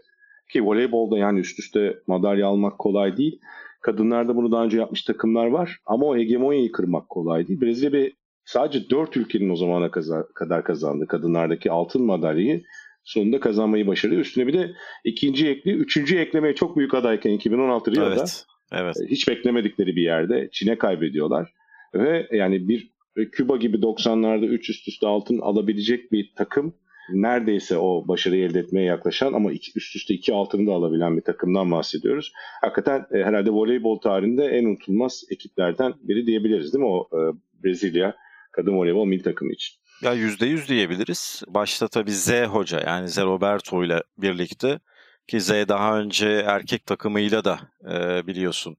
ki 0.50 0.66
voleybolda 0.66 1.18
yani 1.18 1.40
üst 1.40 1.60
üste 1.60 2.00
madalya 2.08 2.48
almak 2.48 2.80
kolay 2.80 3.18
değil. 3.18 3.40
Kadınlarda 3.82 4.36
bunu 4.36 4.52
daha 4.52 4.64
önce 4.64 4.78
yapmış 4.78 5.02
takımlar 5.02 5.48
var 5.48 5.80
ama 5.86 6.06
o 6.06 6.18
hegemonyayı 6.18 6.72
kırmak 6.72 7.10
kolay 7.10 7.48
değil. 7.48 7.62
Brezilya 7.62 7.94
bir 7.94 8.14
sadece 8.46 8.90
4 8.90 9.18
ülkenin 9.18 9.50
o 9.50 9.56
zamana 9.56 9.92
kadar 10.36 10.64
kazandığı 10.64 11.08
kadınlardaki 11.08 11.72
altın 11.72 12.04
madalyayı 12.04 12.64
sonunda 13.04 13.40
kazanmayı 13.40 13.88
başarıyor. 13.88 14.22
Üstüne 14.22 14.48
bir 14.48 14.54
de 14.54 14.72
ikinci 15.04 15.48
ekli, 15.48 15.72
üçüncü 15.72 16.18
eklemeye 16.18 16.56
çok 16.56 16.78
büyük 16.78 16.94
adayken 16.94 17.32
2016 17.32 17.92
Rio'da 17.92 18.14
evet, 18.14 18.46
evet. 18.72 18.96
hiç 19.10 19.28
beklemedikleri 19.28 19.96
bir 19.96 20.02
yerde 20.02 20.50
Çin'e 20.52 20.78
kaybediyorlar. 20.78 21.54
Ve 21.94 22.28
yani 22.32 22.68
bir 22.68 22.92
Küba 23.26 23.58
gibi 23.58 23.78
90'larda 23.78 24.46
3 24.46 24.70
üst 24.70 24.88
üste 24.88 25.08
altın 25.08 25.40
alabilecek 25.40 26.12
bir 26.12 26.34
takım 26.36 26.74
neredeyse 27.14 27.78
o 27.78 28.08
başarıyı 28.08 28.46
elde 28.46 28.60
etmeye 28.60 28.86
yaklaşan 28.86 29.34
ama 29.34 29.52
iki, 29.52 29.72
üst 29.76 29.96
üste 29.96 30.14
iki 30.14 30.34
altını 30.34 30.68
da 30.68 30.72
alabilen 30.72 31.18
bir 31.18 31.22
takımdan 31.22 31.72
bahsediyoruz. 31.72 32.34
Hakikaten 32.62 33.06
e, 33.14 33.24
herhalde 33.24 33.50
voleybol 33.50 34.00
tarihinde 34.00 34.46
en 34.46 34.66
unutulmaz 34.66 35.24
ekiplerden 35.32 35.94
biri 36.02 36.28
diyebiliriz 36.28 36.74
değil 36.74 36.84
mi 36.84 36.90
o 36.90 37.10
e, 37.14 37.20
Brezilya 37.64 38.16
kadın 38.52 38.78
voleybol 38.78 39.06
milli 39.06 39.24
takımı 39.24 39.52
için? 39.52 39.76
Ya 40.02 40.16
%100 40.16 40.68
diyebiliriz. 40.68 41.44
Başta 41.48 41.88
tabii 41.88 42.12
Z 42.12 42.32
hoca 42.32 42.82
yani 42.86 43.08
Z 43.08 43.18
Roberto 43.18 43.84
ile 43.84 44.04
birlikte 44.18 44.80
ki 45.28 45.42
Z 45.42 45.50
daha 45.50 46.00
önce 46.00 46.28
erkek 46.28 46.86
takımıyla 46.86 47.46
da 47.46 47.60
e, 47.92 48.28
biliyorsun 48.28 48.78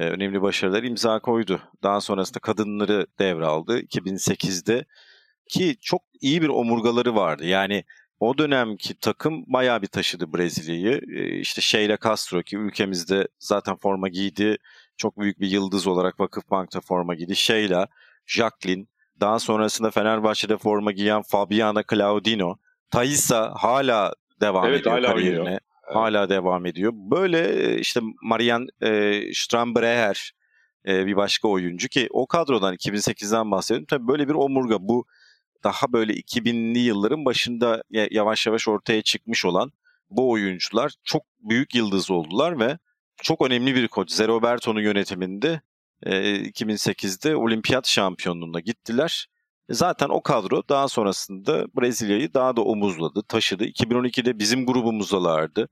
önemli 0.00 0.42
başarılar 0.42 0.82
imza 0.82 1.18
koydu. 1.18 1.60
Daha 1.82 2.00
sonrasında 2.00 2.38
kadınları 2.38 3.06
devraldı 3.18 3.80
2008'de 3.80 4.84
ki 5.48 5.76
çok 5.80 6.02
iyi 6.20 6.42
bir 6.42 6.48
omurgaları 6.48 7.14
vardı. 7.14 7.46
Yani 7.46 7.84
o 8.20 8.38
dönemki 8.38 8.94
takım 8.94 9.44
bayağı 9.46 9.82
bir 9.82 9.86
taşıdı 9.86 10.32
Brezilya'yı. 10.32 11.00
E, 11.16 11.38
işte 11.38 11.60
Sheila 11.60 11.98
Castro 12.04 12.42
ki 12.42 12.56
ülkemizde 12.56 13.28
zaten 13.38 13.76
forma 13.76 14.08
giydi. 14.08 14.56
Çok 14.96 15.18
büyük 15.18 15.40
bir 15.40 15.48
yıldız 15.48 15.86
olarak 15.86 16.20
Vakıfbank'ta 16.20 16.80
forma 16.80 17.14
giydi. 17.14 17.36
Sheila, 17.36 17.88
Jacqueline, 18.26 18.86
daha 19.20 19.38
sonrasında 19.38 19.90
Fenerbahçe'de 19.90 20.56
forma 20.56 20.92
giyen 20.92 21.22
Fabiana 21.22 21.82
Claudino, 21.90 22.56
Thaisa 22.90 23.54
hala 23.56 24.14
devam 24.40 24.64
evet, 24.64 24.80
ediyor 24.80 24.94
hala 24.94 25.06
kariyerine. 25.06 25.40
Oynuyor. 25.40 25.60
Hala 25.92 26.28
devam 26.28 26.66
ediyor. 26.66 26.92
Böyle 26.94 27.74
işte 27.78 28.00
Marian 28.22 28.68
e, 28.82 29.20
Strambreher 29.34 30.32
e, 30.86 31.06
bir 31.06 31.16
başka 31.16 31.48
oyuncu 31.48 31.88
ki 31.88 32.08
o 32.10 32.26
kadrodan 32.26 32.74
2008'den 32.74 33.50
bahsediyorum. 33.50 33.86
Tabii 33.86 34.08
böyle 34.08 34.28
bir 34.28 34.34
omurga 34.34 34.76
bu 34.80 35.06
daha 35.64 35.92
böyle 35.92 36.12
2000'li 36.12 36.78
yılların 36.78 37.24
başında 37.24 37.82
yavaş 37.90 38.46
yavaş 38.46 38.68
ortaya 38.68 39.02
çıkmış 39.02 39.44
olan 39.44 39.72
bu 40.10 40.30
oyuncular 40.30 40.92
çok 41.04 41.22
büyük 41.40 41.74
yıldız 41.74 42.10
oldular 42.10 42.60
ve 42.60 42.78
çok 43.22 43.46
önemli 43.46 43.74
bir 43.74 43.88
koç. 43.88 44.10
Zeroberto'nun 44.10 44.80
yönetiminde 44.80 45.60
2008'de 46.02 47.36
olimpiyat 47.36 47.86
şampiyonluğuna 47.86 48.60
gittiler. 48.60 49.28
Zaten 49.70 50.08
o 50.08 50.22
kadro 50.22 50.62
daha 50.68 50.88
sonrasında 50.88 51.66
Brezilya'yı 51.76 52.34
daha 52.34 52.56
da 52.56 52.60
omuzladı, 52.62 53.22
taşıdı. 53.28 53.64
2012'de 53.64 54.38
bizim 54.38 54.66
grubumuzdalardı. 54.66 55.68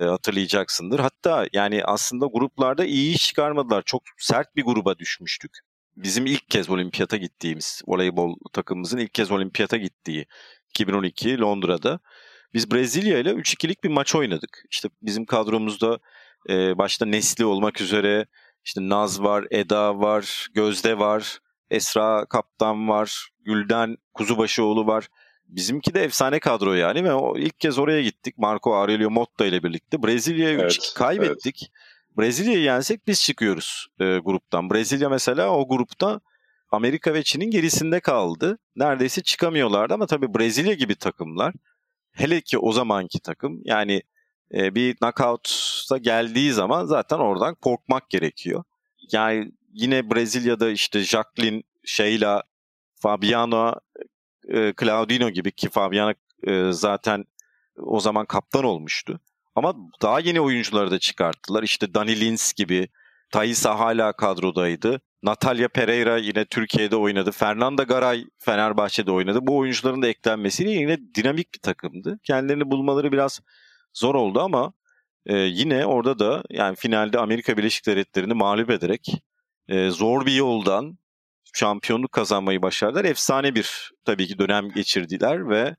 E, 0.00 0.04
hatırlayacaksındır. 0.04 0.98
Hatta 0.98 1.46
yani 1.52 1.84
aslında 1.84 2.26
gruplarda 2.26 2.84
iyi 2.84 3.14
iş 3.14 3.26
çıkarmadılar. 3.26 3.82
Çok 3.82 4.02
sert 4.18 4.56
bir 4.56 4.64
gruba 4.64 4.98
düşmüştük. 4.98 5.58
Bizim 5.96 6.26
ilk 6.26 6.50
kez 6.50 6.70
olimpiyata 6.70 7.16
gittiğimiz, 7.16 7.82
voleybol 7.86 8.36
takımımızın 8.52 8.98
ilk 8.98 9.14
kez 9.14 9.30
olimpiyata 9.30 9.76
gittiği 9.76 10.26
2012 10.70 11.38
Londra'da. 11.38 12.00
Biz 12.54 12.70
Brezilya 12.70 13.18
ile 13.18 13.30
3-2'lik 13.30 13.84
bir 13.84 13.88
maç 13.88 14.14
oynadık. 14.14 14.62
İşte 14.70 14.88
bizim 15.02 15.26
kadromuzda 15.26 15.98
e, 16.50 16.78
başta 16.78 17.06
Nesli 17.06 17.44
olmak 17.44 17.80
üzere 17.80 18.26
işte 18.64 18.88
Naz 18.88 19.22
var, 19.22 19.46
Eda 19.50 20.00
var, 20.00 20.48
Gözde 20.54 20.98
var, 20.98 21.38
Esra 21.70 22.24
Kaptan 22.24 22.88
var, 22.88 23.28
Gülden 23.44 23.96
Kuzubaşıoğlu 24.14 24.86
var. 24.86 25.08
Bizimki 25.48 25.94
de 25.94 26.02
efsane 26.02 26.40
kadro 26.40 26.72
yani 26.72 27.04
ve 27.04 27.12
o 27.12 27.38
ilk 27.38 27.60
kez 27.60 27.78
oraya 27.78 28.02
gittik. 28.02 28.38
Marco 28.38 28.74
Aurelio 28.74 29.10
Motta 29.10 29.46
ile 29.46 29.62
birlikte. 29.62 30.02
Brezilya'ya 30.02 30.60
evet, 30.60 30.92
kaybettik. 30.96 31.62
Evet. 31.62 32.18
Brezilya'yı 32.18 32.62
yensek 32.62 33.06
biz 33.06 33.22
çıkıyoruz 33.22 33.86
e, 34.00 34.18
gruptan. 34.18 34.70
Brezilya 34.70 35.08
mesela 35.08 35.50
o 35.50 35.68
grupta 35.68 36.20
Amerika 36.70 37.14
ve 37.14 37.22
Çin'in 37.22 37.50
gerisinde 37.50 38.00
kaldı. 38.00 38.58
Neredeyse 38.76 39.22
çıkamıyorlardı 39.22 39.94
ama 39.94 40.06
tabii 40.06 40.34
Brezilya 40.34 40.74
gibi 40.74 40.94
takımlar 40.94 41.54
hele 42.12 42.40
ki 42.40 42.58
o 42.58 42.72
zamanki 42.72 43.20
takım 43.20 43.60
yani 43.64 44.02
e, 44.54 44.74
bir 44.74 44.96
knockout'a 44.96 45.98
geldiği 45.98 46.52
zaman 46.52 46.86
zaten 46.86 47.18
oradan 47.18 47.54
korkmak 47.54 48.10
gerekiyor. 48.10 48.64
Yani 49.12 49.52
yine 49.74 50.10
Brezilya'da 50.10 50.70
işte 50.70 51.00
Jacqueline, 51.00 51.62
Sheila, 51.84 52.42
Fabiano, 52.94 53.74
e, 54.48 54.72
Claudino 54.80 55.30
gibi 55.30 55.52
ki 55.52 55.68
Fabiano 55.68 56.12
e, 56.46 56.72
zaten 56.72 57.24
o 57.76 58.00
zaman 58.00 58.26
kaptan 58.26 58.64
olmuştu. 58.64 59.20
Ama 59.54 59.74
daha 60.02 60.20
yeni 60.20 60.40
oyuncuları 60.40 60.90
da 60.90 60.98
çıkarttılar. 60.98 61.62
İşte 61.62 61.94
Dani 61.94 62.20
Lins 62.20 62.52
gibi, 62.52 62.88
Thaisa 63.32 63.78
hala 63.78 64.12
kadrodaydı. 64.12 65.00
Natalia 65.22 65.68
Pereira 65.68 66.18
yine 66.18 66.44
Türkiye'de 66.44 66.96
oynadı. 66.96 67.30
Fernanda 67.32 67.82
Garay 67.82 68.24
Fenerbahçe'de 68.38 69.12
oynadı. 69.12 69.38
Bu 69.42 69.56
oyuncuların 69.56 70.02
da 70.02 70.08
eklenmesiyle 70.08 70.70
yine 70.70 70.98
dinamik 71.14 71.54
bir 71.54 71.58
takımdı. 71.58 72.18
Kendilerini 72.24 72.70
bulmaları 72.70 73.12
biraz 73.12 73.40
zor 73.94 74.14
oldu 74.14 74.40
ama 74.40 74.72
e, 75.26 75.36
yine 75.36 75.86
orada 75.86 76.18
da 76.18 76.42
yani 76.50 76.76
finalde 76.76 77.18
Amerika 77.18 77.56
Birleşik 77.56 77.86
Devletleri'ni 77.86 78.34
mağlup 78.34 78.70
ederek 78.70 79.08
e, 79.68 79.90
zor 79.90 80.26
bir 80.26 80.34
yoldan 80.34 80.98
şampiyonluk 81.54 82.12
kazanmayı 82.12 82.62
başardılar. 82.62 83.04
Efsane 83.04 83.54
bir 83.54 83.92
tabii 84.04 84.26
ki 84.26 84.38
dönem 84.38 84.68
geçirdiler 84.68 85.48
ve 85.48 85.76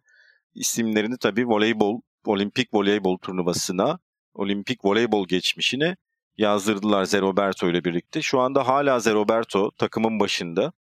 isimlerini 0.56 1.18
tabii 1.18 1.48
voleybol, 1.48 2.02
olimpik 2.26 2.74
voleybol 2.74 3.18
turnuvasına, 3.18 4.00
olimpik 4.34 4.86
voleybol 4.86 5.28
geçmişine 5.28 5.96
yazdırdılar 6.38 7.06
Zeroberto 7.06 7.70
ile 7.70 7.84
birlikte. 7.84 8.22
Şu 8.22 8.40
anda 8.40 8.68
hala 8.68 9.00
Zeroberto 9.00 9.72
takımın 9.72 10.20
başında. 10.20 10.74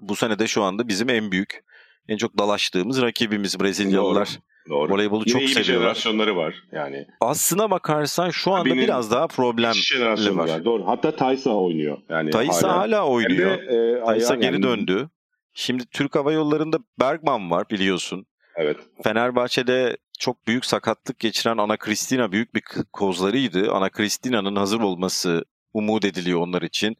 Bu 0.00 0.16
sene 0.16 0.38
de 0.38 0.46
şu 0.46 0.62
anda 0.62 0.88
bizim 0.88 1.10
en 1.10 1.32
büyük, 1.32 1.64
en 2.08 2.16
çok 2.16 2.38
dalaştığımız 2.38 3.02
rakibimiz 3.02 3.60
Brezilyalılar. 3.60 4.28
Doğru. 4.28 4.46
Doğru. 4.68 4.92
Voleybolu 4.92 5.22
Yine 5.26 5.32
çok 5.32 5.42
iyi 5.42 5.48
seviyorlar. 5.48 5.82
jenerasyonları 5.82 6.36
var 6.36 6.54
yani. 6.72 7.06
Aslına 7.20 7.70
bakarsan 7.70 8.30
şu 8.30 8.52
anda 8.52 8.60
Abinin 8.60 8.82
biraz 8.82 9.10
daha 9.10 9.26
problem 9.26 9.70
var. 9.70 10.48
var. 10.48 10.64
Doğru. 10.64 10.86
Hatta 10.86 11.16
Taysa 11.16 11.50
oynuyor. 11.50 11.98
Yani 12.08 12.30
Taysa 12.30 12.68
hala, 12.68 12.78
hala 12.78 13.06
oynuyor. 13.06 13.58
De, 13.58 13.98
e, 14.02 14.04
Taysa 14.04 14.34
geri 14.34 14.52
yani... 14.52 14.62
döndü. 14.62 15.08
Şimdi 15.54 15.86
Türk 15.86 16.14
Hava 16.14 16.32
Yolları'nda 16.32 16.78
Bergman 17.00 17.50
var 17.50 17.70
biliyorsun. 17.70 18.26
Evet. 18.56 18.76
Fenerbahçe'de 19.04 19.96
çok 20.18 20.46
büyük 20.46 20.64
sakatlık 20.64 21.18
geçiren 21.18 21.56
Ana 21.56 21.76
Kristina 21.76 22.32
büyük 22.32 22.54
bir 22.54 22.62
kozlarıydı. 22.92 23.72
Ana 23.72 23.90
Kristina'nın 23.90 24.56
hazır 24.56 24.80
olması 24.80 25.44
umut 25.72 26.04
ediliyor 26.04 26.40
onlar 26.40 26.62
için. 26.62 26.96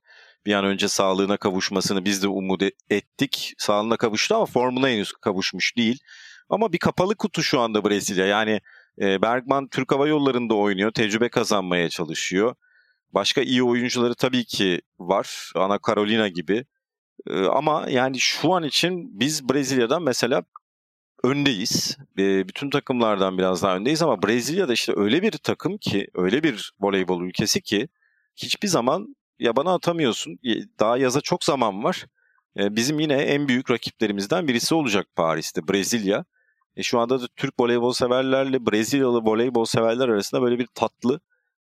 Bir 0.46 0.54
an 0.54 0.64
önce 0.64 0.88
sağlığına 0.88 1.36
kavuşmasını 1.36 2.04
biz 2.04 2.22
de 2.22 2.28
umut 2.28 2.62
e- 2.62 2.72
ettik. 2.90 3.54
Sağlığına 3.58 3.96
kavuştu 3.96 4.34
ama 4.34 4.46
formuna 4.46 4.88
henüz 4.88 5.12
kavuşmuş 5.12 5.76
değil. 5.76 5.98
Ama 6.48 6.72
bir 6.72 6.78
kapalı 6.78 7.16
kutu 7.16 7.42
şu 7.42 7.60
anda 7.60 7.84
Brezilya. 7.84 8.26
Yani 8.26 8.60
e, 9.00 9.22
Bergman 9.22 9.68
Türk 9.68 9.92
Hava 9.92 10.08
Yolları'nda 10.08 10.54
oynuyor. 10.54 10.90
Tecrübe 10.90 11.28
kazanmaya 11.28 11.88
çalışıyor. 11.88 12.54
Başka 13.12 13.42
iyi 13.42 13.62
oyuncuları 13.62 14.14
tabii 14.14 14.44
ki 14.44 14.80
var. 14.98 15.52
Ana 15.54 15.78
Carolina 15.86 16.28
gibi. 16.28 16.64
E, 17.30 17.44
ama 17.44 17.86
yani 17.90 18.20
şu 18.20 18.52
an 18.52 18.62
için 18.62 19.20
biz 19.20 19.48
Brezilya'dan 19.48 20.02
mesela 20.02 20.42
öndeyiz. 21.24 21.98
Bütün 22.16 22.70
takımlardan 22.70 23.38
biraz 23.38 23.62
daha 23.62 23.76
öndeyiz 23.76 24.02
ama 24.02 24.22
Brezilya'da 24.22 24.72
işte 24.72 24.92
öyle 24.96 25.22
bir 25.22 25.32
takım 25.32 25.78
ki, 25.78 26.08
öyle 26.14 26.42
bir 26.42 26.72
voleybol 26.80 27.22
ülkesi 27.22 27.62
ki 27.62 27.88
hiçbir 28.36 28.68
zaman 28.68 29.15
yabana 29.38 29.74
atamıyorsun. 29.74 30.38
Daha 30.78 30.96
yaza 30.96 31.20
çok 31.20 31.44
zaman 31.44 31.84
var. 31.84 32.06
E, 32.58 32.76
bizim 32.76 33.00
yine 33.00 33.14
en 33.14 33.48
büyük 33.48 33.70
rakiplerimizden 33.70 34.48
birisi 34.48 34.74
olacak 34.74 35.06
Paris'te 35.16 35.68
Brezilya. 35.68 36.24
E, 36.76 36.82
şu 36.82 36.98
anda 36.98 37.20
da 37.20 37.26
Türk 37.36 37.54
voleybol 37.60 37.92
severlerle 37.92 38.66
Brezilyalı 38.66 39.24
voleybol 39.24 39.64
severler 39.64 40.08
arasında 40.08 40.42
böyle 40.42 40.58
bir 40.58 40.66
tatlı 40.74 41.20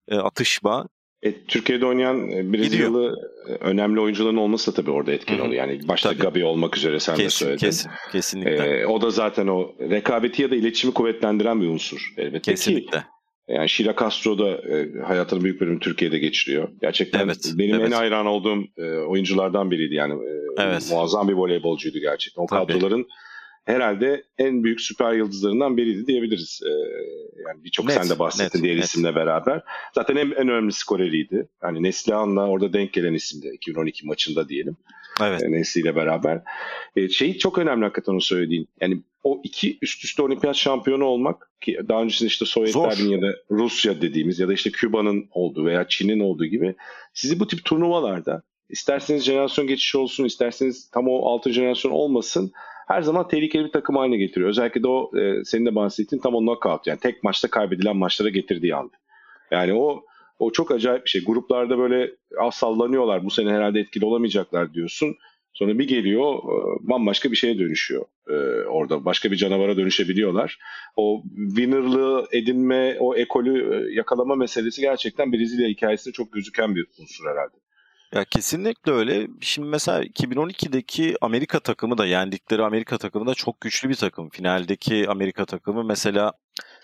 e, 0.07 0.15
atışma. 0.15 0.87
E, 1.21 1.45
Türkiye'de 1.45 1.85
oynayan 1.85 2.31
e, 2.31 2.53
Brezilyalı 2.53 3.09
Gidiyor. 3.09 3.59
E, 3.59 3.63
önemli 3.63 3.99
oyuncuların 3.99 4.37
olması 4.37 4.71
da 4.71 4.75
tabii 4.75 4.91
orada 4.91 5.11
etkili 5.11 5.41
oluyor. 5.41 5.67
Yani 5.67 5.87
başta 5.87 6.09
tabii. 6.09 6.21
Gabi 6.21 6.45
olmak 6.45 6.77
üzere 6.77 6.99
sen 6.99 7.15
kesin, 7.15 7.25
de 7.25 7.29
söyledin. 7.29 7.65
Kesin, 7.65 7.91
kesinlikle. 8.11 8.79
E, 8.79 8.85
o 8.85 9.01
da 9.01 9.09
zaten 9.09 9.47
o 9.47 9.75
rekabeti 9.79 10.41
ya 10.41 10.51
da 10.51 10.55
iletişimi 10.55 10.93
kuvvetlendiren 10.93 11.61
bir 11.61 11.67
unsur 11.67 12.13
elbette 12.17 12.51
kesinlikle. 12.51 12.97
ki. 12.97 13.03
Yani 13.49 13.69
Sheila 13.69 13.95
Castro 13.99 14.37
da 14.39 14.49
e, 14.49 15.01
hayatının 15.07 15.43
büyük 15.43 15.61
bölümünü 15.61 15.79
Türkiye'de 15.79 16.19
geçiriyor. 16.19 16.67
Gerçekten 16.81 17.19
evet, 17.19 17.53
benim 17.57 17.75
evet. 17.75 17.87
en 17.87 17.91
hayran 17.91 18.25
olduğum 18.25 18.63
e, 18.77 18.97
oyunculardan 18.97 19.71
biriydi 19.71 19.95
yani. 19.95 20.13
E, 20.13 20.63
evet. 20.63 20.87
Muazzam 20.91 21.27
bir 21.27 21.33
voleybolcuydu 21.33 21.99
gerçekten. 21.99 22.43
O 22.43 22.45
Tabii. 22.45 22.73
kadroların 22.73 23.07
herhalde 23.65 24.23
en 24.37 24.63
büyük 24.63 24.81
süper 24.81 25.13
yıldızlarından 25.13 25.77
biriydi 25.77 26.07
diyebiliriz. 26.07 26.61
Ee, 26.65 26.69
yani 27.47 27.63
birçok 27.63 27.91
sen 27.91 28.09
de 28.09 28.19
bahsettin 28.19 28.59
net, 28.59 28.63
diğer 28.63 28.77
net. 28.77 28.83
isimle 28.83 29.15
beraber. 29.15 29.63
Zaten 29.95 30.15
en, 30.15 30.31
en 30.31 30.49
önemli 30.49 30.71
skoreriydi. 30.71 31.47
Yani 31.63 31.83
Neslihan'la 31.83 32.47
orada 32.47 32.73
denk 32.73 32.93
gelen 32.93 33.13
isimdi 33.13 33.47
2012 33.47 34.07
maçında 34.07 34.49
diyelim. 34.49 34.77
Evet. 35.21 35.43
E, 35.43 35.51
Nesli 35.51 35.81
ile 35.81 35.95
beraber. 35.95 36.41
E, 36.95 37.09
şey 37.09 37.37
çok 37.37 37.57
önemli 37.57 37.83
hakikaten 37.83 38.15
o 38.15 38.19
söylediğin. 38.19 38.67
Yani 38.81 39.01
o 39.23 39.41
iki 39.43 39.77
üst 39.81 40.03
üste 40.03 40.21
olimpiyat 40.21 40.55
şampiyonu 40.55 41.05
olmak 41.05 41.51
ki 41.61 41.79
daha 41.89 42.01
öncesinde 42.01 42.27
işte 42.27 42.45
Sovyetler'in 42.45 43.09
ya 43.09 43.21
da 43.21 43.35
Rusya 43.51 44.01
dediğimiz 44.01 44.39
ya 44.39 44.47
da 44.47 44.53
işte 44.53 44.71
Küba'nın 44.71 45.27
olduğu 45.31 45.65
veya 45.65 45.87
Çin'in 45.87 46.19
olduğu 46.19 46.45
gibi 46.45 46.75
sizi 47.13 47.39
bu 47.39 47.47
tip 47.47 47.65
turnuvalarda 47.65 48.41
isterseniz 48.69 49.23
jenerasyon 49.23 49.67
geçişi 49.67 49.97
olsun 49.97 50.25
isterseniz 50.25 50.89
tam 50.89 51.07
o 51.07 51.29
altı 51.29 51.51
jenerasyon 51.51 51.91
olmasın 51.91 52.51
her 52.89 53.01
zaman 53.01 53.27
tehlikeli 53.27 53.65
bir 53.65 53.71
takım 53.71 53.95
haline 53.95 54.17
getiriyor. 54.17 54.49
Özellikle 54.49 54.83
de 54.83 54.87
o 54.87 55.11
e, 55.17 55.43
senin 55.43 55.65
de 55.65 55.75
bahsettiğin 55.75 56.21
tam 56.21 56.35
o 56.35 56.39
knockout 56.39 56.87
yani 56.87 56.99
tek 56.99 57.23
maçta 57.23 57.49
kaybedilen 57.49 57.97
maçlara 57.97 58.29
getirdiği 58.29 58.75
anda. 58.75 58.93
Yani 59.51 59.73
o 59.73 60.03
o 60.39 60.51
çok 60.51 60.71
acayip 60.71 61.05
bir 61.05 61.09
şey. 61.09 61.23
Gruplarda 61.23 61.77
böyle 61.77 62.11
az 62.39 62.55
sallanıyorlar. 62.55 63.25
Bu 63.25 63.29
sene 63.29 63.51
herhalde 63.51 63.79
etkili 63.79 64.05
olamayacaklar 64.05 64.73
diyorsun. 64.73 65.15
Sonra 65.53 65.79
bir 65.79 65.87
geliyor 65.87 66.33
e, 66.33 66.87
bambaşka 66.89 67.31
bir 67.31 67.35
şeye 67.35 67.59
dönüşüyor 67.59 68.05
e, 68.29 68.33
orada. 68.67 69.05
Başka 69.05 69.31
bir 69.31 69.35
canavara 69.35 69.77
dönüşebiliyorlar. 69.77 70.59
O 70.95 71.23
winnerlığı 71.47 72.27
edinme, 72.31 72.97
o 72.99 73.15
ekolü 73.15 73.75
e, 73.75 73.93
yakalama 73.93 74.35
meselesi 74.35 74.81
gerçekten 74.81 75.33
Brezilya 75.33 75.67
hikayesinde 75.67 76.13
çok 76.13 76.33
gözüken 76.33 76.75
bir 76.75 76.85
unsur 76.99 77.25
herhalde. 77.25 77.55
Ya 78.13 78.25
kesinlikle 78.25 78.91
öyle. 78.91 79.27
Şimdi 79.41 79.67
mesela 79.67 80.03
2012'deki 80.03 81.15
Amerika 81.21 81.59
takımı 81.59 81.97
da 81.97 82.05
yendikleri 82.05 82.63
Amerika 82.63 82.97
takımı 82.97 83.27
da 83.27 83.33
çok 83.33 83.61
güçlü 83.61 83.89
bir 83.89 83.95
takım. 83.95 84.29
Finaldeki 84.29 85.09
Amerika 85.09 85.45
takımı 85.45 85.83
mesela 85.83 86.33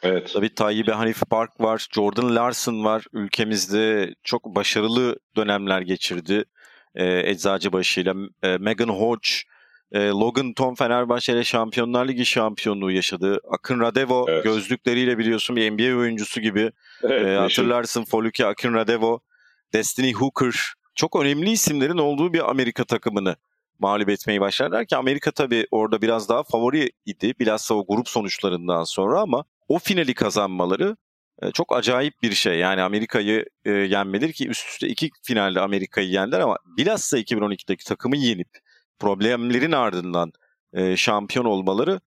Evet. 0.03 0.31
Tabii 0.33 0.55
Tayyip 0.55 0.87
Hanif 0.87 1.21
Park 1.29 1.61
var, 1.61 1.87
Jordan 1.91 2.35
Larson 2.35 2.85
var. 2.85 3.05
Ülkemizde 3.13 4.15
çok 4.23 4.45
başarılı 4.45 5.19
dönemler 5.35 5.81
geçirdi. 5.81 6.45
Ee, 6.95 7.29
Eczacıbaşı 7.29 8.01
ile 8.01 8.13
e, 8.43 8.57
Megan 8.57 8.87
Hodge, 8.89 9.29
e, 9.91 10.07
Logan 10.07 10.53
Tom 10.53 10.75
Fenerbahçe 10.75 11.33
ile 11.33 11.43
Şampiyonlar 11.43 12.07
Ligi 12.07 12.25
şampiyonluğu 12.25 12.91
yaşadı. 12.91 13.39
Akın 13.51 13.79
Radevo 13.79 14.25
evet. 14.29 14.43
gözlükleriyle 14.43 15.17
biliyorsun 15.17 15.55
bir 15.55 15.71
NBA 15.71 15.99
oyuncusu 15.99 16.41
gibi. 16.41 16.71
Evet, 17.03 17.25
e, 17.25 17.35
hatırlarsın 17.35 18.03
Foluke 18.03 18.45
Akın 18.45 18.73
Radevo, 18.73 19.19
Destiny 19.73 20.13
Hooker 20.13 20.73
çok 20.95 21.15
önemli 21.15 21.51
isimlerin 21.51 21.97
olduğu 21.97 22.33
bir 22.33 22.49
Amerika 22.49 22.83
takımını 22.83 23.35
mağlup 23.79 24.09
etmeyi 24.09 24.41
başlarlar 24.41 24.85
ki 24.85 24.95
Amerika 24.95 25.31
tabii 25.31 25.67
orada 25.71 26.01
biraz 26.01 26.29
daha 26.29 26.43
favori 26.43 26.91
idi. 27.05 27.33
Bilhassa 27.39 27.75
o 27.75 27.85
grup 27.87 28.09
sonuçlarından 28.09 28.83
sonra 28.83 29.19
ama 29.21 29.43
o 29.67 29.79
finali 29.79 30.13
kazanmaları 30.13 30.97
e, 31.41 31.51
çok 31.51 31.75
acayip 31.75 32.21
bir 32.21 32.31
şey. 32.33 32.57
Yani 32.59 32.81
Amerika'yı 32.81 33.45
e, 33.65 34.31
ki 34.31 34.49
üst 34.49 34.69
üste 34.69 34.87
iki 34.87 35.09
finalde 35.23 35.61
Amerika'yı 35.61 36.09
yendiler 36.09 36.39
ama 36.39 36.57
bilhassa 36.77 37.19
2012'deki 37.19 37.85
takımı 37.85 38.17
yenip 38.17 38.49
problemlerin 38.99 39.71
ardından 39.71 40.31
e, 40.73 40.97
şampiyon 40.97 41.45
olmaları 41.45 41.99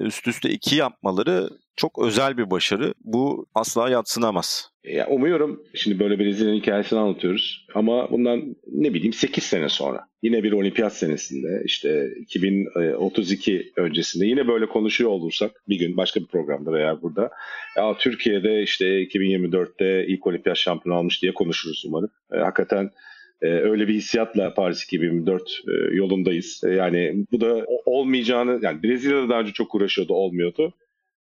üst 0.00 0.28
üste 0.28 0.50
iki 0.50 0.76
yapmaları 0.76 1.48
çok 1.76 1.98
özel 2.06 2.38
bir 2.38 2.50
başarı. 2.50 2.94
Bu 3.04 3.46
asla 3.54 3.90
yatsınamaz. 3.90 4.70
Ya 4.84 5.08
umuyorum 5.08 5.62
şimdi 5.74 5.98
böyle 5.98 6.18
Brezilya'nın 6.18 6.56
hikayesini 6.56 6.98
anlatıyoruz 6.98 7.66
ama 7.74 8.10
bundan 8.10 8.56
ne 8.72 8.94
bileyim 8.94 9.12
8 9.12 9.44
sene 9.44 9.68
sonra 9.68 10.00
yine 10.22 10.42
bir 10.42 10.52
olimpiyat 10.52 10.96
senesinde 10.96 11.62
işte 11.64 12.08
2032 12.20 13.72
öncesinde 13.76 14.26
yine 14.26 14.48
böyle 14.48 14.66
konuşuyor 14.66 15.10
olursak 15.10 15.50
bir 15.68 15.78
gün 15.78 15.96
başka 15.96 16.20
bir 16.20 16.26
programda 16.26 16.72
veya 16.72 17.02
burada 17.02 17.30
ya 17.76 17.96
Türkiye'de 17.98 18.62
işte 18.62 19.02
2024'te 19.04 20.06
ilk 20.06 20.26
olimpiyat 20.26 20.58
şampiyonu 20.58 20.98
almış 20.98 21.22
diye 21.22 21.34
konuşuruz 21.34 21.84
umarım. 21.86 22.10
E, 22.32 22.38
hakikaten 22.38 22.90
e, 23.42 23.46
öyle 23.46 23.88
bir 23.88 23.94
hissiyatla 23.94 24.54
Paris 24.54 24.84
2024 24.84 25.42
e, 25.42 25.94
yolundayız. 25.94 26.60
E, 26.66 26.70
yani 26.70 27.26
bu 27.32 27.40
da 27.40 27.66
olmayacağını 27.84 28.58
yani 28.62 28.82
Brezilya'da 28.82 29.28
daha 29.28 29.40
önce 29.40 29.52
çok 29.52 29.74
uğraşıyordu 29.74 30.14
olmuyordu. 30.14 30.72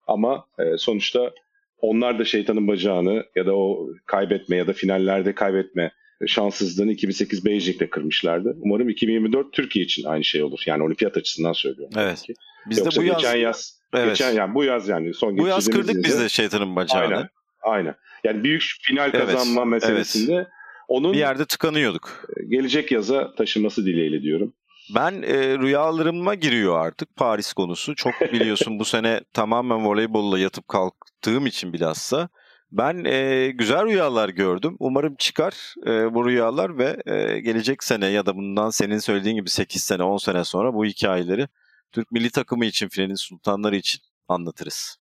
Ama 0.06 0.46
e, 0.58 0.76
sonuçta 0.78 1.32
onlar 1.78 2.18
da 2.18 2.24
şeytanın 2.24 2.68
bacağını 2.68 3.24
ya 3.36 3.46
da 3.46 3.56
o 3.56 3.88
kaybetme 4.06 4.56
ya 4.56 4.66
da 4.66 4.72
finallerde 4.72 5.34
kaybetme 5.34 5.92
şanssızlığını 6.26 6.92
2008 6.92 7.44
Beijing'de 7.44 7.90
kırmışlardı. 7.90 8.56
Umarım 8.60 8.88
2024 8.88 9.52
Türkiye 9.52 9.84
için 9.84 10.04
aynı 10.04 10.24
şey 10.24 10.42
olur. 10.42 10.62
Yani 10.66 10.82
olimpiyat 10.82 11.16
açısından 11.16 11.52
söylüyorum. 11.52 11.94
Evet. 11.98 12.24
Biz 12.66 12.78
Yoksa 12.78 13.00
de 13.00 13.04
bu 13.04 13.14
geçen 13.14 13.36
yaz, 13.36 13.40
yaz 13.40 13.80
evet. 13.94 14.08
geçen 14.08 14.32
yani 14.32 14.54
bu 14.54 14.64
yaz 14.64 14.88
yani 14.88 15.14
son 15.14 15.38
Bu 15.38 15.46
yaz 15.46 15.70
kırdık 15.70 16.04
biz 16.04 16.20
de 16.20 16.28
şeytanın 16.28 16.76
bacağını. 16.76 17.14
Aynen. 17.14 17.28
Aynen. 17.62 17.94
Yani 18.24 18.44
büyük 18.44 18.62
final 18.82 19.10
kazanma 19.10 19.62
evet. 19.62 19.70
meselesinde 19.70 20.34
evet. 20.34 20.46
Onun 20.88 21.12
bir 21.12 21.18
yerde 21.18 21.44
tıkanıyorduk. 21.44 22.26
Gelecek 22.48 22.92
yaza 22.92 23.34
taşınması 23.34 23.86
dileğiyle 23.86 24.22
diyorum. 24.22 24.54
Ben 24.94 25.22
e, 25.22 25.58
rüyalarıma 25.58 26.34
giriyor 26.34 26.86
artık 26.86 27.16
Paris 27.16 27.52
konusu. 27.52 27.94
Çok 27.94 28.12
biliyorsun 28.32 28.78
bu 28.78 28.84
sene 28.84 29.20
tamamen 29.32 29.86
voleybolla 29.86 30.38
yatıp 30.38 30.68
kalktığım 30.68 31.46
için 31.46 31.72
bilhassa. 31.72 32.28
Ben 32.72 33.04
e, 33.04 33.50
güzel 33.50 33.86
rüyalar 33.86 34.28
gördüm. 34.28 34.76
Umarım 34.78 35.14
çıkar 35.14 35.74
e, 35.86 36.14
bu 36.14 36.28
rüyalar 36.28 36.78
ve 36.78 36.96
e, 37.06 37.40
gelecek 37.40 37.84
sene 37.84 38.06
ya 38.06 38.26
da 38.26 38.36
bundan 38.36 38.70
senin 38.70 38.98
söylediğin 38.98 39.36
gibi 39.36 39.50
8 39.50 39.82
sene 39.82 40.02
10 40.02 40.16
sene 40.16 40.44
sonra 40.44 40.74
bu 40.74 40.84
hikayeleri 40.84 41.48
Türk 41.92 42.12
milli 42.12 42.30
takımı 42.30 42.64
için, 42.64 42.88
finalin 42.88 43.14
sultanları 43.14 43.76
için 43.76 44.00
anlatırız. 44.28 44.96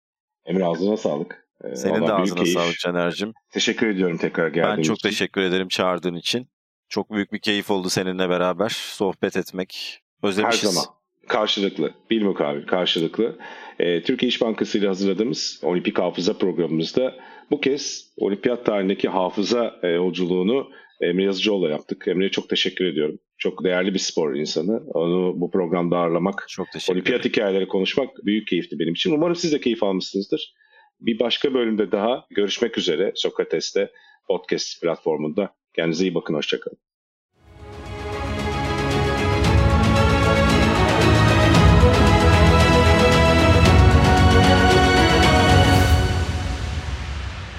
Emre 0.45 0.65
ağzına 0.65 0.97
sağlık. 0.97 1.47
Ee, 1.64 1.76
Senin 1.76 2.08
de 2.08 2.14
ağzına 2.14 2.45
sağlık 2.45 2.80
Caner'cim. 2.80 3.34
Teşekkür 3.51 3.88
ediyorum 3.88 4.18
tekrar 4.18 4.47
geldiğin 4.47 4.74
için. 4.74 4.78
Ben 4.78 4.84
çok 4.84 4.97
için. 4.97 5.10
teşekkür 5.10 5.41
ederim 5.41 5.68
çağırdığın 5.68 6.16
için. 6.16 6.47
Çok 6.89 7.12
büyük 7.12 7.34
bir 7.34 7.39
keyif 7.39 7.72
oldu 7.72 7.89
seninle 7.89 8.30
beraber 8.30 8.70
sohbet 8.70 9.38
etmek. 9.38 9.99
Özlemişiz. 10.24 10.64
Her 10.64 10.68
zaman. 10.68 10.86
Karşılıklı. 11.28 11.93
Bir 12.10 12.22
mukabil 12.22 12.68
karşılıklı. 12.68 13.38
Ee, 13.80 14.03
Türkiye 14.03 14.30
İş 14.30 14.41
Bankası 14.41 14.78
ile 14.78 14.88
hazırladığımız 14.88 15.60
Olimpik 15.64 15.99
Hafıza 15.99 16.38
programımızda 16.38 17.16
bu 17.51 17.62
kez 17.62 18.14
olimpiyat 18.18 18.66
tarihindeki 18.66 19.10
hafıza 19.10 19.80
e, 19.84 19.88
yolculuğunu 19.88 20.70
Emre 21.01 21.24
Yazıcıoğlu'la 21.24 21.70
yaptık. 21.70 22.08
Emre'ye 22.08 22.32
çok 22.32 22.49
teşekkür 22.49 22.86
ediyorum. 22.86 23.20
Çok 23.38 23.64
değerli 23.64 23.93
bir 23.93 23.99
spor 23.99 24.36
insanı. 24.36 24.82
Onu 24.88 25.41
bu 25.41 25.51
programda 25.51 25.97
ağırlamak, 25.97 26.45
çok 26.49 26.68
olimpiyat 26.89 27.26
hikayeleri 27.26 27.68
konuşmak 27.68 28.10
büyük 28.26 28.47
keyifti 28.47 28.80
benim 28.80 28.93
için. 28.93 29.12
Umarım 29.12 29.36
siz 29.36 29.53
de 29.53 29.60
keyif 29.60 29.84
almışsınızdır. 29.84 30.53
Bir 31.00 31.20
başka 31.20 31.54
bölümde 31.54 31.91
daha 31.91 32.26
görüşmek 32.30 32.78
üzere 32.78 33.12
Sokrates'te 33.16 33.91
podcast 34.28 34.82
platformunda. 34.82 35.56
Kendinize 35.74 36.04
iyi 36.04 36.16
bakın, 36.16 36.34
hoşçakalın. 36.34 36.78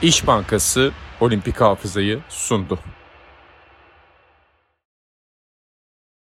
İş 0.02 0.26
Bankası 0.26 0.92
Olimpik 1.20 1.60
Hafızayı 1.60 2.20
sundu. 2.28 2.78